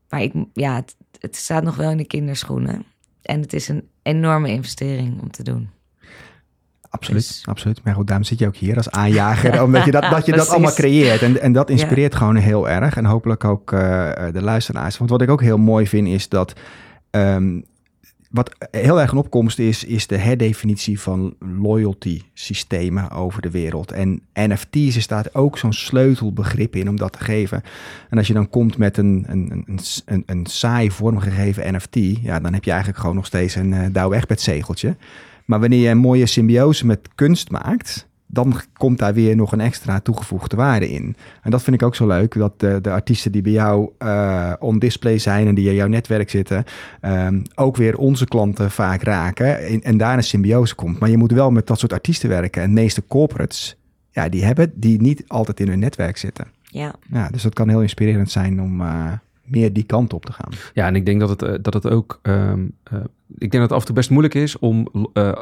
Maar 0.09 0.23
ik, 0.23 0.35
ja, 0.53 0.75
het, 0.75 0.97
het 1.21 1.37
staat 1.37 1.63
nog 1.63 1.77
wel 1.77 1.91
in 1.91 1.97
de 1.97 2.07
kinderschoenen. 2.07 2.85
En 3.23 3.41
het 3.41 3.53
is 3.53 3.69
een 3.69 3.89
enorme 4.03 4.49
investering 4.49 5.21
om 5.21 5.31
te 5.31 5.43
doen. 5.43 5.71
Absoluut. 6.91 7.29
Dus- 7.29 7.43
absoluut. 7.47 7.81
Maar 7.85 7.95
goed, 7.95 8.07
daarom 8.07 8.25
zit 8.27 8.39
je 8.39 8.47
ook 8.47 8.57
hier 8.57 8.77
als 8.77 8.91
aanjager, 8.91 9.63
omdat 9.65 9.85
je 9.85 9.91
dat, 9.91 10.11
dat, 10.11 10.27
je 10.27 10.33
dat 10.33 10.49
allemaal 10.49 10.73
creëert. 10.73 11.23
En, 11.23 11.41
en 11.41 11.53
dat 11.53 11.71
inspireert 11.71 12.15
gewoon 12.15 12.37
heel 12.37 12.69
erg. 12.69 12.97
En 12.97 13.05
hopelijk 13.05 13.45
ook 13.45 13.73
eh, 13.73 13.79
de 14.33 14.43
luisteraars. 14.43 14.99
Want 14.99 15.11
wat 15.11 15.23
ik 15.23 15.31
ook 15.31 15.43
heel 15.43 15.59
mooi 15.59 15.87
vind, 15.87 16.09
is 16.09 16.29
dat... 16.29 16.53
ehm, 17.11 17.59
wat 18.37 18.69
heel 18.71 19.01
erg 19.01 19.11
een 19.11 19.19
opkomst 19.19 19.59
is, 19.59 19.85
is 19.85 20.07
de 20.07 20.17
herdefinitie 20.17 21.01
van 21.01 21.35
loyalty 21.39 22.21
systemen 22.35 23.11
over 23.11 23.43
de 23.43 23.51
wereld. 23.51 23.93
En 23.93 24.23
NFT's 24.35 24.97
is 24.97 25.07
daar 25.07 25.27
ook 25.33 25.59
zo'n 25.59 25.73
sleutelbegrip 25.73 26.77
in 26.77 26.89
om 26.89 26.97
dat 26.97 27.13
te 27.13 27.25
geven. 27.25 27.63
En 28.11 28.19
als 28.19 28.27
je 28.27 28.33
dan 28.33 28.49
komt 28.49 28.79
met 28.79 28.97
een, 28.97 29.25
een, 29.29 29.65
een, 29.67 29.79
een, 30.05 30.23
een 30.27 30.47
saai 30.47 30.91
vormgegeven 30.91 31.75
NFT, 31.75 31.97
ja, 32.23 32.41
dan 32.41 32.53
heb 32.53 32.65
je 32.65 32.71
eigenlijk 32.71 33.01
gewoon 33.01 33.17
nog 33.17 33.27
steeds 33.27 33.55
een 33.55 33.73
uh, 33.73 33.87
Douwe 33.93 34.23
zegeltje. 34.35 34.97
Maar 35.47 35.61
wanneer 35.61 35.81
je 35.81 35.89
een 35.89 35.99
mooie 35.99 36.27
symbiose 36.27 36.87
met 36.87 37.09
kunst 37.15 37.51
maakt, 37.51 38.07
dan 38.27 38.61
komt 38.73 38.99
daar 38.99 39.15
weer 39.15 39.37
nog 39.37 39.53
een 39.53 39.61
extra 39.61 40.01
toegevoegde 40.01 40.57
waarde 40.57 40.91
in. 40.91 41.17
En 41.43 41.51
dat 41.51 41.63
vind 41.63 41.77
ik 41.77 41.83
ook 41.83 41.95
zo 41.95 42.07
leuk, 42.07 42.35
dat 42.35 42.61
de, 42.61 42.79
de 42.81 42.91
artiesten 42.91 43.33
die 43.33 43.43
bij 43.43 43.53
jou 43.53 43.91
uh, 43.99 44.53
on 44.59 44.79
display 44.79 45.19
zijn 45.19 45.47
en 45.47 45.55
die 45.55 45.69
in 45.69 45.75
jouw 45.75 45.87
netwerk 45.87 46.31
zitten, 46.31 46.65
um, 47.03 47.43
ook 47.55 47.77
weer 47.77 47.99
onze 47.99 48.25
klanten 48.25 48.71
vaak 48.71 49.03
raken 49.03 49.67
en, 49.67 49.83
en 49.83 49.97
daar 49.97 50.17
een 50.17 50.25
symbiose 50.25 50.75
komt. 50.75 50.99
Maar 50.99 51.11
je 51.11 51.17
moet 51.17 51.33
wel 51.33 51.51
met 51.51 51.67
dat 51.67 51.79
soort 51.79 51.93
artiesten 51.93 52.29
werken. 52.29 52.63
En 52.63 52.69
de 52.69 52.81
meeste 52.81 53.07
corporates, 53.07 53.77
ja, 54.11 54.29
die 54.29 54.45
hebben 54.45 54.73
die 54.75 55.01
niet 55.01 55.25
altijd 55.27 55.61
in 55.61 55.69
hun 55.69 55.79
netwerk 55.79 56.17
zitten. 56.17 56.47
Ja. 56.63 56.95
ja 57.13 57.29
dus 57.29 57.43
dat 57.43 57.55
kan 57.55 57.69
heel 57.69 57.83
inspirerend 57.83 58.31
zijn 58.31 58.61
om 58.61 58.81
uh, 58.81 59.13
meer 59.47 59.73
die 59.73 59.85
kant 59.85 60.13
op 60.13 60.25
te 60.25 60.33
gaan. 60.33 60.53
Ja, 60.75 60.87
en 60.87 60.97
ik 60.97 61.07
denk 61.07 61.21
dat 61.21 61.29
het, 61.29 61.43
uh, 61.43 61.55
dat 61.63 61.75
het 61.75 61.89
ook, 61.89 62.21
um, 62.23 62.73
ik 63.39 63.51
denk 63.51 63.53
dat 63.53 63.63
het 63.63 63.73
af 63.73 63.81
en 63.81 63.87
toe 63.87 63.95
best 63.95 64.11
moeilijk 64.11 64.35
is 64.35 64.59
om 64.59 64.89
uh, 65.15 65.33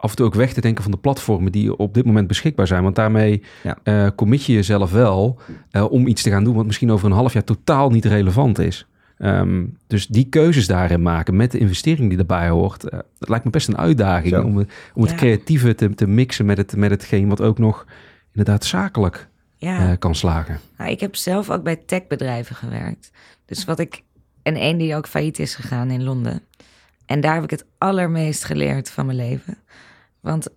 af 0.00 0.10
en 0.10 0.16
toe 0.16 0.26
ook 0.26 0.34
weg 0.34 0.52
te 0.52 0.60
denken 0.60 0.82
van 0.82 0.92
de 0.92 0.98
platformen 0.98 1.52
die 1.52 1.76
op 1.76 1.94
dit 1.94 2.04
moment 2.04 2.26
beschikbaar 2.26 2.66
zijn. 2.66 2.82
Want 2.82 2.94
daarmee 2.94 3.42
ja. 3.62 3.78
uh, 3.84 4.10
commit 4.16 4.44
je 4.44 4.52
jezelf 4.52 4.92
wel 4.92 5.38
uh, 5.72 5.90
om 5.90 6.06
iets 6.06 6.22
te 6.22 6.30
gaan 6.30 6.44
doen 6.44 6.54
wat 6.54 6.66
misschien 6.66 6.92
over 6.92 7.06
een 7.06 7.16
half 7.16 7.32
jaar 7.32 7.44
totaal 7.44 7.90
niet 7.90 8.04
relevant 8.04 8.58
is. 8.58 8.86
Um, 9.18 9.76
dus 9.86 10.06
die 10.06 10.24
keuzes 10.24 10.66
daarin 10.66 11.02
maken 11.02 11.36
met 11.36 11.50
de 11.50 11.58
investering 11.58 12.08
die 12.08 12.18
erbij 12.18 12.48
hoort, 12.48 12.84
uh, 12.84 12.90
dat 13.18 13.28
lijkt 13.28 13.44
me 13.44 13.50
best 13.50 13.68
een 13.68 13.78
uitdaging 13.78 14.34
Zo. 14.34 14.42
om, 14.42 14.56
om 14.94 15.02
het 15.02 15.10
ja. 15.10 15.16
creatieve 15.16 15.74
te, 15.74 15.94
te, 15.94 16.06
mixen 16.06 16.46
met, 16.46 16.56
het, 16.56 16.76
met 16.76 16.90
hetgeen 16.90 17.28
wat 17.28 17.40
ook 17.40 17.58
nog 17.58 17.86
inderdaad 18.32 18.64
zakelijk 18.64 19.28
ja. 19.56 19.96
kan 19.96 20.14
slagen. 20.14 20.60
Nou, 20.78 20.90
ik 20.90 21.00
heb 21.00 21.16
zelf 21.16 21.50
ook 21.50 21.62
bij 21.62 21.76
techbedrijven 21.76 22.56
gewerkt. 22.56 23.10
Dus 23.44 23.64
wat 23.64 23.78
ik, 23.78 24.02
en 24.42 24.54
één 24.54 24.78
die 24.78 24.96
ook 24.96 25.08
failliet 25.08 25.38
is 25.38 25.54
gegaan 25.54 25.90
in 25.90 26.04
Londen. 26.04 26.42
En 27.06 27.20
daar 27.20 27.34
heb 27.34 27.44
ik 27.44 27.50
het 27.50 27.64
allermeest 27.78 28.44
geleerd 28.44 28.90
van 28.90 29.06
mijn 29.06 29.18
leven. 29.18 29.58
Want 30.20 30.48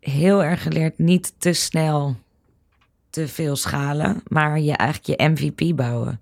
heel 0.00 0.44
erg 0.44 0.62
geleerd 0.62 0.98
niet 0.98 1.34
te 1.38 1.52
snel 1.52 2.16
te 3.10 3.28
veel 3.28 3.56
schalen, 3.56 4.22
maar 4.28 4.60
je 4.60 4.72
eigenlijk 4.72 5.20
je 5.20 5.28
MVP 5.28 5.76
bouwen. 5.76 6.20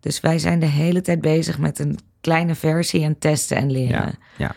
Dus 0.00 0.20
wij 0.20 0.38
zijn 0.38 0.60
de 0.60 0.66
hele 0.66 1.00
tijd 1.00 1.20
bezig 1.20 1.58
met 1.58 1.78
een 1.78 1.98
kleine 2.20 2.54
versie 2.54 3.02
en 3.02 3.18
testen 3.18 3.56
en 3.56 3.70
leren. 3.70 3.90
Ja, 3.96 4.12
ja. 4.36 4.54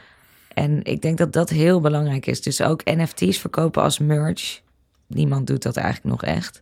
En 0.54 0.84
ik 0.84 1.02
denk 1.02 1.18
dat 1.18 1.34
dat 1.34 1.50
heel 1.50 1.80
belangrijk 1.82 2.26
is. 2.26 2.42
Dus 2.42 2.62
ook 2.62 2.84
NFT's 2.84 3.38
verkopen 3.38 3.82
als 3.82 4.00
merch. 4.00 4.62
Niemand 5.08 5.48
doet 5.48 5.64
dat 5.64 5.78
eigenlijk 5.78 6.22
nog 6.22 6.24
echt. 6.24 6.62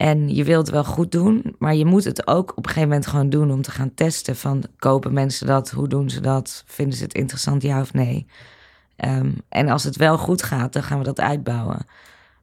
En 0.00 0.34
je 0.34 0.44
wilt 0.44 0.66
het 0.66 0.74
wel 0.74 0.84
goed 0.84 1.12
doen, 1.12 1.54
maar 1.58 1.74
je 1.74 1.84
moet 1.84 2.04
het 2.04 2.26
ook 2.26 2.50
op 2.50 2.56
een 2.56 2.64
gegeven 2.64 2.88
moment 2.88 3.06
gewoon 3.06 3.30
doen 3.30 3.50
om 3.50 3.62
te 3.62 3.70
gaan 3.70 3.94
testen 3.94 4.36
van 4.36 4.64
kopen 4.78 5.12
mensen 5.12 5.46
dat, 5.46 5.70
hoe 5.70 5.88
doen 5.88 6.10
ze 6.10 6.20
dat, 6.20 6.62
vinden 6.66 6.96
ze 6.96 7.04
het 7.04 7.14
interessant 7.14 7.62
ja 7.62 7.80
of 7.80 7.92
nee. 7.92 8.26
Um, 8.96 9.36
en 9.48 9.68
als 9.68 9.84
het 9.84 9.96
wel 9.96 10.18
goed 10.18 10.42
gaat, 10.42 10.72
dan 10.72 10.82
gaan 10.82 10.98
we 10.98 11.04
dat 11.04 11.20
uitbouwen. 11.20 11.86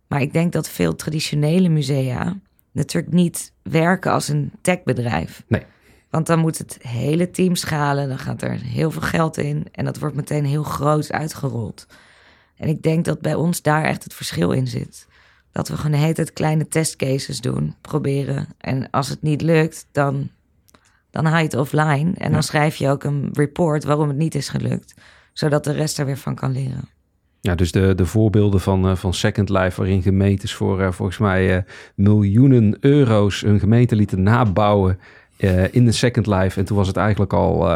Maar 0.08 0.22
ik 0.22 0.34
denk 0.34 0.54
dat 0.54 0.70
veel 0.70 0.96
traditionele 0.96 1.70
musea 1.70 2.38
natuurlijk 2.72 3.14
niet 3.14 3.54
werken 3.62 4.12
als 4.12 4.28
een 4.28 4.52
techbedrijf. 4.62 5.44
Nee. 5.48 5.66
Want 6.10 6.28
dan 6.28 6.40
moet 6.40 6.58
het 6.58 6.78
hele 6.82 7.32
team 7.32 7.56
schalen, 7.56 8.08
dan 8.08 8.20
gaat 8.20 8.42
er 8.42 8.52
heel 8.52 8.92
veel 8.92 9.02
geld 9.02 9.38
in 9.38 9.66
en 9.72 9.86
dat 9.86 10.00
wordt 10.00 10.16
meteen 10.16 10.46
heel 10.46 10.64
groot 10.64 11.12
uitgerold. 11.12 11.88
En 12.58 12.68
ik 12.68 12.82
denk 12.82 13.06
dat 13.06 13.22
bij 13.22 13.36
ons 13.36 13.62
daar 13.62 13.84
echt 13.84 14.04
het 14.04 14.14
verschil 14.14 14.52
in 14.52 14.68
zit. 14.68 15.08
Dat 15.52 15.68
we 15.68 15.76
gewoon 15.76 15.92
de 15.92 15.98
hele 15.98 16.14
tijd 16.14 16.34
kleine 16.34 16.68
testcases 16.68 17.42
doen, 17.42 17.76
proberen. 17.82 18.48
En 18.58 18.90
als 18.90 19.10
het 19.10 19.22
niet 19.22 19.42
lukt, 19.42 19.88
dan, 19.92 20.30
dan 21.10 21.26
haal 21.26 21.38
je 21.38 21.44
het 21.44 21.56
offline. 21.56 22.14
En 22.14 22.32
dan 22.32 22.44
schrijf 22.44 22.76
je 22.76 22.90
ook 22.90 23.04
een 23.04 23.30
report 23.34 23.84
waarom 23.84 24.08
het 24.08 24.18
niet 24.18 24.36
is 24.36 24.50
gelukt. 24.50 24.94
Zodat 25.34 25.64
de 25.64 25.72
rest 25.72 26.00
er 26.00 26.06
weer 26.06 26.18
van 26.18 26.36
kan 26.36 26.52
leren. 26.52 26.90
Ja, 27.42 27.56
dus 27.56 27.72
de, 27.72 27.96
de 27.96 28.06
voorbeelden 28.06 28.60
van, 28.60 28.90
uh, 28.90 28.96
van 28.96 29.14
Second 29.14 29.50
Life, 29.50 29.82
waarin 29.82 30.02
gemeentes 30.02 30.54
voor 30.54 30.82
uh, 30.82 30.92
volgens 30.92 31.18
mij 31.18 31.56
uh, 31.56 31.62
miljoenen 31.96 32.78
euro's 32.80 33.44
een 33.44 33.60
gemeente 33.60 33.96
lieten 33.96 34.24
nabouwen 34.24 35.00
in 35.72 35.86
de 35.86 35.92
Second 35.92 36.28
Life. 36.28 36.60
En 36.60 36.66
toen 36.66 36.78
was 36.78 36.88
het 36.88 36.98
eigenlijk 36.98 37.34
al 37.34 37.70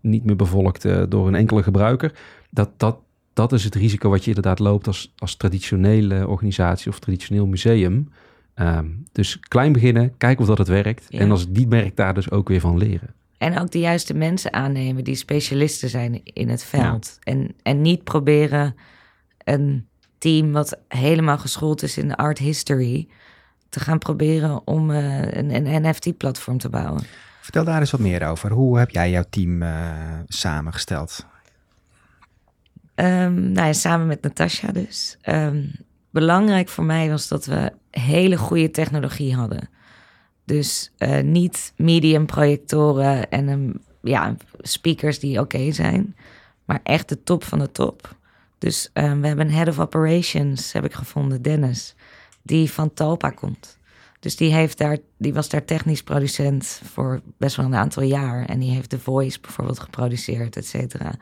niet 0.00 0.24
meer 0.24 0.36
bevolkt 0.36 1.10
door 1.10 1.26
een 1.26 1.34
enkele 1.34 1.62
gebruiker. 1.62 2.12
Dat, 2.50 2.70
dat, 2.76 2.96
dat 3.38 3.52
is 3.52 3.64
het 3.64 3.74
risico 3.74 4.10
wat 4.10 4.20
je 4.20 4.28
inderdaad 4.28 4.58
loopt 4.58 4.86
als, 4.86 5.12
als 5.18 5.36
traditionele 5.36 6.28
organisatie 6.28 6.90
of 6.90 6.98
traditioneel 6.98 7.46
museum. 7.46 8.12
Ehm, 8.54 8.86
dus 9.12 9.40
klein 9.40 9.72
beginnen, 9.72 10.16
kijken 10.16 10.40
of 10.40 10.46
dat 10.46 10.58
het 10.58 10.68
werkt. 10.68 11.06
Ja. 11.08 11.18
En 11.18 11.30
als 11.30 11.40
het 11.40 11.50
niet 11.50 11.68
werkt, 11.68 11.96
daar 11.96 12.14
dus 12.14 12.30
ook 12.30 12.48
weer 12.48 12.60
van 12.60 12.78
leren. 12.78 13.14
En 13.38 13.58
ook 13.58 13.70
de 13.70 13.78
juiste 13.78 14.14
mensen 14.14 14.52
aannemen 14.52 15.04
die 15.04 15.14
specialisten 15.14 15.88
zijn 15.88 16.20
in 16.24 16.48
het 16.48 16.64
veld. 16.64 17.18
En, 17.22 17.54
en 17.62 17.80
niet 17.80 18.04
proberen 18.04 18.74
een 19.44 19.86
team 20.18 20.52
wat 20.52 20.78
helemaal 20.88 21.38
geschoold 21.38 21.82
is 21.82 21.98
in 21.98 22.14
art 22.14 22.38
history 22.38 23.08
te 23.68 23.80
gaan 23.80 23.98
proberen 23.98 24.66
om 24.66 24.90
eh, 24.90 25.20
een, 25.20 25.66
een 25.66 25.88
NFT-platform 25.88 26.58
te 26.58 26.68
bouwen. 26.68 27.02
Vertel 27.40 27.64
daar 27.64 27.80
eens 27.80 27.90
wat 27.90 28.00
meer 28.00 28.28
over. 28.28 28.50
Hoe 28.50 28.78
heb 28.78 28.90
jij 28.90 29.10
jouw 29.10 29.24
team 29.30 29.62
eh, 29.62 29.68
samengesteld? 30.26 31.26
Ehm, 32.98 33.52
nou 33.52 33.74
samen 33.74 34.06
met 34.06 34.22
Natasja 34.22 34.72
dus. 34.72 35.16
Ehm, 35.20 35.64
belangrijk 36.10 36.68
voor 36.68 36.84
mij 36.84 37.08
was 37.08 37.28
dat 37.28 37.44
we 37.44 37.72
hele 37.90 38.36
goede 38.36 38.70
technologie 38.70 39.34
hadden. 39.34 39.68
Dus 40.44 40.92
eh, 40.96 41.22
niet 41.22 41.72
medium 41.76 42.26
projectoren 42.26 43.30
en 43.30 43.48
een, 43.48 43.82
ja, 44.02 44.36
speakers 44.58 45.18
die 45.18 45.40
oké 45.40 45.72
zijn, 45.72 46.16
maar 46.64 46.80
echt 46.82 47.08
de 47.08 47.22
top 47.22 47.44
van 47.44 47.58
de 47.58 47.72
top. 47.72 48.16
Dus 48.58 48.90
ehm, 48.92 49.20
we 49.20 49.26
hebben 49.26 49.46
een 49.46 49.52
head 49.52 49.68
of 49.68 49.78
operations, 49.78 50.72
heb 50.72 50.84
ik 50.84 50.94
gevonden, 50.94 51.42
Dennis, 51.42 51.94
die 52.42 52.70
van 52.70 52.94
Talpa 52.94 53.30
komt. 53.30 53.78
Dus 54.20 54.36
die, 54.36 54.54
heeft 54.54 54.78
daar, 54.78 54.98
die 55.18 55.34
was 55.34 55.48
daar 55.48 55.64
technisch 55.64 56.02
producent 56.02 56.80
voor 56.84 57.20
best 57.36 57.56
wel 57.56 57.66
een 57.66 57.74
aantal 57.74 58.02
jaar. 58.02 58.44
En 58.44 58.58
die 58.58 58.70
heeft 58.70 58.90
The 58.90 58.98
Voice 59.00 59.40
bijvoorbeeld 59.40 59.78
geproduceerd, 59.78 60.56
et 60.56 60.66
cetera. 60.66 61.14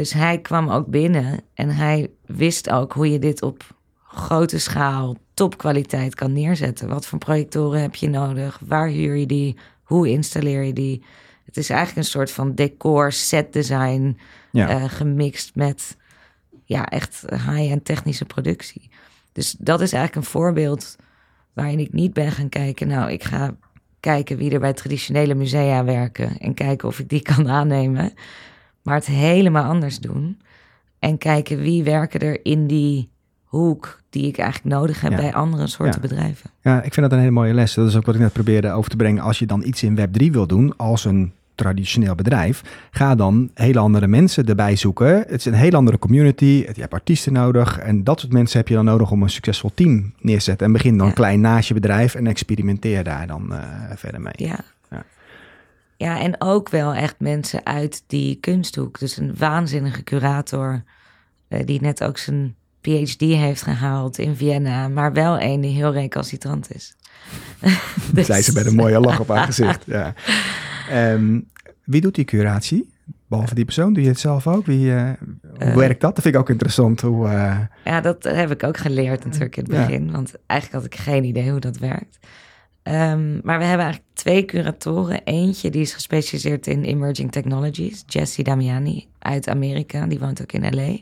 Dus 0.00 0.12
hij 0.12 0.40
kwam 0.40 0.70
ook 0.70 0.86
binnen 0.86 1.40
en 1.54 1.70
hij 1.70 2.10
wist 2.26 2.70
ook 2.70 2.92
hoe 2.92 3.10
je 3.10 3.18
dit 3.18 3.42
op 3.42 3.74
grote 4.02 4.58
schaal, 4.58 5.16
topkwaliteit 5.34 6.14
kan 6.14 6.32
neerzetten. 6.32 6.88
Wat 6.88 7.06
voor 7.06 7.18
projectoren 7.18 7.80
heb 7.80 7.94
je 7.94 8.08
nodig? 8.08 8.60
Waar 8.66 8.88
huur 8.88 9.16
je 9.16 9.26
die? 9.26 9.56
Hoe 9.82 10.08
installeer 10.08 10.62
je 10.62 10.72
die? 10.72 11.04
Het 11.44 11.56
is 11.56 11.70
eigenlijk 11.70 11.98
een 12.06 12.12
soort 12.12 12.30
van 12.30 12.54
decor, 12.54 13.12
set 13.12 13.52
design 13.52 14.18
Ja. 14.52 14.68
eh, 14.68 14.84
gemixt 14.88 15.54
met 15.54 15.96
ja, 16.64 16.88
echt 16.88 17.24
high-end 17.30 17.84
technische 17.84 18.24
productie. 18.24 18.90
Dus 19.32 19.56
dat 19.58 19.80
is 19.80 19.92
eigenlijk 19.92 20.26
een 20.26 20.32
voorbeeld 20.32 20.96
waarin 21.52 21.78
ik 21.78 21.92
niet 21.92 22.12
ben 22.12 22.32
gaan 22.32 22.48
kijken. 22.48 22.88
Nou, 22.88 23.10
ik 23.10 23.24
ga 23.24 23.56
kijken 24.00 24.36
wie 24.36 24.50
er 24.50 24.60
bij 24.60 24.72
traditionele 24.72 25.34
musea 25.34 25.84
werken 25.84 26.38
en 26.38 26.54
kijken 26.54 26.88
of 26.88 26.98
ik 26.98 27.08
die 27.08 27.22
kan 27.22 27.48
aannemen. 27.48 28.12
Maar 28.82 28.94
het 28.94 29.06
helemaal 29.06 29.64
anders 29.64 29.98
doen. 29.98 30.38
En 30.98 31.18
kijken 31.18 31.58
wie 31.60 31.82
werken 31.84 32.20
er 32.20 32.44
in 32.44 32.66
die 32.66 33.08
hoek 33.44 34.00
die 34.10 34.26
ik 34.26 34.38
eigenlijk 34.38 34.74
nodig 34.76 35.00
heb 35.00 35.10
Ja. 35.10 35.16
bij 35.16 35.34
andere 35.34 35.66
soorten 35.66 36.00
Ja. 36.02 36.08
bedrijven. 36.08 36.50
Ja, 36.62 36.82
ik 36.82 36.94
vind 36.94 37.06
dat 37.06 37.12
een 37.12 37.18
hele 37.24 37.30
mooie 37.30 37.54
les. 37.54 37.74
Dat 37.74 37.88
is 37.88 37.96
ook 37.96 38.06
wat 38.06 38.14
ik 38.14 38.20
net 38.20 38.32
probeerde 38.32 38.70
over 38.72 38.90
te 38.90 38.96
brengen. 38.96 39.22
Als 39.22 39.38
je 39.38 39.46
dan 39.46 39.62
iets 39.64 39.82
in 39.82 39.96
Web3 39.98 40.30
wil 40.30 40.46
doen 40.46 40.76
als 40.76 41.04
een 41.04 41.32
traditioneel 41.54 42.14
bedrijf, 42.14 42.62
ga 42.90 43.14
dan 43.14 43.50
hele 43.54 43.78
andere 43.78 44.06
mensen 44.06 44.46
erbij 44.46 44.76
zoeken. 44.76 45.16
Het 45.16 45.30
is 45.30 45.44
een 45.44 45.52
hele 45.54 45.76
andere 45.76 45.98
community. 45.98 46.44
Je 46.44 46.80
hebt 46.80 46.92
artiesten 46.92 47.32
nodig. 47.32 47.78
En 47.78 48.04
dat 48.04 48.20
soort 48.20 48.32
mensen 48.32 48.58
heb 48.58 48.68
je 48.68 48.74
dan 48.74 48.84
nodig 48.84 49.10
om 49.10 49.22
een 49.22 49.30
succesvol 49.30 49.70
team 49.74 50.12
neer 50.20 50.36
te 50.38 50.42
zetten. 50.42 50.66
En 50.66 50.72
begin 50.72 50.96
dan 50.98 51.06
Ja. 51.06 51.12
klein 51.12 51.40
naast 51.40 51.68
je 51.68 51.74
bedrijf 51.74 52.14
en 52.14 52.26
experimenteer 52.26 53.04
daar 53.04 53.26
dan 53.26 53.52
eh, 53.54 53.58
verder 53.96 54.20
mee. 54.20 54.32
Ja. 54.36 54.58
Ja. 56.04 56.20
en 56.20 56.34
ook 56.38 56.68
wel 56.68 56.94
echt 56.94 57.14
mensen 57.18 57.66
uit 57.66 58.02
die 58.06 58.34
kunsthoek. 58.40 58.98
Dus 58.98 59.16
een 59.16 59.34
waanzinnige 59.36 60.02
curator 60.04 60.82
eh, 61.48 61.60
die 61.66 61.80
net 61.80 62.04
ook 62.04 62.18
zijn 62.18 62.54
PhD 62.80 63.20
heeft 63.20 63.62
gehaald 63.62 64.18
in 64.18 64.36
Vienna, 64.36 64.88
maar 64.88 65.12
wel 65.12 65.40
een 65.40 65.60
die 65.60 65.74
heel 65.74 65.92
recalcitrant 65.92 66.74
is. 66.74 66.96
Dus- 68.14 68.26
Zei 68.26 68.42
ze 68.42 68.52
met 68.52 68.66
een 68.66 68.74
mooie 68.74 69.00
lach 69.00 69.20
op 69.20 69.28
haar 69.28 69.44
gezicht. 69.44 69.82
Ja. 69.86 70.14
Ehm, 70.88 71.40
wie 71.84 72.00
doet 72.00 72.14
die 72.14 72.24
curatie? 72.24 72.92
Behalve 73.26 73.54
die 73.54 73.64
persoon, 73.64 73.92
doe 73.92 74.02
je 74.02 74.08
het 74.08 74.18
zelf 74.20 74.46
ook? 74.46 74.66
Wie, 74.66 74.94
eh, 74.94 75.10
hoe 75.50 75.58
Eh. 75.58 75.74
werkt 75.74 76.00
dat? 76.00 76.14
Dat 76.14 76.22
vind 76.24 76.34
ik 76.34 76.40
ook 76.40 76.50
interessant. 76.50 77.00
Hoe, 77.00 77.28
Ja, 77.84 78.00
dat 78.00 78.24
heb 78.24 78.50
ik 78.50 78.62
ook 78.62 78.76
geleerd 78.76 79.24
natuurlijk 79.24 79.56
in 79.56 79.64
het 79.64 79.72
Ja. 79.72 79.86
begin. 79.86 80.10
Want 80.10 80.32
eigenlijk 80.46 80.82
had 80.84 80.92
ik 80.94 81.00
geen 81.00 81.24
idee 81.24 81.50
hoe 81.50 81.60
dat 81.60 81.78
werkt. 81.78 82.18
Ehm, 82.82 83.40
maar 83.42 83.58
we 83.58 83.64
hebben 83.64 83.86
eigenlijk 83.86 84.04
twee 84.12 84.44
curatoren. 84.44 85.24
Eentje 85.24 85.70
die 85.70 85.80
is 85.80 85.92
gespecialiseerd 85.92 86.66
in 86.66 86.82
emerging 86.84 87.32
technologies. 87.32 88.02
Jessie 88.06 88.44
Damiani 88.44 89.08
uit 89.18 89.48
Amerika. 89.48 90.06
Die 90.06 90.18
woont 90.18 90.42
ook 90.42 90.52
in 90.52 90.74
LA. 90.74 90.96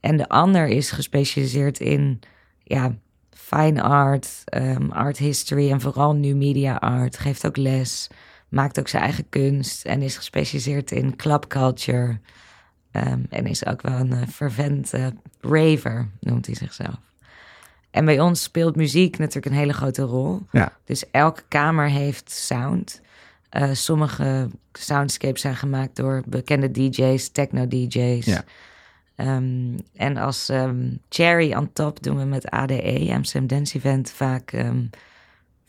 En 0.00 0.16
de 0.16 0.28
ander 0.28 0.66
is 0.66 0.90
gespecialiseerd 0.90 1.80
in 1.80 2.20
ja, 2.62 2.94
fine 3.30 3.82
art, 3.82 4.42
ehm, 4.44 4.90
art 4.90 5.18
history 5.18 5.70
en 5.70 5.80
vooral 5.80 6.14
new 6.14 6.36
media 6.36 6.74
art. 6.74 7.18
Geeft 7.18 7.46
ook 7.46 7.56
les. 7.56 8.08
Maakt 8.48 8.78
ook 8.78 8.88
zijn 8.88 9.02
eigen 9.02 9.28
kunst. 9.28 9.84
En 9.84 10.02
is 10.02 10.16
gespecialiseerd 10.16 10.90
in 10.90 11.16
club 11.16 11.46
culture. 11.46 12.18
Ehm, 12.90 13.20
en 13.30 13.46
is 13.46 13.66
ook 13.66 13.82
wel 13.82 13.98
een 13.98 14.12
uh, 14.12 14.22
fervent 14.26 14.92
eh, 14.92 15.06
raver, 15.40 16.08
noemt 16.20 16.46
hij 16.46 16.54
zichzelf. 16.54 17.13
En 17.94 18.04
bij 18.04 18.20
ons 18.20 18.42
speelt 18.42 18.76
muziek 18.76 19.18
natuurlijk 19.18 19.46
een 19.46 19.60
hele 19.60 19.72
grote 19.72 20.02
rol. 20.02 20.40
ja. 20.50 20.72
Dus 20.84 21.10
elke 21.10 21.42
kamer 21.48 21.88
heeft 21.88 22.30
sound. 22.30 23.00
Eh, 23.48 23.70
sommige 23.72 24.48
soundscapes 24.72 25.40
zijn 25.40 25.56
gemaakt 25.56 25.96
door 25.96 26.22
bekende 26.26 26.70
DJ's, 26.70 27.28
techno-DJ's. 27.28 28.24
Ja. 28.24 28.44
Ehm, 29.16 29.78
en 29.96 30.16
als 30.16 30.48
ehm, 30.48 30.90
cherry 31.08 31.52
on 31.54 31.72
top 31.72 32.02
doen 32.02 32.18
we 32.18 32.24
met 32.24 32.50
ADE, 32.50 33.10
Amsterdam 33.12 33.46
Dance 33.46 33.76
Event, 33.76 34.10
vaak 34.10 34.52
ehm, 34.52 34.84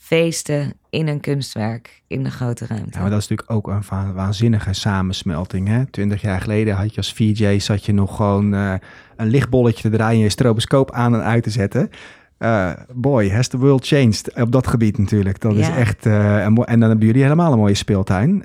feesten 0.06 0.74
in 0.90 1.08
een 1.08 1.20
kunstwerk 1.20 2.02
in 2.08 2.24
de 2.24 2.32
grote 2.32 2.66
ruimte. 2.66 2.90
Ja, 2.92 3.00
maar 3.02 3.10
dat 3.10 3.22
is 3.22 3.28
natuurlijk 3.28 3.52
ook 3.58 3.68
een 3.68 4.14
waanzinnige 4.14 4.74
samensmelting. 4.74 5.68
Hè? 5.68 5.86
Twintig 5.86 6.22
jaar 6.22 6.42
geleden 6.42 6.76
had 6.76 6.90
je 6.92 6.98
als 6.98 7.14
VJ 7.14 7.60
zat 7.60 7.86
je 7.86 7.94
nog 7.94 8.16
gewoon 8.16 8.54
eh, 8.54 8.74
een 9.16 9.28
lichtbolletje 9.28 9.82
te 9.90 9.96
draaien 9.96 10.18
en 10.18 10.24
je 10.24 10.30
stroboscoop 10.30 10.92
aan 10.92 11.14
en 11.14 11.24
uit 11.24 11.44
te 11.44 11.50
zetten. 11.50 11.90
Eh, 12.38 12.72
boy, 12.94 13.30
has 13.32 13.48
the 13.48 13.58
world 13.58 13.88
changed 13.88 14.34
op 14.34 14.52
dat 14.52 14.68
gebied 14.68 14.98
natuurlijk. 14.98 15.40
Dat 15.40 15.54
is 15.56 15.70
echt 15.70 16.06
mooi. 16.06 16.68
En 16.68 16.80
dan 16.80 16.90
hebben 16.90 17.08
jullie 17.08 17.22
helemaal 17.24 17.52
een 17.52 17.58
mooie 17.60 17.74
speeltuin. 17.74 18.44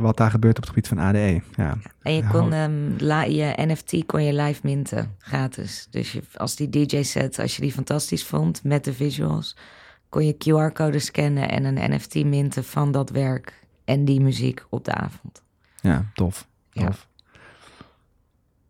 wat 0.00 0.16
daar 0.16 0.30
gebeurt 0.30 0.56
op 0.56 0.62
het 0.62 0.68
gebied 0.72 0.88
van 0.88 0.98
ADE. 0.98 1.40
Ja, 1.56 1.76
En 2.02 2.14
je 2.14 2.26
kon 2.32 2.52
ehm, 2.52 2.72
la- 2.98 3.22
je 3.22 3.52
NFT 3.56 4.06
kon 4.06 4.24
je 4.24 4.34
live 4.34 4.60
minten, 4.62 5.14
gratis. 5.18 5.86
Dus 5.90 6.12
je, 6.12 6.22
als 6.36 6.56
die 6.56 6.68
DJ 6.68 7.02
set, 7.02 7.38
als 7.38 7.56
je 7.56 7.62
die 7.62 7.72
fantastisch 7.72 8.24
vond 8.24 8.60
met 8.64 8.84
de 8.84 8.92
visuals, 8.92 9.56
kon 10.10 10.26
je 10.26 10.34
QR-code 10.34 10.98
scannen 10.98 11.48
en 11.48 11.64
een 11.64 11.94
NFT 11.94 12.24
minten 12.24 12.64
van 12.64 12.92
dat 12.92 13.10
werk 13.10 13.66
en 13.84 14.04
die 14.04 14.20
muziek 14.20 14.64
op 14.68 14.84
de 14.84 14.94
avond. 14.94 15.42
ja 15.80 16.10
tof. 16.14 16.48
Ja. 16.70 16.84
tof. 16.86 17.08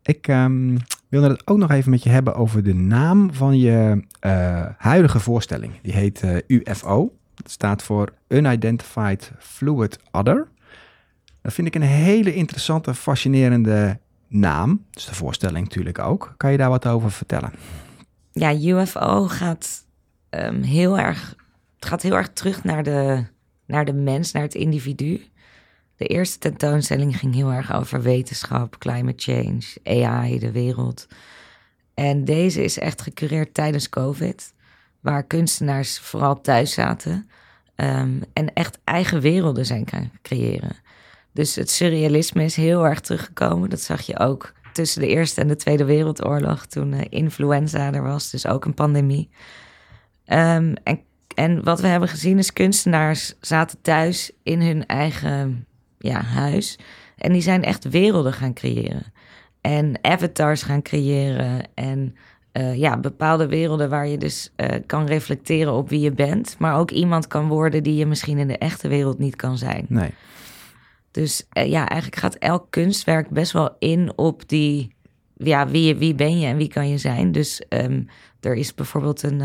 Ik 0.02 0.28
ehm, 0.28 0.76
wilde 1.08 1.28
het 1.28 1.46
ook 1.46 1.58
nog 1.58 1.70
even 1.70 1.90
met 1.90 2.02
je 2.02 2.10
hebben 2.10 2.34
over 2.34 2.62
de 2.62 2.74
naam 2.74 3.34
van 3.34 3.58
je 3.58 4.04
eh, 4.20 4.66
huidige 4.76 5.20
voorstelling. 5.20 5.80
Die 5.82 5.92
heet 5.92 6.22
eh, 6.22 6.36
UFO. 6.46 7.14
Dat 7.34 7.50
staat 7.50 7.82
voor 7.82 8.12
Unidentified 8.28 9.32
Fluid 9.38 9.98
Other. 10.10 10.48
Dat 11.42 11.52
vind 11.52 11.66
ik 11.66 11.74
een 11.74 11.82
hele 11.82 12.34
interessante, 12.34 12.94
fascinerende 12.94 13.98
naam. 14.28 14.84
Dus 14.90 15.04
de 15.04 15.14
voorstelling 15.14 15.64
natuurlijk 15.64 15.98
ook. 15.98 16.34
Kan 16.36 16.52
je 16.52 16.58
daar 16.58 16.68
wat 16.68 16.86
over 16.86 17.10
vertellen? 17.10 17.52
Ja, 18.32 18.54
UFO 18.54 19.26
gaat 19.26 19.84
ehm, 20.30 20.62
heel 20.62 20.98
erg, 20.98 21.34
het 21.74 21.86
gaat 21.86 22.02
heel 22.02 22.16
erg 22.16 22.32
terug 22.32 22.64
naar 22.64 22.82
de, 22.82 23.24
naar 23.66 23.84
de 23.84 23.92
mens, 23.92 24.32
naar 24.32 24.42
het 24.42 24.54
individu. 24.54 25.24
De 25.96 26.06
eerste 26.06 26.38
tentoonstelling 26.38 27.18
ging 27.18 27.34
heel 27.34 27.52
erg 27.52 27.72
over 27.74 28.02
wetenschap, 28.02 28.78
climate 28.78 29.32
change, 29.32 29.62
AI, 29.84 30.38
de 30.38 30.50
wereld. 30.50 31.06
En 31.94 32.24
deze 32.24 32.64
is 32.64 32.78
echt 32.78 33.02
gecureerd 33.02 33.54
tijdens 33.54 33.88
COVID, 33.88 34.54
waar 35.00 35.24
kunstenaars 35.24 35.98
vooral 35.98 36.40
thuis 36.40 36.72
zaten 36.72 37.30
ehm, 37.74 38.20
en 38.32 38.52
echt 38.52 38.78
eigen 38.84 39.20
werelden 39.20 39.66
zijn 39.66 39.88
gaan 39.88 40.12
creëren. 40.22 40.76
Dus 41.32 41.54
het 41.54 41.70
surrealisme 41.70 42.44
is 42.44 42.56
heel 42.56 42.86
erg 42.86 43.00
teruggekomen. 43.00 43.70
Dat 43.70 43.80
zag 43.80 44.00
je 44.00 44.18
ook 44.18 44.52
tussen 44.72 45.00
de 45.00 45.06
Eerste 45.06 45.40
en 45.40 45.48
de 45.48 45.56
Tweede 45.56 45.84
Wereldoorlog, 45.84 46.66
toen 46.66 46.92
eh, 46.92 47.06
influenza 47.08 47.92
er 47.92 48.02
was, 48.02 48.30
dus 48.30 48.46
ook 48.46 48.64
een 48.64 48.74
pandemie. 48.74 49.30
Ehm, 50.30 50.74
en, 50.82 51.00
en 51.34 51.64
wat 51.64 51.80
we 51.80 51.86
hebben 51.86 52.08
gezien 52.08 52.38
is 52.38 52.52
kunstenaars 52.52 53.34
zaten 53.40 53.80
thuis 53.82 54.32
in 54.42 54.62
hun 54.62 54.86
eigen 54.86 55.66
ja, 55.98 56.22
huis. 56.22 56.78
En 57.16 57.32
die 57.32 57.42
zijn 57.42 57.64
echt 57.64 57.88
werelden 57.88 58.32
gaan 58.32 58.54
creëren. 58.54 59.12
En 59.60 59.98
avatars 60.02 60.62
gaan 60.62 60.82
creëren. 60.82 61.68
En 61.74 62.16
eh, 62.52 62.74
ja, 62.74 62.98
bepaalde 62.98 63.46
werelden 63.46 63.90
waar 63.90 64.06
je 64.06 64.18
dus 64.18 64.52
eh, 64.56 64.78
kan 64.86 65.06
reflecteren 65.06 65.72
op 65.72 65.88
wie 65.88 66.00
je 66.00 66.12
bent. 66.12 66.56
Maar 66.58 66.78
ook 66.78 66.90
iemand 66.90 67.26
kan 67.26 67.48
worden 67.48 67.82
die 67.82 67.94
je 67.94 68.06
misschien 68.06 68.38
in 68.38 68.48
de 68.48 68.58
echte 68.58 68.88
wereld 68.88 69.18
niet 69.18 69.36
kan 69.36 69.58
zijn. 69.58 69.86
Nee. 69.88 70.10
Dus 71.10 71.46
eh, 71.50 71.70
ja, 71.70 71.88
eigenlijk 71.88 72.20
gaat 72.20 72.34
elk 72.34 72.66
kunstwerk 72.70 73.28
best 73.28 73.52
wel 73.52 73.76
in 73.78 74.12
op 74.16 74.48
die 74.48 74.94
ja, 75.36 75.68
wie, 75.68 75.96
wie 75.96 76.14
ben 76.14 76.38
je 76.38 76.46
en 76.46 76.56
wie 76.56 76.68
kan 76.68 76.88
je 76.88 76.98
zijn? 76.98 77.32
Dus 77.32 77.62
ehm, 77.68 78.02
er 78.40 78.54
is 78.54 78.74
bijvoorbeeld 78.74 79.22
een, 79.22 79.42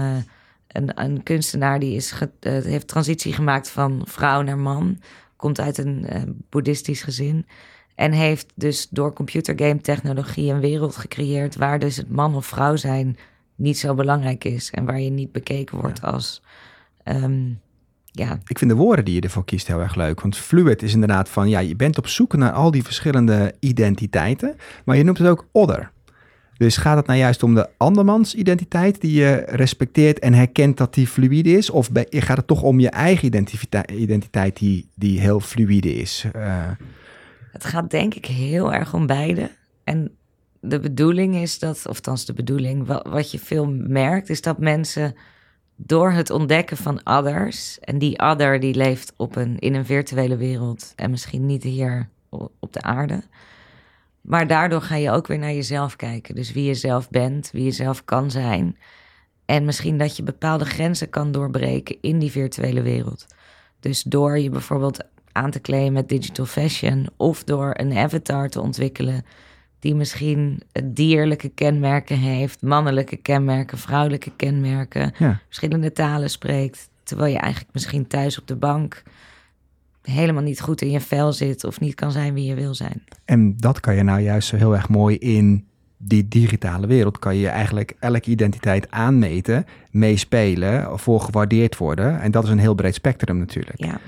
een, 0.76 1.01
een, 1.03 1.23
kunstenaar 1.23 1.80
die 1.80 1.95
is 1.95 2.11
ge, 2.11 2.30
uh, 2.41 2.63
heeft 2.63 2.88
transitie 2.88 3.34
gemaakt 3.34 3.69
van 3.69 4.01
vrouw 4.05 4.41
naar 4.41 4.57
man. 4.57 4.99
Komt 5.36 5.59
uit 5.59 5.78
een 5.78 6.05
uh, 6.13 6.21
boeddhistisch 6.49 7.01
gezin. 7.01 7.45
En 7.95 8.11
heeft 8.11 8.53
dus 8.55 8.88
door 8.89 9.13
computergame 9.13 9.82
technologie 9.82 10.51
een 10.51 10.59
wereld 10.59 10.95
gecreëerd 10.95 11.55
waar 11.55 11.80
dus 11.80 11.97
het 11.97 12.09
man 12.09 12.36
of 12.36 12.45
vrouw 12.45 12.76
zijn 12.76 13.17
niet 13.55 13.78
zo 13.78 13.93
belangrijk 13.93 14.43
is. 14.43 14.71
En 14.71 14.86
waar 14.86 14.99
je 14.99 15.09
niet 15.09 15.32
bekeken 15.32 15.80
wordt 15.80 16.01
als. 16.01 16.41
Um, 17.03 17.59
ja. 18.11 18.39
Ik 18.47 18.57
vind 18.57 18.71
de 18.71 18.78
woorden 18.78 19.05
die 19.05 19.15
je 19.15 19.21
ervoor 19.21 19.45
kiest 19.45 19.67
heel 19.67 19.80
erg 19.80 19.95
leuk. 19.95 20.21
Want 20.21 20.38
fluid 20.38 20.84
is 20.84 20.93
inderdaad 20.93 21.30
van 21.30 21.49
ja, 21.49 21.59
je 21.59 21.76
bent 21.76 21.97
op 21.97 22.07
zoek 22.07 22.36
naar 22.36 22.51
al 22.51 22.71
die 22.71 22.84
verschillende 22.84 23.53
identiteiten. 23.59 24.55
Maar 24.86 24.97
je 24.97 25.03
noemt 25.03 25.17
het 25.17 25.28
ook 25.28 25.47
other. 25.51 25.91
Dus 26.58 26.78
gaat 26.78 26.97
het 26.97 27.06
nou 27.06 27.20
juist 27.20 27.43
om 27.43 27.56
de 27.56 27.70
andermans 27.78 28.36
identiteit 28.36 29.01
die 29.01 29.14
je 29.14 29.43
respecteert 29.45 30.20
en 30.20 30.34
herkent 30.34 30.78
dat 30.78 30.93
die 30.93 31.08
fluide 31.08 31.51
is? 31.51 31.70
Of 31.70 31.89
gaat 32.10 32.38
het 32.38 32.47
toch 32.47 32.62
om 32.62 32.80
je 32.80 32.89
eigen 32.89 33.26
identiteit 33.93 34.58
die, 34.58 34.89
die 34.95 35.20
heel 35.20 35.39
fluide 35.39 35.93
is? 35.93 36.26
Uh... 36.36 36.70
Het 37.51 37.66
gaat 37.66 37.91
denk 37.91 38.14
ik 38.14 38.26
heel 38.26 38.74
erg 38.74 38.93
om 38.93 39.06
beide. 39.06 39.51
En 39.84 40.12
de 40.60 40.80
bedoeling 40.80 41.36
is 41.36 41.60
dat, 41.60 41.76
of 41.76 41.95
althans 41.95 42.26
de 42.26 42.34
bedoeling, 42.34 42.88
wat, 42.88 43.08
wat 43.08 43.32
je 43.32 43.39
veel 43.39 43.66
merkt, 43.72 44.30
is 44.30 44.41
dat 44.41 44.60
mensen 44.60 45.16
door 45.76 46.12
het 46.12 46.30
ontdekken 46.30 46.78
van 46.78 47.01
others, 47.03 47.80
en 47.80 47.97
die 47.97 48.20
other 48.20 48.60
die 48.60 48.76
leeft 48.76 49.14
op 49.18 49.36
een, 49.36 49.60
in 49.60 49.74
een 49.74 49.86
virtuele 49.86 50.38
wereld 50.38 50.93
en 50.95 51.10
misschien 51.12 51.45
niet 51.45 51.64
hier 51.64 52.10
op 52.60 52.74
de 52.74 52.82
aarde. 52.82 53.24
Maar 54.26 54.47
daardoor 54.47 54.82
ga 54.82 54.95
je 54.95 55.11
ook 55.11 55.28
weer 55.28 55.39
naar 55.39 55.53
jezelf 55.53 55.95
kijken. 55.95 56.36
Dus 56.36 56.51
wie 56.51 56.63
je 56.63 56.73
zelf 56.73 57.09
bent, 57.09 57.49
wie 57.51 57.63
je 57.63 57.71
zelf 57.71 58.05
kan 58.05 58.32
zijn. 58.32 58.78
En 59.45 59.65
misschien 59.65 59.97
dat 59.97 60.17
je 60.17 60.23
bepaalde 60.23 60.65
grenzen 60.65 61.09
kan 61.09 61.32
doorbreken 61.32 61.97
in 62.01 62.19
die 62.19 62.32
virtuele 62.32 62.82
wereld. 62.82 63.26
Dus 63.80 64.03
door 64.03 64.38
je 64.39 64.49
bijvoorbeeld 64.49 65.03
aan 65.32 65.51
te 65.51 65.59
kleden 65.59 65.93
met 65.93 66.09
digital 66.09 66.45
fashion 66.45 67.07
of 67.17 67.43
door 67.43 67.73
een 67.78 67.97
avatar 67.97 68.49
te 68.49 68.61
ontwikkelen 68.61 69.26
die 69.80 69.95
misschien 69.95 70.61
dierlijke 70.84 71.49
kenmerken 71.49 72.17
heeft, 72.17 72.61
mannelijke 72.61 73.15
kenmerken, 73.15 73.78
vrouwelijke 73.78 74.32
kenmerken, 74.36 75.13
verschillende 75.45 75.91
talen 75.91 76.30
spreekt, 76.30 76.89
terwijl 77.03 77.32
je 77.32 77.39
eigenlijk 77.39 77.73
misschien 77.73 78.07
thuis 78.07 78.39
op 78.39 78.47
de 78.47 78.55
bank 78.55 79.03
helemaal 80.06 80.43
niet 80.43 80.62
goed 80.62 80.82
in 80.82 80.91
je 80.91 80.99
vel 80.99 81.34
zit 81.34 81.64
of 81.64 81.80
niet 81.80 81.95
kan 81.95 82.12
zijn 82.12 82.34
wie 82.34 82.45
je 82.45 82.56
wil 82.56 82.76
zijn. 82.76 83.03
En 83.26 83.58
dat 83.58 83.80
kan 83.80 83.95
je 83.95 84.03
nou 84.03 84.20
juist 84.20 84.47
zo 84.47 84.56
heel 84.56 84.76
erg 84.76 84.89
mooi 84.89 85.18
in 85.18 85.66
die 85.97 86.28
digitale 86.28 86.88
wereld 86.88 87.20
kan 87.20 87.36
je 87.36 87.47
eigenlijk 87.47 87.95
elke 87.99 88.30
identiteit 88.30 88.91
aanmeten, 88.91 89.66
meespelen, 89.91 90.99
voor 90.99 91.22
gewaardeerd 91.22 91.78
worden. 91.78 92.22
En 92.22 92.32
dat 92.32 92.43
is 92.43 92.49
een 92.49 92.60
heel 92.60 92.76
breed 92.76 92.93
spectrum 92.93 93.38
natuurlijk. 93.38 93.84
Ja. 93.84 93.99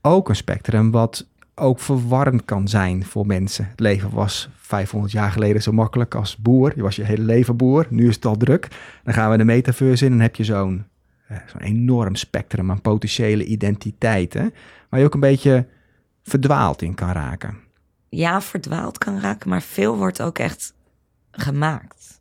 Ook 0.00 0.28
een 0.28 0.36
spectrum 0.36 0.90
wat 0.90 1.26
ook 1.54 1.80
verwarrend 1.80 2.44
kan 2.44 2.68
zijn 2.68 3.04
voor 3.04 3.26
mensen. 3.26 3.66
Het 3.70 3.80
leven 3.80 4.10
was 4.10 4.48
500 4.56 5.12
jaar 5.12 5.30
geleden 5.30 5.62
zo 5.62 5.72
makkelijk 5.72 6.14
als 6.14 6.36
boer. 6.36 6.72
Je 6.76 6.82
was 6.82 6.96
je 6.96 7.04
hele 7.04 7.22
leven 7.22 7.56
boer. 7.56 7.86
Nu 7.90 8.08
is 8.08 8.14
het 8.14 8.24
al 8.24 8.36
druk. 8.36 8.68
Dan 9.04 9.14
gaan 9.14 9.30
we 9.30 9.36
de 9.36 9.44
metaverse 9.44 10.04
in 10.04 10.12
en 10.12 10.20
heb 10.20 10.36
je 10.36 10.44
zo'n 10.44 10.84
zo'n 11.46 11.60
enorm 11.60 12.14
spectrum 12.14 12.70
aan 12.70 12.80
potentiële 12.80 13.44
identiteiten. 13.44 14.54
Waar 14.88 15.00
je 15.00 15.06
ook 15.06 15.14
een 15.14 15.20
beetje 15.20 15.66
verdwaald 16.22 16.82
in 16.82 16.94
kan 16.94 17.12
raken. 17.12 17.58
Ja, 18.08 18.40
verdwaald 18.40 18.98
kan 18.98 19.20
raken, 19.20 19.48
maar 19.48 19.62
veel 19.62 19.96
wordt 19.96 20.22
ook 20.22 20.38
echt 20.38 20.74
gemaakt. 21.30 22.20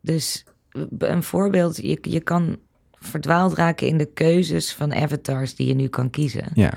Dus 0.00 0.44
een 0.98 1.22
voorbeeld, 1.22 1.76
je, 1.76 1.98
je 2.00 2.20
kan 2.20 2.58
verdwaald 2.92 3.54
raken 3.54 3.86
in 3.86 3.98
de 3.98 4.12
keuzes 4.12 4.72
van 4.72 4.94
avatars 4.94 5.54
die 5.54 5.66
je 5.66 5.74
nu 5.74 5.88
kan 5.88 6.10
kiezen. 6.10 6.50
Ja. 6.54 6.72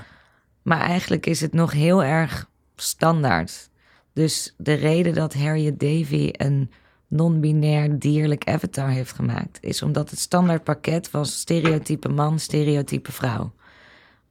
Maar 0.61 0.81
eigenlijk 0.81 1.25
is 1.25 1.41
het 1.41 1.53
nog 1.53 1.71
heel 1.71 2.03
erg 2.03 2.49
standaard. 2.75 3.69
Dus 4.13 4.53
de 4.57 4.73
reden 4.73 5.13
dat 5.13 5.33
Harriet 5.33 5.79
Davy 5.79 6.29
een 6.31 6.71
non-binair 7.07 7.99
dierlijk 7.99 8.47
avatar 8.47 8.89
heeft 8.89 9.13
gemaakt, 9.13 9.57
is 9.61 9.81
omdat 9.81 10.09
het 10.09 10.19
standaard 10.19 10.63
pakket 10.63 11.11
was 11.11 11.39
stereotype 11.39 12.09
man, 12.09 12.39
stereotype 12.39 13.11
vrouw. 13.11 13.53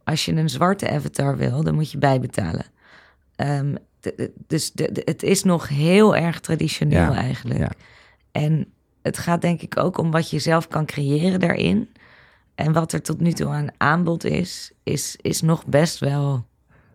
Als 0.05 0.24
je 0.24 0.33
een 0.33 0.51
zwarte 0.51 0.91
avatar 0.91 1.37
wil, 1.37 1.62
dan 1.62 1.74
moet 1.74 1.91
je 1.91 1.99
bijbetalen. 1.99 2.64
Um, 3.37 3.77
dus 4.47 4.72
de, 4.72 5.03
het 5.05 5.22
is 5.22 5.43
nog 5.43 5.68
heel 5.68 6.16
erg 6.16 6.41
traditioneel 6.41 7.12
eigenlijk. 7.12 7.61
Ja. 7.61 7.70
En 8.33 8.72
het 9.03 9.18
gaat 9.18 9.41
denk 9.41 9.62
ik 9.62 9.79
ook 9.79 9.99
om 9.99 10.11
wat 10.11 10.31
je 10.31 10.39
zelf 10.39 10.68
kan 10.68 10.87
creëren 10.87 11.41
daarin. 11.41 11.89
En 12.55 12.72
wat 12.72 12.93
er 12.93 13.03
tot 13.03 13.20
nu 13.20 13.33
toe 13.33 13.49
aan 13.49 13.68
aanbod 13.77 14.24
is, 14.24 14.72
is, 14.83 15.16
is 15.20 15.41
nog 15.41 15.66
best 15.66 15.99
wel 15.99 16.47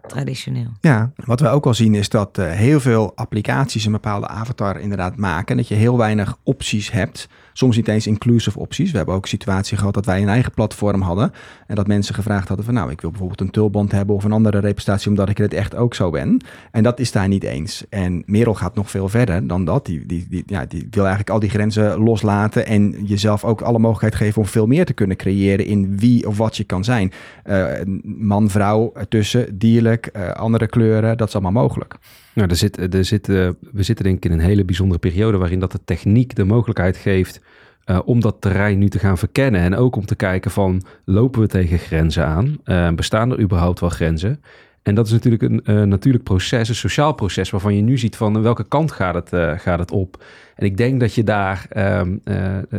traditioneel. 0.07 0.71
Ja, 0.81 1.11
wat 1.15 1.39
we 1.39 1.47
ook 1.47 1.65
al 1.65 1.73
zien 1.73 1.95
is 1.95 2.09
dat 2.09 2.37
uh, 2.37 2.51
heel 2.51 2.79
veel 2.79 3.11
applicaties 3.15 3.85
een 3.85 3.91
bepaalde 3.91 4.27
avatar 4.27 4.79
inderdaad 4.79 5.15
maken. 5.15 5.57
Dat 5.57 5.67
je 5.67 5.75
heel 5.75 5.97
weinig 5.97 6.37
opties 6.43 6.91
hebt. 6.91 7.27
Soms 7.53 7.75
niet 7.75 7.87
eens 7.87 8.07
inclusive 8.07 8.59
opties. 8.59 8.91
We 8.91 8.97
hebben 8.97 9.15
ook 9.15 9.23
een 9.23 9.29
situatie 9.29 9.77
gehad 9.77 9.93
dat 9.93 10.05
wij 10.05 10.21
een 10.21 10.29
eigen 10.29 10.51
platform 10.51 11.01
hadden. 11.01 11.33
En 11.67 11.75
dat 11.75 11.87
mensen 11.87 12.15
gevraagd 12.15 12.47
hadden 12.47 12.65
van 12.65 12.73
nou, 12.73 12.91
ik 12.91 13.01
wil 13.01 13.09
bijvoorbeeld 13.09 13.41
een 13.41 13.51
tulband 13.51 13.91
hebben 13.91 14.15
of 14.15 14.23
een 14.23 14.31
andere 14.31 14.59
representatie 14.59 15.09
omdat 15.09 15.29
ik 15.29 15.37
het 15.37 15.53
echt 15.53 15.75
ook 15.75 15.93
zo 15.93 16.09
ben. 16.09 16.41
En 16.71 16.83
dat 16.83 16.99
is 16.99 17.11
daar 17.11 17.27
niet 17.27 17.43
eens. 17.43 17.85
En 17.89 18.23
Merel 18.25 18.53
gaat 18.53 18.75
nog 18.75 18.89
veel 18.89 19.09
verder 19.09 19.47
dan 19.47 19.65
dat. 19.65 19.85
Die, 19.85 20.05
die, 20.05 20.25
die, 20.29 20.43
ja, 20.45 20.65
die 20.65 20.87
wil 20.91 21.01
eigenlijk 21.01 21.29
al 21.29 21.39
die 21.39 21.49
grenzen 21.49 21.97
loslaten 21.97 22.65
en 22.65 23.05
jezelf 23.05 23.43
ook 23.43 23.61
alle 23.61 23.79
mogelijkheid 23.79 24.15
geven 24.15 24.41
om 24.41 24.47
veel 24.47 24.67
meer 24.67 24.85
te 24.85 24.93
kunnen 24.93 25.17
creëren 25.17 25.65
in 25.65 25.97
wie 25.97 26.27
of 26.27 26.37
wat 26.37 26.57
je 26.57 26.63
kan 26.63 26.83
zijn. 26.83 27.11
Uh, 27.45 27.65
man, 28.03 28.49
vrouw, 28.49 28.93
tussen, 29.09 29.57
dierlijk, 29.57 30.09
uh, 30.15 30.31
andere 30.31 30.67
kleuren, 30.67 31.17
dat 31.17 31.27
is 31.27 31.33
allemaal 31.33 31.63
mogelijk. 31.63 31.95
Nou, 32.33 32.55
zit, 32.55 32.93
er 32.93 33.05
zit, 33.05 33.29
uh, 33.29 33.49
we 33.71 33.83
zitten 33.83 34.05
denk 34.05 34.17
ik 34.17 34.25
in 34.25 34.31
een 34.31 34.45
hele 34.45 34.65
bijzondere 34.65 34.99
periode 34.99 35.37
waarin 35.37 35.59
dat 35.59 35.71
de 35.71 35.79
techniek 35.85 36.35
de 36.35 36.43
mogelijkheid 36.43 36.97
geeft 36.97 37.41
uh, 37.85 37.99
om 38.05 38.19
dat 38.19 38.35
terrein 38.39 38.77
nu 38.77 38.89
te 38.89 38.99
gaan 38.99 39.17
verkennen. 39.17 39.61
En 39.61 39.75
ook 39.75 39.95
om 39.95 40.05
te 40.05 40.15
kijken 40.15 40.51
van, 40.51 40.81
lopen 41.05 41.41
we 41.41 41.47
tegen 41.47 41.77
grenzen 41.77 42.25
aan? 42.25 42.57
Uh, 42.65 42.91
bestaan 42.91 43.31
er 43.31 43.39
überhaupt 43.39 43.79
wel 43.79 43.89
grenzen? 43.89 44.41
En 44.81 44.95
dat 44.95 45.05
is 45.05 45.11
natuurlijk 45.11 45.41
een 45.41 45.89
natuurlijk 45.89 46.23
proces, 46.23 46.69
een 46.69 46.75
sociaal 46.75 47.13
proces, 47.13 47.49
waarvan 47.49 47.75
je 47.75 47.81
nu 47.81 47.97
ziet 47.97 48.15
van 48.15 48.41
welke 48.41 48.67
kant 48.67 48.91
gaat 48.91 49.13
het, 49.13 49.61
gaat 49.61 49.79
het 49.79 49.91
op. 49.91 50.23
En 50.55 50.65
ik 50.65 50.77
denk 50.77 50.99
dat 50.99 51.13
je 51.13 51.23
daar 51.23 51.65
ehm, 51.69 52.17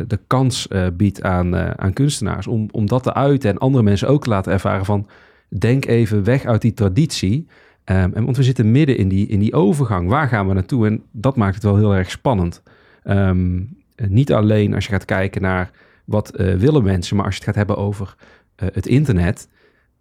de 0.07 0.19
kans 0.27 0.67
biedt 0.93 1.21
aan, 1.21 1.55
aan 1.79 1.93
kunstenaars 1.93 2.47
om, 2.47 2.67
om 2.71 2.87
dat 2.87 3.03
te 3.03 3.13
uiten 3.13 3.49
en 3.49 3.57
andere 3.57 3.83
mensen 3.83 4.07
ook 4.07 4.23
te 4.23 4.29
laten 4.29 4.51
ervaren 4.51 4.85
van, 4.85 5.07
denk 5.49 5.85
even 5.85 6.23
weg 6.23 6.45
uit 6.45 6.61
die 6.61 6.73
traditie. 6.73 7.47
Um, 7.85 8.11
want 8.13 8.37
we 8.37 8.43
zitten 8.43 8.71
midden 8.71 8.97
in 8.97 9.07
die, 9.07 9.27
in 9.27 9.39
die 9.39 9.53
overgang. 9.53 10.09
Waar 10.09 10.27
gaan 10.27 10.47
we 10.47 10.53
naartoe? 10.53 10.87
En 10.87 11.03
dat 11.11 11.35
maakt 11.35 11.55
het 11.55 11.63
wel 11.63 11.75
heel 11.75 11.95
erg 11.95 12.11
spannend. 12.11 12.63
Um, 13.03 13.77
niet 14.07 14.33
alleen 14.33 14.73
als 14.73 14.85
je 14.85 14.91
gaat 14.91 15.05
kijken 15.05 15.41
naar 15.41 15.71
wat 16.05 16.39
uh, 16.39 16.55
willen 16.55 16.83
mensen, 16.83 17.15
maar 17.15 17.25
als 17.25 17.33
je 17.33 17.39
het 17.39 17.49
gaat 17.49 17.67
hebben 17.67 17.77
over 17.77 18.15
uh, 18.63 18.69
het 18.73 18.87
internet. 18.87 19.49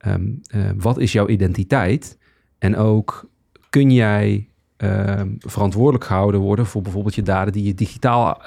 Um, 0.07 0.41
uh, 0.55 0.70
wat 0.76 0.99
is 0.99 1.12
jouw 1.12 1.28
identiteit? 1.28 2.18
En 2.59 2.76
ook 2.76 3.30
kun 3.70 3.91
jij 3.91 4.47
verantwoordelijk 5.39 6.05
gehouden 6.05 6.41
worden 6.41 6.66
voor 6.66 6.83
bijvoorbeeld 6.83 7.14
je 7.14 7.22
daden 7.22 7.53
die 7.53 7.64
je 7.64 7.74
digitaal 7.74 8.43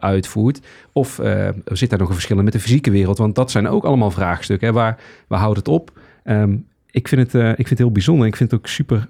uitvoert? 0.00 0.60
Of 0.92 1.20
zit 1.64 1.90
daar 1.90 1.98
nog 1.98 2.08
een 2.08 2.14
verschil 2.14 2.42
met 2.42 2.52
de 2.52 2.60
fysieke 2.60 2.90
wereld? 2.90 3.18
Want 3.18 3.34
dat 3.34 3.50
zijn 3.50 3.68
ook 3.68 3.84
allemaal 3.84 4.10
vraagstukken. 4.10 4.68
Hè? 4.68 4.74
Waar, 4.74 5.00
waar 5.26 5.40
houdt 5.40 5.56
het 5.56 5.68
op? 5.68 5.98
Ik, 6.90 7.08
vind 7.08 7.32
het, 7.32 7.42
uh, 7.42 7.48
ik 7.48 7.56
vind 7.56 7.68
het 7.68 7.78
heel 7.78 7.92
bijzonder. 7.92 8.26
Ik 8.26 8.36
vind 8.36 8.50
het 8.50 8.60
ook 8.60 8.66
super 8.66 9.08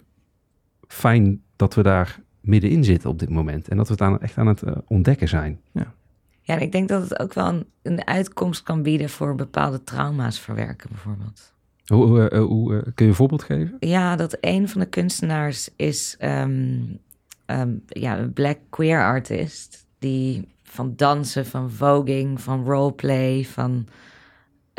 fijn 0.88 1.42
dat 1.56 1.74
we 1.74 1.82
daar 1.82 2.20
middenin 2.40 2.84
zitten 2.84 3.10
op 3.10 3.18
dit 3.18 3.28
moment. 3.28 3.68
En 3.68 3.76
dat 3.76 3.86
we 3.86 3.92
het 3.92 4.02
aan, 4.02 4.20
echt 4.20 4.38
aan 4.38 4.46
het 4.46 4.62
uh, 4.62 4.72
ontdekken 4.86 5.28
zijn. 5.28 5.60
Ja. 5.72 5.94
ja, 6.42 6.56
ik 6.56 6.72
denk 6.72 6.88
dat 6.88 7.02
het 7.02 7.18
ook 7.18 7.34
wel 7.34 7.48
een, 7.48 7.66
een, 7.82 8.06
uitkomst 8.06 8.62
kan 8.62 8.82
bieden 8.82 9.08
voor 9.08 9.34
bepaalde 9.34 9.84
trauma's 9.84 10.40
verwerken, 10.40 10.88
bijvoorbeeld. 10.90 11.52
Hoe, 11.86 12.06
hoe, 12.06 12.30
uh, 12.32 12.42
hoe 12.42 12.82
kun 12.82 13.04
je 13.04 13.10
een 13.10 13.16
voorbeeld 13.16 13.42
geven? 13.42 13.76
Ja, 13.80 14.16
dat 14.16 14.36
een 14.40 14.68
van 14.68 14.80
de 14.80 14.86
kunstenaars 14.86 15.70
is 15.76 16.16
um, 16.20 16.98
um, 17.46 17.82
ja, 17.86 18.18
een 18.18 18.32
black 18.32 18.58
queer 18.68 19.04
artist. 19.04 19.86
Die 19.98 20.48
van 20.62 20.92
dansen, 20.96 21.46
van 21.46 21.70
voging, 21.70 22.40
van 22.40 22.64
roleplay, 22.64 23.44
van 23.44 23.86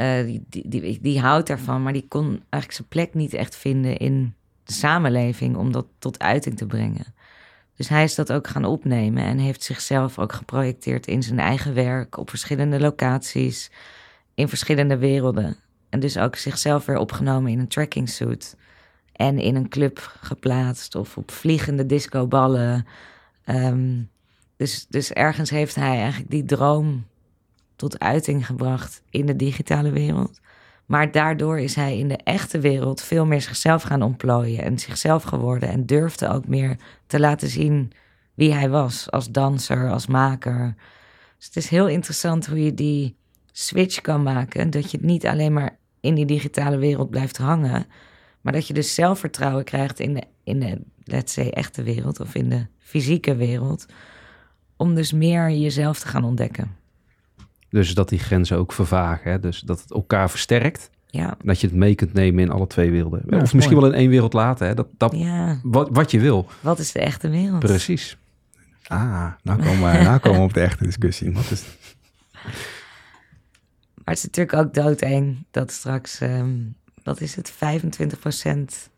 uh, 0.02 0.26
die, 0.26 0.68
die, 0.68 1.00
die, 1.02 1.20
houdt 1.20 1.50
ervan, 1.50 1.84
maar 1.84 1.94
die 1.94 2.08
kon 2.08 2.26
eigenlijk 2.26 2.72
zijn 2.74 2.88
plek 2.88 3.14
niet 3.14 3.34
echt 3.34 3.56
vinden 3.56 3.98
in 3.98 4.36
de 4.64 4.74
samenleving 4.74 5.56
om 5.56 5.72
dat 5.72 5.86
tot 6.00 6.20
uiting 6.20 6.58
te 6.58 6.66
brengen. 6.66 7.14
Dus 7.76 7.90
hij 7.90 8.04
is 8.04 8.16
dat 8.16 8.32
ook 8.32 8.48
gaan 8.48 8.66
opnemen 8.66 9.24
en 9.24 9.38
heeft 9.38 9.64
zichzelf 9.64 10.20
ook 10.20 10.34
geprojecteerd 10.34 11.08
in 11.08 11.24
zijn 11.24 11.40
eigen 11.40 11.74
werk 11.74 12.18
op 12.18 12.30
verschillende 12.30 12.80
locaties, 12.80 13.72
in 14.34 14.48
verschillende 14.48 14.98
werelden. 14.98 15.58
En 15.90 16.00
dus 16.00 16.18
ook 16.18 16.36
zichzelf 16.36 16.86
weer 16.86 16.98
opgenomen 16.98 17.52
in 17.52 17.60
een 17.60 17.68
tracking 17.68 18.10
suit 18.10 18.56
en 19.12 19.40
in 19.40 19.56
een 19.56 19.70
club 19.70 20.16
geplaatst 20.22 20.96
of 20.96 21.18
op 21.18 21.32
vliegende 21.32 21.86
discoballen. 21.86 22.86
Um, 23.46 24.10
Dus, 24.58 24.86
dus 24.90 25.12
ergens 25.12 25.50
heeft 25.50 25.76
hij 25.76 25.98
eigenlijk 25.98 26.32
die 26.32 26.46
droom 26.46 27.06
tot 27.82 28.00
uiting 28.00 28.46
gebracht 28.46 29.02
in 29.10 29.26
de 29.26 29.36
digitale 29.36 29.92
wereld. 29.92 30.40
Maar 30.86 31.12
daardoor 31.12 31.60
is 31.60 31.76
hij 31.76 31.98
in 31.98 32.08
de 32.08 32.18
echte 32.18 32.60
wereld 32.60 33.02
veel 33.02 33.26
meer 33.26 33.42
zichzelf 33.42 33.84
gaan 33.84 34.02
ontplooien 34.02 34.64
en 34.64 34.80
zichzelf 34.80 35.24
geworden. 35.24 35.70
En 35.70 35.86
durfde 35.86 36.28
ook 36.28 36.48
meer 36.48 36.78
te 37.08 37.20
laten 37.20 37.48
zien 37.48 37.92
wie 38.34 38.54
hij 38.54 38.70
was 38.70 39.12
als 39.12 39.32
danser, 39.32 39.92
als 39.92 40.08
maker. 40.08 40.76
Dus 41.38 41.46
het 41.46 41.56
is 41.56 41.70
heel 41.70 41.88
interessant 41.88 42.48
hoe 42.48 42.64
je 42.64 42.74
die 42.74 43.16
switch 43.52 44.02
kan 44.02 44.24
maken. 44.24 44.70
Dat 44.70 44.92
je 44.92 44.98
niet 45.02 45.26
alleen 45.28 45.54
maar 45.54 45.78
in 46.00 46.16
die 46.16 46.26
digitale 46.26 46.78
wereld 46.78 47.10
blijft 47.10 47.38
hangen. 47.38 47.86
Maar 48.42 48.54
dat 48.54 48.68
je 48.68 48.74
dus 48.74 48.94
zelfvertrouwen 48.94 49.64
krijgt 49.64 50.00
in 50.00 50.14
de, 50.14 50.24
in 50.44 50.60
de 50.60 50.82
let's 51.04 51.34
say, 51.34 51.50
echte 51.50 51.84
wereld 51.84 52.20
of 52.20 52.36
in 52.36 52.50
de 52.50 52.66
fysieke 52.78 53.36
wereld. 53.36 53.86
Om 54.78 54.96
dus 54.96 55.12
meer 55.12 55.50
jezelf 55.50 56.00
te 56.00 56.08
gaan 56.08 56.24
ontdekken. 56.24 56.81
Dus 57.72 57.94
dat 57.94 58.10
die 58.10 58.20
grenzen 58.20 58.58
ook 58.58 58.74
vervagen. 58.74 59.32
Hè? 59.32 59.40
Dus 59.40 59.60
dat 59.60 59.82
het 59.82 59.92
elkaar 59.92 60.30
versterkt. 60.30 60.90
Ja. 61.08 61.38
Dat 61.44 61.62
je 61.62 61.68
het 61.68 61.76
mee 61.76 61.96
kunt 61.96 62.14
nemen 62.14 62.44
in 62.44 62.52
alle 62.52 62.68
twee 62.68 62.92
werelden. 62.92 63.24
Ja, 63.30 63.42
of 63.42 63.54
misschien 63.54 63.78
mooi. 63.78 63.86
wel 63.86 63.96
in 63.96 64.02
één 64.02 64.10
wereld 64.10 64.34
laten. 64.34 64.68
Hè? 64.68 64.74
Dat, 64.74 64.88
dat, 64.98 65.16
ja, 65.16 65.60
wat, 65.64 65.90
wat 65.92 66.12
je 66.12 66.20
wil. 66.20 66.48
wat 66.60 66.80
is 66.80 66.92
de 66.92 67.00
echte 67.00 67.30
wereld? 67.30 67.60
Precies. 67.60 68.18
Ah, 68.88 69.32
nou 69.44 69.64
komen, 69.64 69.92
we, 69.92 70.04
nou 70.04 70.20
komen 70.20 70.40
we 70.40 70.46
op 70.46 70.54
de 70.54 70.62
echte 70.62 70.84
discussie. 70.84 71.34
Wat 71.34 71.52
is, 71.52 71.64
Maar 74.04 74.14
het 74.14 74.18
is 74.18 74.24
natuurlijk 74.24 74.58
ook 74.58 74.74
doodeng 74.74 75.46
dat 75.52 75.72
straks, 75.72 76.20
ehm, 76.20 76.58
wat 77.04 77.22
is 77.22 77.36
het, 77.36 77.52
25% 77.52 78.90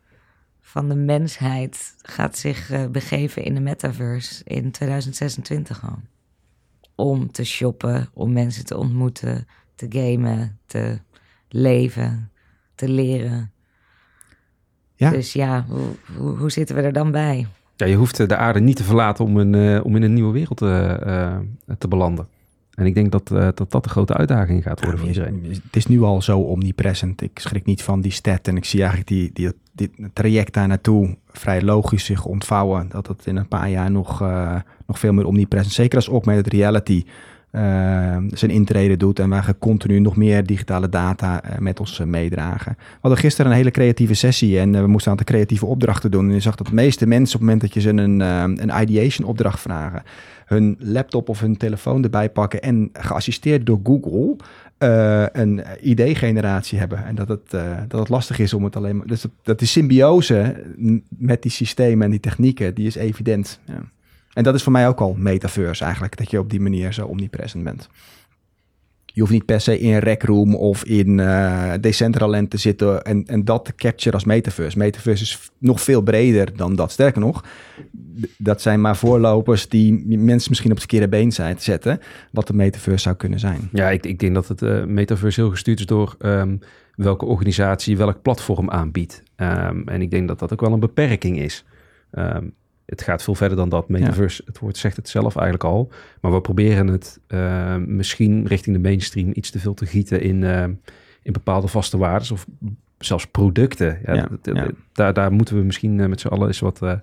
van 0.60 0.88
de 0.88 0.94
mensheid 0.94 1.94
gaat 2.02 2.38
zich 2.38 2.70
eh, 2.70 2.86
begeven 2.86 3.44
in 3.44 3.54
de 3.54 3.60
metaverse 3.60 4.44
in 4.44 4.70
2026 4.70 5.84
al. 5.84 5.98
Om 6.94 7.32
te 7.32 7.44
shoppen, 7.44 8.08
om 8.12 8.32
mensen 8.32 8.64
te 8.64 8.76
ontmoeten, 8.76 9.46
te 9.74 9.86
gamen, 9.88 10.58
te 10.66 10.98
leven, 11.48 12.30
te 12.74 12.88
leren. 12.88 13.52
Ja. 14.94 15.10
Dus 15.10 15.32
ja, 15.32 15.66
hoe, 16.16 16.36
hoe, 16.36 16.50
zitten 16.50 16.76
we 16.76 16.82
er 16.82 16.92
dan 16.92 17.10
bij? 17.10 17.46
Ja, 17.76 17.86
je 17.86 17.96
hoeft 17.96 18.20
eh, 18.20 18.28
de 18.28 18.36
aarde 18.36 18.60
niet 18.60 18.76
te 18.76 18.84
verlaten 18.84 19.24
om, 19.24 19.36
een, 19.36 19.54
eh, 19.54 19.84
om 19.84 19.96
in 19.96 20.02
een 20.02 20.14
nieuwe 20.14 20.32
wereld 20.32 20.62
eh, 20.62 21.32
eh, 21.34 21.40
te 21.78 21.88
belanden. 21.88 22.28
En 22.74 22.86
ik 22.86 22.94
denk 22.94 23.12
dat, 23.12 23.30
eh, 23.30 23.48
dat 23.54 23.70
dat 23.70 23.84
de 23.84 23.88
grote 23.88 24.14
uitdaging 24.14 24.62
gaat 24.62 24.80
worden 24.80 24.98
voor 24.98 25.08
iedereen. 25.08 25.44
Het 25.64 25.76
is 25.76 25.86
nu 25.86 26.02
al 26.02 26.22
zo 26.22 26.38
omnipresent. 26.38 27.22
Ik 27.22 27.38
schrik 27.38 27.64
niet 27.64 27.82
van 27.82 28.00
die 28.00 28.12
stat. 28.12 28.48
En 28.48 28.56
ik 28.56 28.64
zie 28.64 28.78
eigenlijk 28.78 29.08
die, 29.08 29.30
die, 29.32 29.52
dit 29.74 29.90
traject 30.12 30.52
daar 30.52 30.68
naartoe 30.68 31.16
vrij 31.28 31.62
logisch 31.62 32.04
zich 32.04 32.24
ontvouwen. 32.24 32.88
Dat 32.88 33.06
het 33.06 33.26
in 33.26 33.36
een 33.36 33.48
paar 33.48 33.70
jaar 33.70 33.90
nog, 33.90 34.22
eh, 34.22 34.56
nog 34.86 34.98
veel 34.98 35.12
meer 35.12 35.26
omnipresent. 35.26 35.72
Zeker 35.72 35.96
als 35.96 36.08
augmented 36.08 36.52
reality 36.52 37.04
eh, 37.50 38.16
zijn 38.30 38.50
intrede 38.50 38.96
doet. 38.96 39.18
En 39.18 39.30
wij 39.30 39.42
continu 39.58 40.00
nog 40.00 40.16
meer 40.16 40.46
digitale 40.46 40.88
data 40.88 41.42
eh, 41.42 41.58
met 41.58 41.80
ons 41.80 41.98
meedragen. 41.98 42.74
We 42.78 42.98
hadden 43.00 43.20
gisteren 43.20 43.50
een 43.50 43.56
hele 43.56 43.70
creatieve 43.70 44.14
sessie. 44.14 44.58
En 44.58 44.72
we 44.72 44.86
moesten 44.86 45.12
een 45.12 45.18
aantal 45.18 45.34
creatieve 45.34 45.66
opdrachten 45.66 46.10
doen. 46.10 46.28
En 46.28 46.34
je 46.34 46.40
zag 46.40 46.54
dat 46.54 46.66
de 46.66 46.74
meeste 46.74 47.06
mensen 47.06 47.34
op 47.34 47.40
het 47.40 47.50
moment 47.50 47.60
dat 47.60 47.74
je 47.74 47.80
ze 47.80 47.88
een, 47.88 48.20
een 48.60 48.82
ideation 48.82 49.28
opdracht 49.28 49.60
vragen 49.60 50.02
hun 50.44 50.76
laptop 50.78 51.28
of 51.28 51.40
hun 51.40 51.56
telefoon 51.56 52.02
erbij 52.02 52.30
pakken 52.30 52.62
en 52.62 52.90
geassisteerd 52.92 53.66
door 53.66 53.80
Google 53.84 54.36
eh, 54.78 55.24
een 55.32 55.62
idee-generatie 55.80 56.78
hebben. 56.78 57.04
En 57.04 57.14
dat 57.14 57.28
het, 57.28 57.54
eh, 57.54 57.78
dat 57.88 58.00
het 58.00 58.08
lastig 58.08 58.38
is 58.38 58.54
om 58.54 58.64
het 58.64 58.76
alleen 58.76 58.96
maar... 58.96 59.06
Dus 59.06 59.20
dat, 59.20 59.30
dat 59.42 59.58
die 59.58 59.68
symbiose 59.68 60.64
met 61.08 61.42
die 61.42 61.50
systemen 61.50 62.04
en 62.04 62.10
die 62.10 62.20
technieken, 62.20 62.74
die 62.74 62.86
is 62.86 62.94
evident. 62.94 63.60
Ja. 63.64 63.80
En 64.32 64.42
dat 64.42 64.54
is 64.54 64.62
voor 64.62 64.72
mij 64.72 64.88
ook 64.88 65.00
al 65.00 65.14
metaverse 65.18 65.84
eigenlijk, 65.84 66.16
dat 66.16 66.30
je 66.30 66.38
op 66.38 66.50
die 66.50 66.60
manier 66.60 66.92
zo 66.92 67.06
omnipresent 67.06 67.64
bent. 67.64 67.88
Je 69.14 69.20
hoeft 69.20 69.32
niet 69.32 69.44
per 69.44 69.60
se 69.60 69.78
in 69.78 69.98
Rec 69.98 70.28
of 70.28 70.84
in 70.84 71.20
eh 71.20 71.72
Decentraland 71.80 72.50
te 72.50 72.56
zitten 72.56 73.02
en, 73.02 73.24
en 73.26 73.44
dat 73.44 73.64
te 73.64 73.74
capture 73.74 74.14
als 74.14 74.24
metaverse. 74.24 74.78
Metaverse 74.78 75.22
is 75.22 75.50
nog 75.58 75.80
veel 75.80 76.02
breder 76.02 76.56
dan 76.56 76.76
dat. 76.76 76.90
Sterker 76.90 77.20
nog, 77.20 77.44
dat 78.38 78.62
zijn 78.62 78.80
maar 78.80 78.96
voorlopers 78.96 79.68
die 79.68 80.18
mensen 80.18 80.48
misschien 80.48 80.70
op 80.70 80.76
het 80.76 80.90
verkeerde 80.90 81.08
been 81.08 81.32
zetten, 81.58 82.00
wat 82.30 82.46
de 82.46 82.54
metaverse 82.54 83.02
zou 83.02 83.16
kunnen 83.16 83.38
zijn. 83.38 83.68
Ja, 83.72 83.90
ik, 83.90 84.06
ik 84.06 84.18
denk 84.18 84.34
dat 84.34 84.48
het 84.48 84.62
eh 84.62 84.84
metaverse 84.84 85.40
heel 85.40 85.50
gestuurd 85.50 85.78
is 85.78 85.86
door 85.86 86.14
ehm, 86.18 86.56
welke 86.94 87.24
organisatie 87.24 87.96
welk 87.96 88.22
platform 88.22 88.70
aanbiedt. 88.70 89.22
Ehm, 89.36 89.82
en 89.88 90.02
ik 90.02 90.10
denk 90.10 90.28
dat 90.28 90.38
dat 90.38 90.52
ook 90.52 90.60
wel 90.60 90.72
een 90.72 90.80
beperking 90.80 91.38
is. 91.38 91.64
Ehm, 92.10 92.44
het 92.86 93.02
gaat 93.02 93.22
veel 93.22 93.34
verder 93.34 93.56
dan 93.56 93.68
dat. 93.68 93.88
Metaverse, 93.88 94.42
het 94.46 94.58
woord 94.58 94.76
zegt 94.76 94.96
het 94.96 95.08
zelf 95.08 95.34
eigenlijk 95.36 95.64
al. 95.64 95.92
Maar 96.20 96.32
we 96.32 96.40
proberen 96.40 96.86
het 96.86 97.20
ehm, 97.26 97.96
misschien 97.96 98.46
richting 98.46 98.76
de 98.76 98.82
mainstream 98.82 99.30
iets 99.34 99.50
te 99.50 99.58
veel 99.58 99.74
te 99.74 99.86
gieten 99.86 100.20
in, 100.20 100.44
ehm, 100.44 100.72
in 101.22 101.32
bepaalde 101.32 101.68
vaste 101.68 101.96
waarden 101.98 102.32
of 102.32 102.46
zelfs 102.98 103.26
producten. 103.26 103.98
Ja, 104.04 104.14
Ja, 104.14 104.28
dat- 104.42 104.56
ja. 104.56 104.68
Daar, 104.92 105.12
daar 105.12 105.32
moeten 105.32 105.56
we 105.56 105.62
misschien 105.62 106.00
eh, 106.00 106.06
met 106.06 106.20
z'n 106.20 106.28
allen 106.28 106.46
eens 106.46 106.60
wat, 106.60 106.82
eh, 106.82 106.94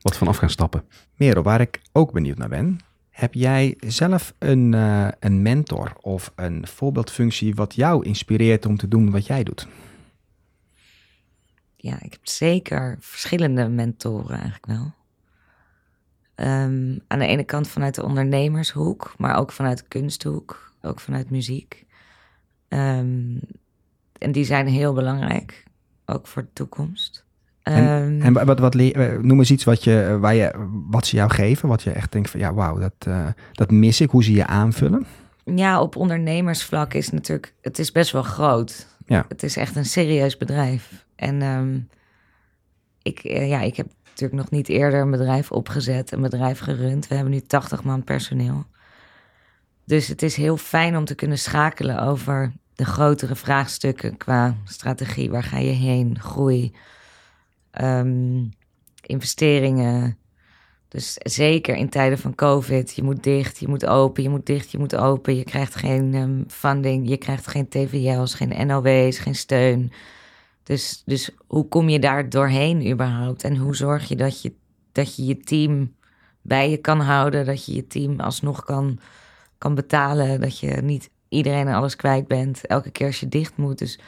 wat 0.00 0.16
van 0.16 0.28
af 0.28 0.36
gaan 0.36 0.50
stappen. 0.50 0.82
Merel, 1.16 1.42
waar 1.42 1.60
ik 1.60 1.80
ook 1.92 2.12
benieuwd 2.12 2.38
naar 2.38 2.48
ben. 2.48 2.78
Heb 3.10 3.34
jij 3.34 3.74
zelf 3.86 4.34
een, 4.38 4.74
eh, 4.74 5.08
een 5.20 5.42
mentor 5.42 5.92
of 6.00 6.32
een 6.34 6.66
voorbeeldfunctie 6.66 7.54
wat 7.54 7.74
jou 7.74 8.04
inspireert 8.04 8.66
om 8.66 8.76
te 8.76 8.88
doen 8.88 9.10
wat 9.10 9.26
jij 9.26 9.42
doet? 9.42 9.66
Ja, 11.76 11.94
ik 12.02 12.12
heb 12.12 12.20
zeker 12.26 12.96
verschillende 13.00 13.68
mentoren 13.68 14.34
eigenlijk 14.34 14.66
wel. 14.66 14.92
Ehm, 16.36 16.98
aan 17.06 17.18
de 17.18 17.26
ene 17.26 17.44
kant 17.44 17.68
vanuit 17.68 17.94
de 17.94 18.04
ondernemershoek, 18.04 19.14
maar 19.18 19.38
ook 19.38 19.52
vanuit 19.52 19.78
de 19.78 19.84
kunsthoek, 19.88 20.72
ook 20.82 21.00
vanuit 21.00 21.30
muziek. 21.30 21.84
Ehm, 22.68 23.36
en 24.18 24.32
die 24.32 24.44
zijn 24.44 24.66
heel 24.66 24.92
belangrijk, 24.92 25.64
ook 26.06 26.26
voor 26.26 26.42
de 26.42 26.52
toekomst. 26.52 27.24
Ehm, 27.62 28.20
En 28.22 28.32
wa- 28.32 28.44
wat, 28.44 28.58
wat, 28.58 28.74
eh, 28.74 29.18
noem 29.18 29.38
eens 29.38 29.50
iets 29.50 29.64
wat, 29.64 29.84
je, 29.84 30.16
waar 30.20 30.34
je, 30.34 30.68
wat 30.90 31.06
ze 31.06 31.16
jou 31.16 31.30
geven, 31.30 31.68
wat 31.68 31.82
je 31.82 31.90
echt 31.90 32.12
denkt 32.12 32.30
van 32.30 32.40
ja, 32.40 32.54
wauw, 32.54 32.78
dat, 32.78 32.94
eh, 32.98 33.26
dat 33.52 33.70
mis 33.70 34.00
ik, 34.00 34.10
hoe 34.10 34.24
ze 34.24 34.32
je 34.32 34.46
aanvullen. 34.46 35.06
Ja, 35.44 35.80
op 35.80 35.96
ondernemersvlak 35.96 36.94
is 36.94 37.10
natuurlijk, 37.10 37.54
het 37.60 37.78
is 37.78 37.92
best 37.92 38.12
wel 38.12 38.22
groot. 38.22 38.86
Ja. 39.06 39.24
Het 39.28 39.42
is 39.42 39.56
echt 39.56 39.76
een 39.76 39.84
serieus 39.84 40.36
bedrijf. 40.36 41.06
En 41.16 41.88
ik, 43.02 43.18
eh, 43.18 43.48
ja, 43.48 43.60
ik 43.60 43.76
heb 43.76 43.86
natuurlijk 44.20 44.50
nog 44.50 44.58
niet 44.58 44.68
eerder 44.68 45.00
een 45.00 45.10
bedrijf 45.10 45.52
opgezet, 45.52 46.12
een 46.12 46.20
bedrijf 46.20 46.58
gerund. 46.58 47.08
We 47.08 47.14
hebben 47.14 47.32
nu 47.32 47.40
80 47.40 47.84
man 47.84 48.04
personeel. 48.04 48.66
Dus 49.84 50.08
het 50.08 50.22
is 50.22 50.36
heel 50.36 50.56
fijn 50.56 50.96
om 50.96 51.04
te 51.04 51.14
kunnen 51.14 51.38
schakelen 51.38 52.02
over 52.02 52.52
de 52.74 52.84
grotere 52.84 53.36
vraagstukken 53.36 54.16
qua 54.16 54.56
strategie. 54.64 55.30
Waar 55.30 55.42
ga 55.42 55.58
je 55.58 55.70
heen? 55.70 56.20
Groei, 56.20 56.72
ehm, 57.70 58.44
investeringen. 59.00 60.18
Dus 60.88 61.16
zeker 61.18 61.76
in 61.76 61.88
tijden 61.88 62.18
van 62.18 62.34
COVID, 62.34 62.94
je 62.94 63.02
moet 63.02 63.22
dicht, 63.22 63.58
je 63.58 63.68
moet 63.68 63.86
open, 63.86 64.22
je 64.22 64.28
moet 64.28 64.46
dicht, 64.46 64.70
je 64.70 64.78
moet 64.78 64.96
open. 64.96 65.36
Je 65.36 65.44
krijgt 65.44 65.74
geen 65.74 66.14
ehm, 66.14 66.42
funding, 66.48 67.08
je 67.08 67.16
krijgt 67.16 67.46
geen 67.46 67.68
TVL's, 67.68 68.34
geen 68.34 68.66
NOW's, 68.66 69.18
geen 69.18 69.34
steun. 69.34 69.92
Dus, 70.66 71.02
dus 71.04 71.30
hoe 71.46 71.68
kom 71.68 71.88
je 71.88 71.98
daar 71.98 72.28
doorheen 72.28 72.90
überhaupt? 72.90 73.44
En 73.44 73.56
hoe 73.56 73.76
zorg 73.76 74.08
je 74.08 74.16
dat 74.16 74.42
je 74.42 74.54
dat 74.92 75.16
je, 75.16 75.24
je 75.24 75.36
team 75.36 75.94
bij 76.42 76.70
je 76.70 76.76
kan 76.76 77.00
houden, 77.00 77.46
dat 77.46 77.64
je 77.64 77.74
je 77.74 77.86
team 77.86 78.20
alsnog 78.20 78.64
kan, 78.64 78.98
kan 79.58 79.74
betalen, 79.74 80.40
dat 80.40 80.58
je 80.58 80.70
niet 80.70 81.10
iedereen 81.28 81.66
en 81.66 81.74
alles 81.74 81.96
kwijt 81.96 82.28
bent, 82.28 82.66
elke 82.66 82.90
keer 82.90 83.06
als 83.06 83.20
je 83.20 83.28
dicht 83.28 83.56
moet. 83.56 83.78
Dus 83.78 83.98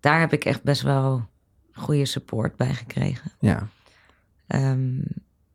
daar 0.00 0.20
heb 0.20 0.32
ik 0.32 0.44
echt 0.44 0.62
best 0.62 0.82
wel 0.82 1.28
goede 1.72 2.04
support 2.04 2.56
bij 2.56 2.74
gekregen. 2.74 3.30
Ja, 3.38 3.68
Ehm, 4.46 5.00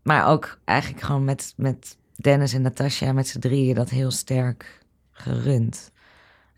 maar 0.04 0.28
ook 0.28 0.60
eigenlijk 0.66 1.04
gewoon 1.04 1.24
met, 1.24 1.54
met 1.58 1.98
Dennis 2.16 2.54
en 2.54 2.62
Natasja, 2.62 3.14
met 3.14 3.28
z'n 3.28 3.40
drieën, 3.40 3.76
dat 3.76 3.90
heel 3.90 4.12
sterk 4.12 4.80
gerund. 5.12 5.92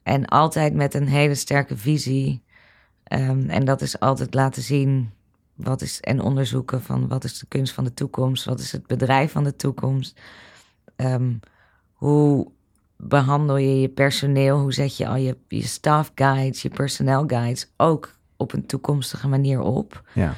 En 0.04 0.26
altijd 0.26 0.74
met 0.74 0.94
een 0.94 1.08
hele 1.08 1.36
sterke 1.36 1.78
visie. 1.78 2.44
Ehm, 3.12 3.50
en 3.50 3.66
dat 3.66 3.82
is 3.82 4.00
altijd 4.00 4.34
laten 4.34 4.62
zien 4.62 5.12
wat 5.56 5.82
is, 5.82 6.00
en 6.00 6.22
onderzoeken 6.22 6.82
van 6.82 7.08
wat 7.08 7.24
is 7.24 7.40
de 7.40 7.46
kunst 7.48 7.74
van 7.74 7.84
de 7.84 7.94
toekomst, 7.94 8.46
wat 8.46 8.60
is 8.60 8.72
het 8.72 8.88
bedrijf 8.88 9.32
van 9.32 9.44
de 9.44 9.56
toekomst. 9.56 10.20
Ehm, 10.96 11.34
hoe 11.94 12.52
behandel 12.98 13.58
je 13.58 13.82
je 13.82 13.90
personeel? 13.90 14.60
Hoe 14.60 14.74
zet 14.74 14.98
je 14.98 15.08
al 15.08 15.16
je, 15.16 15.38
je 15.48 15.68
staff 15.68 16.12
guides, 16.16 16.62
je 16.62 16.70
personnel 16.70 17.24
guides 17.28 17.72
ook 17.78 18.16
op 18.38 18.54
een 18.54 18.66
toekomstige 18.66 19.28
manier 19.28 19.62
op? 19.62 20.10
ja. 20.14 20.36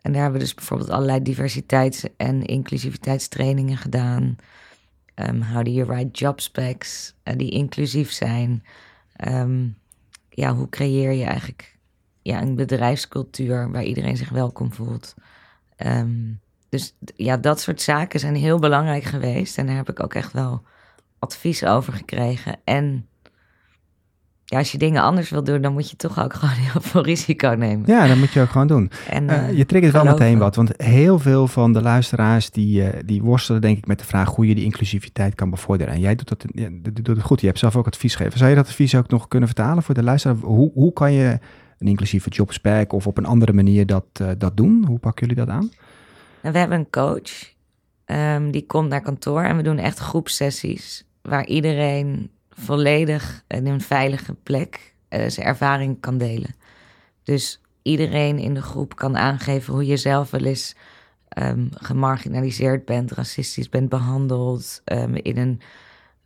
En 0.00 0.12
daar 0.12 0.22
hebben 0.22 0.40
we 0.40 0.46
dus 0.46 0.54
bijvoorbeeld 0.54 0.90
allerlei 0.90 1.22
diversiteits- 1.22 2.04
en 2.16 2.44
inclusiviteitstrainingen 2.44 3.76
gedaan. 3.76 4.36
Ehm 5.14 5.40
how 5.40 5.64
do 5.64 5.70
you 5.70 5.86
write 5.86 6.10
job 6.10 6.40
specs 6.40 7.14
eh, 7.22 7.36
die 7.36 7.50
inclusief 7.50 8.12
zijn? 8.12 8.64
Ja, 10.28 10.54
hoe 10.54 10.68
creëer 10.68 11.12
je 11.12 11.24
eigenlijk 11.24 11.75
ja, 12.26 12.42
een 12.42 12.54
bedrijfscultuur 12.54 13.70
waar 13.70 13.82
iedereen 13.82 14.16
zich 14.16 14.28
welkom 14.28 14.72
voelt? 14.72 15.14
Ehm, 15.76 16.32
dus 16.68 16.94
ja, 17.16 17.36
dat 17.36 17.60
soort 17.60 17.82
zaken 17.82 18.20
zijn 18.20 18.34
heel 18.34 18.58
belangrijk 18.58 19.04
geweest. 19.04 19.58
En 19.58 19.66
daar 19.66 19.76
heb 19.76 19.90
ik 19.90 20.02
ook 20.02 20.14
echt 20.14 20.32
wel 20.32 20.62
advies 21.18 21.64
over 21.64 21.92
gekregen. 21.92 22.56
En 22.64 23.06
ja, 24.44 24.58
als 24.58 24.72
je 24.72 24.78
dingen 24.78 25.02
anders 25.02 25.30
wil 25.30 25.44
doen, 25.44 25.60
dan 25.60 25.72
moet 25.72 25.90
je 25.90 25.96
toch 25.96 26.22
ook 26.22 26.34
gewoon 26.38 26.54
heel 26.54 26.80
veel 26.80 27.02
risico 27.02 27.48
nemen. 27.48 27.86
Ja, 27.86 28.06
dat 28.06 28.16
moet 28.16 28.32
je 28.32 28.40
ook 28.40 28.50
gewoon 28.50 28.66
doen. 28.66 28.90
En, 29.08 29.24
Uh, 29.24 29.48
uh, 29.48 29.56
je 29.56 29.66
triggert 29.66 29.92
wel 29.92 30.04
meteen 30.04 30.38
wat, 30.38 30.56
want 30.56 30.72
heel 30.76 31.18
veel 31.18 31.46
van 31.46 31.72
de 31.72 31.82
luisteraars 31.82 32.50
die, 32.50 32.82
uh, 32.82 32.88
die 33.04 33.22
worstelen 33.22 33.60
denk 33.60 33.78
ik 33.78 33.86
met 33.86 33.98
de 33.98 34.04
vraag 34.04 34.34
hoe 34.34 34.46
je 34.46 34.54
die 34.54 34.64
inclusiviteit 34.64 35.34
kan 35.34 35.50
bevorderen. 35.50 35.94
En 35.94 36.00
jij 36.00 36.14
doet 36.14 36.28
dat, 36.28 36.44
ja, 36.52 36.68
doet 36.92 37.06
het 37.06 37.22
goed. 37.22 37.40
Je 37.40 37.46
hebt 37.46 37.58
zelf 37.58 37.76
ook 37.76 37.86
advies 37.86 38.14
gegeven. 38.14 38.38
Zou 38.38 38.50
je 38.50 38.56
dat 38.56 38.66
advies 38.66 38.94
ook 38.94 39.08
nog 39.08 39.28
kunnen 39.28 39.48
vertalen 39.48 39.82
voor 39.82 39.94
de 39.94 40.02
luisteraar? 40.02 40.36
Hoe, 40.36 40.70
hoe 40.74 40.92
kan 40.92 41.12
je 41.12 41.38
een 41.78 41.88
inclusieve 41.88 42.28
jobspec 42.28 42.92
of 42.92 43.06
op 43.06 43.18
een 43.18 43.26
andere 43.26 43.52
manier 43.52 43.86
dat, 43.86 44.06
uh, 44.22 44.30
dat 44.38 44.56
doen? 44.56 44.84
Hoe 44.86 44.98
pakken 44.98 45.26
jullie 45.26 45.44
dat 45.44 45.54
aan? 45.54 45.70
En 46.40 46.52
we 46.52 46.58
hebben 46.58 46.78
een 46.78 46.90
coach, 46.90 47.54
um, 48.06 48.50
die 48.50 48.66
komt 48.66 48.88
naar 48.88 49.02
kantoor 49.02 49.42
en 49.42 49.56
we 49.56 49.62
doen 49.62 49.78
echt 49.78 49.98
groepsessies 49.98 51.04
waar 51.22 51.46
iedereen 51.46 52.30
volledig 52.50 53.44
in 53.46 53.66
een 53.66 53.80
veilige 53.80 54.34
plek 54.34 54.94
uh, 55.10 55.28
zijn 55.28 55.46
ervaring 55.46 56.00
kan 56.00 56.18
delen. 56.18 56.54
Dus 57.22 57.60
iedereen 57.82 58.38
in 58.38 58.54
de 58.54 58.62
groep 58.62 58.96
kan 58.96 59.16
aangeven 59.16 59.72
hoe 59.72 59.86
je 59.86 59.96
zelf 59.96 60.30
wel 60.30 60.44
eens 60.44 60.76
um, 61.38 61.68
gemarginaliseerd 61.72 62.84
bent, 62.84 63.12
racistisch 63.12 63.68
bent 63.68 63.88
behandeld, 63.88 64.82
um, 64.84 65.14
in 65.14 65.36
een 65.36 65.60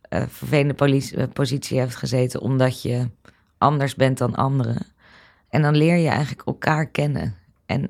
uh, 0.09 0.23
vervelende 0.27 1.27
positie 1.33 1.79
hebt 1.79 1.95
gezeten 1.95 2.41
omdat 2.41 2.81
je 2.81 3.09
anders 3.57 3.95
bent 3.95 4.17
dan 4.17 4.35
anderen. 4.35 4.85
En 5.51 5.61
dan 5.61 5.75
leer 5.75 5.95
je 5.95 6.09
eigenlijk 6.09 6.47
elkaar 6.47 6.87
kennen. 6.87 7.35
En 7.65 7.89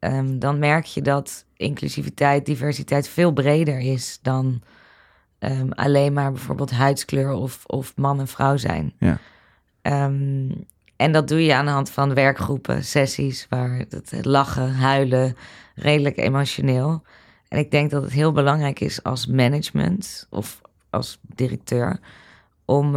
um, 0.00 0.38
dan 0.38 0.58
merk 0.58 0.84
je 0.84 1.02
dat 1.02 1.46
inclusiviteit, 1.56 2.46
diversiteit 2.46 3.08
veel 3.08 3.32
breder 3.32 3.78
is 3.78 4.18
dan 4.22 4.62
um, 5.38 5.72
alleen 5.72 6.12
maar 6.12 6.32
bijvoorbeeld 6.32 6.70
huidskleur 6.70 7.32
of, 7.32 7.64
of 7.66 7.96
man 7.96 8.20
en 8.20 8.28
vrouw 8.28 8.56
zijn. 8.56 8.92
Ja. 8.98 9.18
Um, 9.82 10.66
en 10.96 11.12
dat 11.12 11.28
doe 11.28 11.44
je 11.44 11.54
aan 11.54 11.64
de 11.64 11.70
hand 11.70 11.90
van 11.90 12.14
werkgroepen, 12.14 12.84
sessies, 12.84 13.46
waar 13.48 13.84
het 13.88 14.24
lachen, 14.24 14.74
huilen, 14.74 15.36
redelijk 15.74 16.16
emotioneel. 16.16 17.02
En 17.48 17.58
ik 17.58 17.70
denk 17.70 17.90
dat 17.90 18.02
het 18.02 18.12
heel 18.12 18.32
belangrijk 18.32 18.80
is 18.80 19.02
als 19.02 19.26
management 19.26 20.26
of 20.30 20.60
als 20.90 21.18
directeur 21.22 22.00
om 22.64 22.96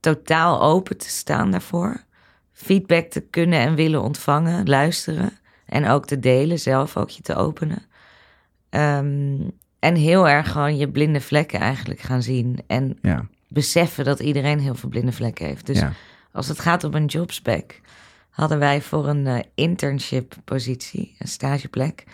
totaal 0.00 0.62
open 0.62 0.98
te 0.98 1.08
staan 1.08 1.50
daarvoor. 1.50 2.04
Feedback 2.62 3.10
te 3.10 3.20
kunnen 3.20 3.58
en 3.58 3.74
willen 3.74 4.02
ontvangen, 4.02 4.68
luisteren. 4.68 5.38
En 5.66 5.88
ook 5.88 6.06
te 6.06 6.18
delen, 6.18 6.58
zelf 6.58 6.96
ook 6.96 7.10
je 7.10 7.22
te 7.22 7.34
openen. 7.34 7.82
Um, 8.70 9.50
en 9.78 9.94
heel 9.94 10.28
erg 10.28 10.52
gewoon 10.52 10.76
je 10.76 10.88
blinde 10.88 11.20
vlekken 11.20 11.60
eigenlijk 11.60 12.00
gaan 12.00 12.22
zien. 12.22 12.58
En 12.66 12.98
ja. 13.02 13.26
beseffen 13.48 14.04
dat 14.04 14.20
iedereen 14.20 14.58
heel 14.58 14.74
veel 14.74 14.88
blinde 14.88 15.12
vlekken 15.12 15.46
heeft. 15.46 15.66
Dus 15.66 15.78
ja. 15.78 15.92
als 16.32 16.48
het 16.48 16.58
gaat 16.58 16.84
om 16.84 16.94
een 16.94 17.06
jobspec, 17.06 17.80
hadden 18.30 18.58
wij 18.58 18.82
voor 18.82 19.08
een 19.08 19.26
uh, 19.26 19.38
internship 19.54 20.34
positie, 20.44 21.14
een 21.18 21.28
stageplek, 21.28 22.04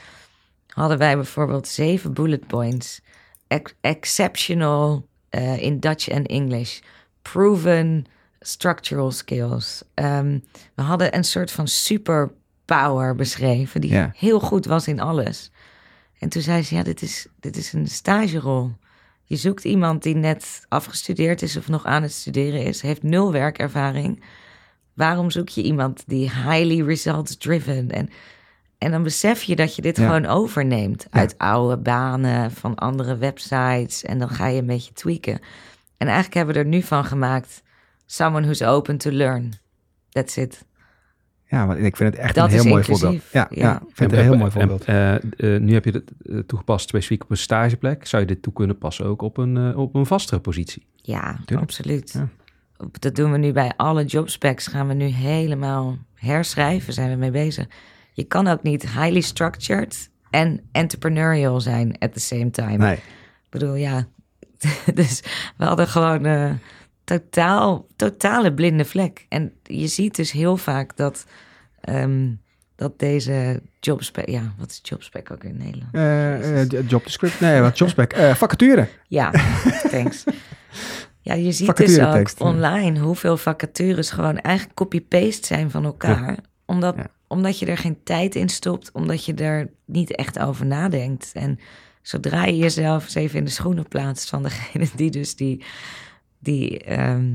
hadden 0.66 0.98
wij 0.98 1.14
bijvoorbeeld 1.14 1.68
zeven 1.68 2.12
bullet 2.12 2.46
points. 2.46 3.00
Ex 3.46 3.74
exceptional 3.80 5.06
uh, 5.30 5.62
in 5.62 5.80
Dutch 5.80 6.08
en 6.08 6.26
English. 6.26 6.80
Proven 7.22 8.06
structural 8.46 9.10
skills. 9.10 9.82
Um, 9.94 10.44
we 10.74 10.82
hadden 10.82 11.16
een 11.16 11.24
soort 11.24 11.50
van 11.52 11.68
superpower 11.68 13.14
beschreven, 13.14 13.80
die 13.80 13.90
ja. 13.92 14.10
heel 14.16 14.40
goed 14.40 14.64
was 14.66 14.88
in 14.88 15.00
alles. 15.00 15.50
En 16.18 16.28
toen 16.28 16.42
zei 16.42 16.62
ze, 16.62 16.74
ja, 16.74 16.82
dit 16.82 17.02
is, 17.02 17.26
dit 17.40 17.56
is 17.56 17.72
een 17.72 17.86
stagerol. 17.88 18.72
Je 19.24 19.36
zoekt 19.36 19.64
iemand 19.64 20.02
die 20.02 20.14
net 20.14 20.64
afgestudeerd 20.68 21.42
is 21.42 21.56
of 21.56 21.68
nog 21.68 21.84
aan 21.84 22.02
het 22.02 22.12
studeren 22.12 22.62
is, 22.62 22.80
heeft 22.82 23.02
nul 23.02 23.32
werkervaring. 23.32 24.22
Waarom 24.94 25.30
zoek 25.30 25.48
je 25.48 25.62
iemand 25.62 26.02
die 26.06 26.30
highly 26.30 26.82
results 26.82 27.36
driven? 27.36 27.90
En, 27.90 28.08
en 28.78 28.90
dan 28.90 29.02
besef 29.02 29.42
je 29.42 29.56
dat 29.56 29.76
je 29.76 29.82
dit 29.82 29.96
Ja. 29.96 30.06
gewoon 30.06 30.26
overneemt 30.26 31.06
Ja. 31.10 31.18
uit 31.20 31.38
oude 31.38 31.76
banen 31.76 32.50
van 32.50 32.74
andere 32.74 33.16
websites. 33.16 34.02
En 34.02 34.18
dan 34.18 34.28
ga 34.28 34.46
je 34.46 34.60
een 34.60 34.66
beetje 34.66 34.92
tweaken. 34.92 35.40
En 35.96 36.06
eigenlijk 36.06 36.34
hebben 36.34 36.54
we 36.54 36.60
er 36.60 36.66
nu 36.66 36.82
van 36.82 37.04
gemaakt, 37.04 37.62
someone 38.06 38.42
who's 38.42 38.62
open 38.62 38.98
to 38.98 39.10
learn. 39.10 39.52
That's 40.10 40.36
it. 40.36 40.64
Ja, 41.48 41.66
want 41.66 41.78
ik 41.78 41.96
vind 41.96 42.12
het 42.14 42.22
echt 42.22 42.34
Dat 42.34 42.44
een 42.44 42.50
heel 42.50 42.64
mooi 42.64 42.76
inclusief, 42.76 43.00
voorbeeld. 43.02 43.32
Ja, 43.32 43.46
ja. 43.50 43.62
ja. 43.62 43.74
ik 43.76 43.96
vind 43.96 44.10
het 44.10 44.20
een 44.20 44.26
heel 44.26 44.36
mooi 44.36 44.50
voorbeeld. 44.50 44.84
En, 44.84 45.20
eh, 45.36 45.54
eh, 45.54 45.62
nu 45.62 45.72
heb 45.72 45.84
je 45.84 45.90
het 45.90 46.12
eh, 46.22 46.38
toegepast 46.38 46.88
specifiek 46.88 47.22
op 47.22 47.30
een 47.30 47.36
stageplek. 47.36 48.06
Zou 48.06 48.22
je 48.22 48.28
dit 48.28 48.42
toe 48.42 48.52
kunnen 48.52 48.78
passen 48.78 49.06
ook 49.06 49.22
op 49.22 49.36
een, 49.36 49.76
op 49.76 49.94
een 49.94 50.06
vastere 50.06 50.40
positie? 50.40 50.86
Ja, 50.96 51.38
Tuurlijk. 51.44 51.68
absoluut. 51.68 52.12
Ja. 52.12 52.28
Dat 52.92 53.14
doen 53.14 53.32
we 53.32 53.38
nu 53.38 53.52
bij 53.52 53.72
alle 53.76 54.04
jobspecs. 54.04 54.66
Gaan 54.66 54.88
we 54.88 54.94
nu 54.94 55.04
helemaal 55.04 55.98
herschrijven, 56.14 56.92
zijn 56.92 57.10
we 57.10 57.16
mee 57.16 57.30
bezig. 57.30 57.66
Je 58.12 58.24
kan 58.24 58.46
ook 58.46 58.62
niet 58.62 58.82
highly 58.82 59.20
structured 59.20 60.10
en 60.30 60.60
entrepreneurial 60.72 61.60
zijn 61.60 61.98
at 61.98 62.12
the 62.12 62.20
same 62.20 62.50
time. 62.50 62.76
Nee, 62.76 62.96
Ik 62.96 63.50
bedoel, 63.50 63.74
ja. 63.74 64.06
dus 64.94 65.22
we 65.56 65.64
hadden 65.64 65.88
gewoon 65.88 66.24
eh 66.24 66.50
totaal, 67.06 67.86
totale 67.96 68.54
blinde 68.54 68.84
vlek. 68.84 69.26
En 69.28 69.52
je 69.62 69.86
ziet 69.86 70.16
dus 70.16 70.32
heel 70.32 70.56
vaak 70.56 70.96
dat, 70.96 71.26
ehm, 71.80 72.28
dat 72.76 72.98
deze 72.98 73.62
jobspec... 73.80 74.28
Ja, 74.28 74.54
wat 74.58 74.70
is 74.70 74.80
jobspec 74.82 75.30
ook 75.30 75.44
in 75.44 75.56
Nederland? 75.56 75.94
Eh, 75.94 76.60
eh, 76.62 76.88
job 76.88 77.04
description. 77.04 77.50
Nee, 77.50 77.60
wat 77.60 77.78
jobspec. 77.78 78.12
Eh 78.12 78.34
vacature. 78.34 78.88
Ja, 79.08 79.30
thanks. 79.92 80.24
Ja, 81.20 81.34
je 81.34 81.52
ziet 81.52 81.76
dus 81.76 82.00
ook 82.00 82.30
online 82.38 82.98
hoeveel 82.98 83.36
vacatures 83.36 84.10
gewoon 84.10 84.38
eigenlijk 84.40 84.76
copy-paste 84.76 85.46
zijn 85.46 85.70
van 85.70 85.84
elkaar. 85.84 86.38
Omdat, 86.64 86.96
Ja. 86.96 87.06
omdat 87.28 87.58
je 87.58 87.66
er 87.66 87.78
geen 87.78 87.98
tijd 88.04 88.34
in 88.34 88.48
stopt, 88.48 88.92
omdat 88.92 89.24
je 89.24 89.34
er 89.34 89.70
niet 89.84 90.14
echt 90.14 90.38
over 90.38 90.66
nadenkt. 90.66 91.30
En 91.34 91.58
zodra 92.02 92.44
je 92.44 92.56
jezelf 92.56 93.04
eens 93.04 93.14
even 93.14 93.38
in 93.38 93.44
de 93.44 93.50
schoenen 93.50 93.88
plaatst 93.88 94.28
van 94.28 94.42
degene 94.42 94.86
die 94.96 95.10
dus 95.10 95.36
die, 95.36 95.64
die 96.46 96.78
ehm, 96.78 97.32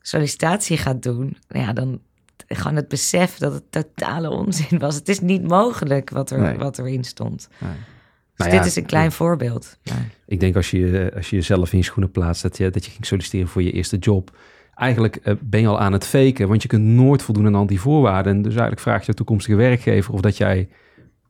sollicitatie 0.00 0.76
gaat 0.76 1.02
doen, 1.02 1.36
ja, 1.48 1.72
dan 1.72 2.00
gewoon 2.46 2.76
het 2.76 2.88
besef 2.88 3.38
dat 3.38 3.52
het 3.52 3.70
totale 3.70 4.30
onzin 4.30 4.78
was. 4.78 4.94
Het 4.94 5.08
is 5.08 5.20
niet 5.20 5.48
mogelijk 5.48 6.10
wat, 6.10 6.30
er, 6.30 6.40
Nee. 6.40 6.56
wat 6.56 6.78
erin 6.78 7.04
stond. 7.04 7.48
Nee. 7.58 7.70
Dus 7.70 8.46
Nou 8.46 8.50
dit 8.50 8.60
ja, 8.60 8.66
is 8.66 8.76
een 8.76 8.86
klein 8.86 9.12
voorbeeld. 9.12 9.78
Maar, 9.84 10.10
Ik 10.26 10.40
denk 10.40 10.56
als 10.56 10.70
je, 10.70 11.12
als 11.16 11.30
je 11.30 11.36
jezelf 11.36 11.72
in 11.72 11.78
je 11.78 11.84
schoenen 11.84 12.12
plaatst, 12.12 12.42
dat 12.42 12.56
je, 12.56 12.70
dat 12.70 12.84
je 12.84 12.90
ging 12.90 13.06
solliciteren 13.06 13.48
voor 13.48 13.62
je 13.62 13.72
eerste 13.72 13.96
job. 13.96 14.36
Eigenlijk 14.74 15.16
eh, 15.16 15.34
ben 15.40 15.60
je 15.60 15.66
al 15.66 15.80
aan 15.80 15.92
het 15.92 16.06
faken, 16.06 16.48
want 16.48 16.62
je 16.62 16.68
kunt 16.68 16.84
nooit 16.84 17.22
voldoen 17.22 17.46
aan 17.46 17.54
al 17.54 17.66
die 17.66 17.80
voorwaarden. 17.80 18.32
En 18.32 18.42
dus 18.42 18.52
eigenlijk 18.52 18.80
vraag 18.80 19.06
je 19.06 19.14
toekomstige 19.14 19.56
werkgever 19.56 20.12
of 20.14 20.20
dat 20.20 20.36
jij, 20.36 20.68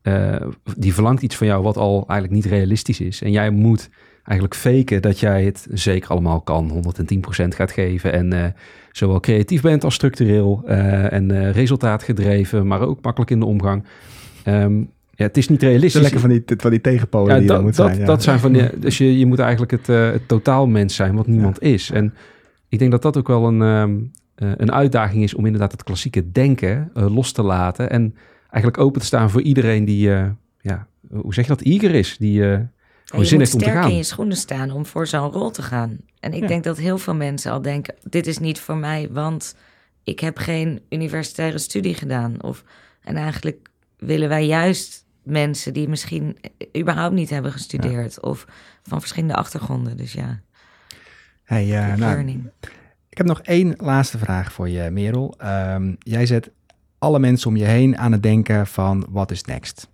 eh, 0.03 0.47
die 0.77 0.95
verlangt 0.95 1.23
iets 1.23 1.37
van 1.37 1.47
jou 1.47 1.63
wat 1.63 1.77
al 1.77 2.05
eigenlijk 2.09 2.31
niet 2.31 2.53
realistisch 2.53 3.01
is. 3.01 3.23
En 3.23 3.31
jij 3.31 3.51
moet 3.51 3.91
eigenlijk 4.25 4.61
faken 4.61 5.03
dat 5.03 5.21
jij 5.21 5.45
het 5.45 5.67
zeker 5.73 6.11
allemaal 6.11 6.41
kan, 6.41 6.83
110% 7.43 7.49
gaat 7.49 7.73
geven. 7.73 8.13
En 8.13 8.33
eh, 8.33 8.45
zowel 8.93 9.21
creatief 9.21 9.63
bent 9.63 9.85
als 9.85 9.95
structureel 9.95 10.63
eh, 10.67 11.13
en 11.13 11.31
eh, 11.31 11.51
resultaatgedreven, 11.51 12.67
maar 12.67 12.81
ook 12.81 13.03
makkelijk 13.03 13.31
in 13.31 13.41
de 13.41 13.47
omgang. 13.47 13.85
Ehm, 14.43 14.79
ja, 15.11 15.25
het 15.25 15.37
is 15.37 15.49
niet 15.49 15.61
Het 15.61 15.71
realistisch. 15.71 15.95
is 15.95 16.03
lekker 16.03 16.21
van 16.21 16.31
die, 16.31 16.43
van 16.57 16.71
die 16.71 16.81
tegenpolen 16.81 17.29
Ja, 17.29 17.35
die 17.35 17.43
je 17.43 17.49
dat, 17.49 17.57
dan 17.57 17.67
moet 17.67 17.77
dat, 17.77 17.87
zijn. 17.87 18.01
Ja. 18.01 18.07
dat 18.07 18.23
zijn 18.23 18.39
van 18.39 18.53
die, 18.53 18.79
dus 18.79 18.99
je, 18.99 19.19
je 19.19 19.27
moet 19.27 19.39
eigenlijk 19.39 19.71
het, 19.71 19.87
het 19.87 20.29
totaalmens 20.29 20.95
zijn 20.95 21.15
wat 21.15 21.27
niemand 21.27 21.63
is. 21.63 21.91
En 21.91 22.15
ik 22.69 22.79
denk 22.79 22.91
dat 22.91 23.03
dat 23.03 23.17
ook 23.17 23.29
wel 23.29 23.47
een, 23.47 23.63
ehm, 23.63 23.97
eh, 24.35 24.57
een 24.57 24.73
uitdaging 24.73 25.23
is 25.23 25.35
om 25.35 25.45
inderdaad 25.45 25.73
het 25.73 25.83
klassieke 25.83 26.31
denken 26.33 26.91
los 26.95 27.33
te 27.33 27.43
laten. 27.43 27.91
En 27.91 28.15
eigenlijk 28.51 28.83
open 28.83 29.01
te 29.01 29.07
staan 29.07 29.31
voor 29.31 29.43
iedereen 29.43 29.85
die, 29.85 30.09
ja, 30.61 30.87
hoe 31.11 31.35
zeg 31.35 31.45
je 31.47 31.51
dat, 31.51 31.61
eager 31.61 31.95
is. 31.95 32.17
Die 32.19 32.43
Ja, 32.43 32.71
gewoon 33.05 33.23
je 33.23 33.29
zin 33.29 33.39
moet 33.39 33.47
heeft 33.47 33.53
om 33.55 33.59
te 33.59 33.65
sterk 33.65 33.83
gaan. 33.83 33.91
in 33.91 33.97
je 33.97 34.03
schoenen 34.03 34.37
staan 34.37 34.71
om 34.71 34.87
voor 34.87 35.07
zo'n 35.07 35.31
rol 35.33 35.51
te 35.51 35.63
gaan. 35.63 35.97
En 36.21 36.33
ik 36.33 36.41
Ja. 36.43 36.47
denk 36.47 36.65
dat 36.65 36.77
heel 36.79 36.99
veel 36.99 37.15
mensen 37.15 37.53
al 37.53 37.63
denken: 37.63 37.95
dit 38.03 38.27
is 38.27 38.39
niet 38.39 38.61
voor 38.61 38.77
mij, 38.77 39.09
want 39.11 39.55
ik 40.03 40.21
heb 40.21 40.39
geen 40.39 40.81
universitaire 40.91 41.59
studie 41.59 41.95
gedaan. 41.95 42.43
Of, 42.43 42.65
en 43.03 43.17
eigenlijk 43.17 43.69
willen 43.99 44.29
wij 44.29 44.47
juist 44.47 45.05
mensen 45.23 45.73
die 45.73 45.89
misschien 45.89 46.37
überhaupt 46.77 47.15
niet 47.15 47.31
hebben 47.31 47.53
gestudeerd 47.53 48.21
of 48.21 48.47
van 48.83 49.01
verschillende 49.01 49.35
achtergronden. 49.35 49.97
Dus 49.97 50.13
ja, 50.13 50.41
Hey, 51.45 51.63
eh, 51.91 51.97
nou, 51.97 52.43
ik 53.09 53.19
heb 53.19 53.27
nog 53.27 53.41
één 53.41 53.75
laatste 53.77 54.19
vraag 54.19 54.53
voor 54.53 54.69
je, 54.69 54.91
Merel. 54.91 55.35
Ehm, 55.39 55.95
jij 55.99 56.27
zet 56.27 56.51
alle 56.99 57.19
mensen 57.19 57.49
om 57.49 57.57
je 57.57 57.65
heen 57.65 57.99
aan 57.99 58.13
het 58.13 58.23
denken 58.23 58.67
van 58.67 59.07
wat 59.09 59.31
is 59.31 59.43
next? 59.45 59.89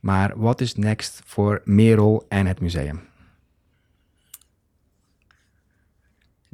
Maar 0.00 0.38
wat 0.38 0.60
is 0.60 0.74
next 0.74 1.20
voor 1.24 1.60
Merel 1.64 2.26
en 2.28 2.46
het 2.46 2.60
museum? 2.60 3.00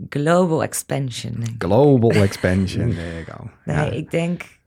Global 0.08 0.62
expansion. 0.62 1.44
Global 1.58 2.10
expansion. 2.10 2.90
There 2.94 3.12
you 3.12 3.24
go. 3.24 3.50
Nee, 3.64 3.76
Ja. 3.76 3.84
ik 3.90 4.10
denk, 4.10 4.58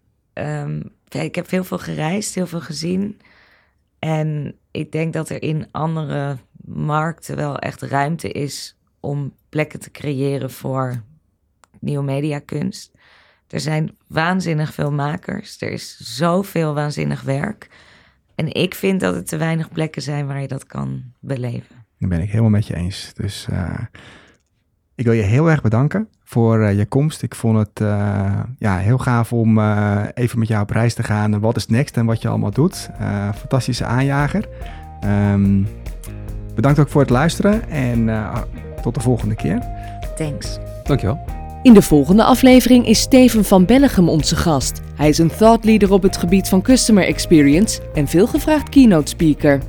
ja, 1.10 1.22
ik 1.22 1.36
heb 1.36 1.50
heel 1.50 1.64
veel 1.64 1.78
gereisd, 1.78 2.36
heel 2.36 2.48
veel 2.48 2.62
gezien. 2.62 3.20
En 4.00 4.56
ik 4.72 4.92
denk 4.92 5.14
dat 5.14 5.30
er 5.30 5.42
in 5.42 5.68
andere 5.72 6.38
markten 6.66 7.36
wel 7.36 7.58
echt 7.60 7.82
ruimte 7.82 8.32
is 8.32 8.78
om 9.00 9.34
plekken 9.50 9.80
te 9.80 9.92
creëren 9.92 10.52
voor 10.52 11.04
nieuwe 11.80 12.04
mediakunst. 12.04 12.92
Er 13.48 13.60
zijn 13.60 13.98
waanzinnig 14.08 14.74
veel 14.74 14.92
makers. 14.92 15.62
Er 15.62 15.72
is 15.72 15.98
zoveel 15.98 16.74
waanzinnig 16.74 17.22
werk. 17.22 17.68
En 18.40 18.54
ik 18.54 18.76
vind 18.76 19.00
dat 19.00 19.16
het 19.16 19.28
te 19.28 19.38
weinig 19.38 19.70
plekken 19.70 20.02
zijn 20.02 20.28
waar 20.28 20.42
je 20.42 20.48
dat 20.48 20.66
kan 20.66 21.04
beleven. 21.20 21.76
Daar 21.98 22.10
ben 22.10 22.22
ik 22.22 22.30
helemaal 22.30 22.50
met 22.50 22.68
je 22.68 22.76
eens. 22.76 23.12
Dus 23.14 23.48
uh, 23.52 23.80
ik 24.96 25.06
wil 25.06 25.14
je 25.14 25.22
heel 25.22 25.50
erg 25.50 25.62
bedanken 25.62 26.08
voor 26.24 26.60
uh, 26.60 26.78
je 26.78 26.86
komst. 26.86 27.22
Ik 27.22 27.36
vond 27.36 27.58
het 27.58 27.80
uh, 27.80 28.40
ja, 28.58 28.78
heel 28.78 28.98
gaaf 28.98 29.34
om 29.34 29.60
even 30.14 30.40
met 30.40 30.48
jou 30.48 30.62
op 30.62 30.70
reis 30.70 30.94
te 30.94 31.04
gaan. 31.04 31.40
Wat 31.40 31.56
is 31.56 31.68
next 31.68 31.98
en 31.98 32.06
wat 32.06 32.22
je 32.22 32.28
allemaal 32.28 32.52
doet. 32.52 32.90
fantastische 33.36 33.86
aanjager. 33.86 34.48
Um, 35.06 35.68
bedankt 36.56 36.80
ook 36.80 36.90
voor 36.90 37.02
het 37.02 37.10
luisteren 37.10 37.70
en 37.70 38.10
tot 38.82 38.94
de 38.94 39.02
volgende 39.02 39.36
keer. 39.36 39.64
Thanks. 40.16 40.58
Dankjewel. 40.84 41.39
In 41.64 41.74
de 41.74 41.82
volgende 41.82 42.24
aflevering 42.24 42.88
is 42.88 43.00
Steven 43.00 43.46
van 43.46 43.66
Bellegem 43.66 44.10
onze 44.10 44.36
gast. 44.36 44.82
Hij 44.96 45.10
is 45.10 45.18
een 45.18 45.32
thought 45.38 45.66
leader 45.66 45.92
op 45.92 46.04
het 46.04 46.18
gebied 46.18 46.48
van 46.48 46.62
customer 46.62 47.06
experience 47.06 47.82
en 47.94 48.08
veelgevraagd 48.08 48.70
keynote 48.70 49.10
speaker. 49.10 49.62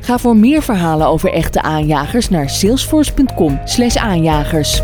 Ga 0.00 0.18
voor 0.18 0.36
meer 0.36 0.62
verhalen 0.62 1.06
over 1.06 1.32
echte 1.32 1.62
aanjagers 1.62 2.28
naar 2.28 2.50
salesforce.com/aanjagers. 2.50 4.82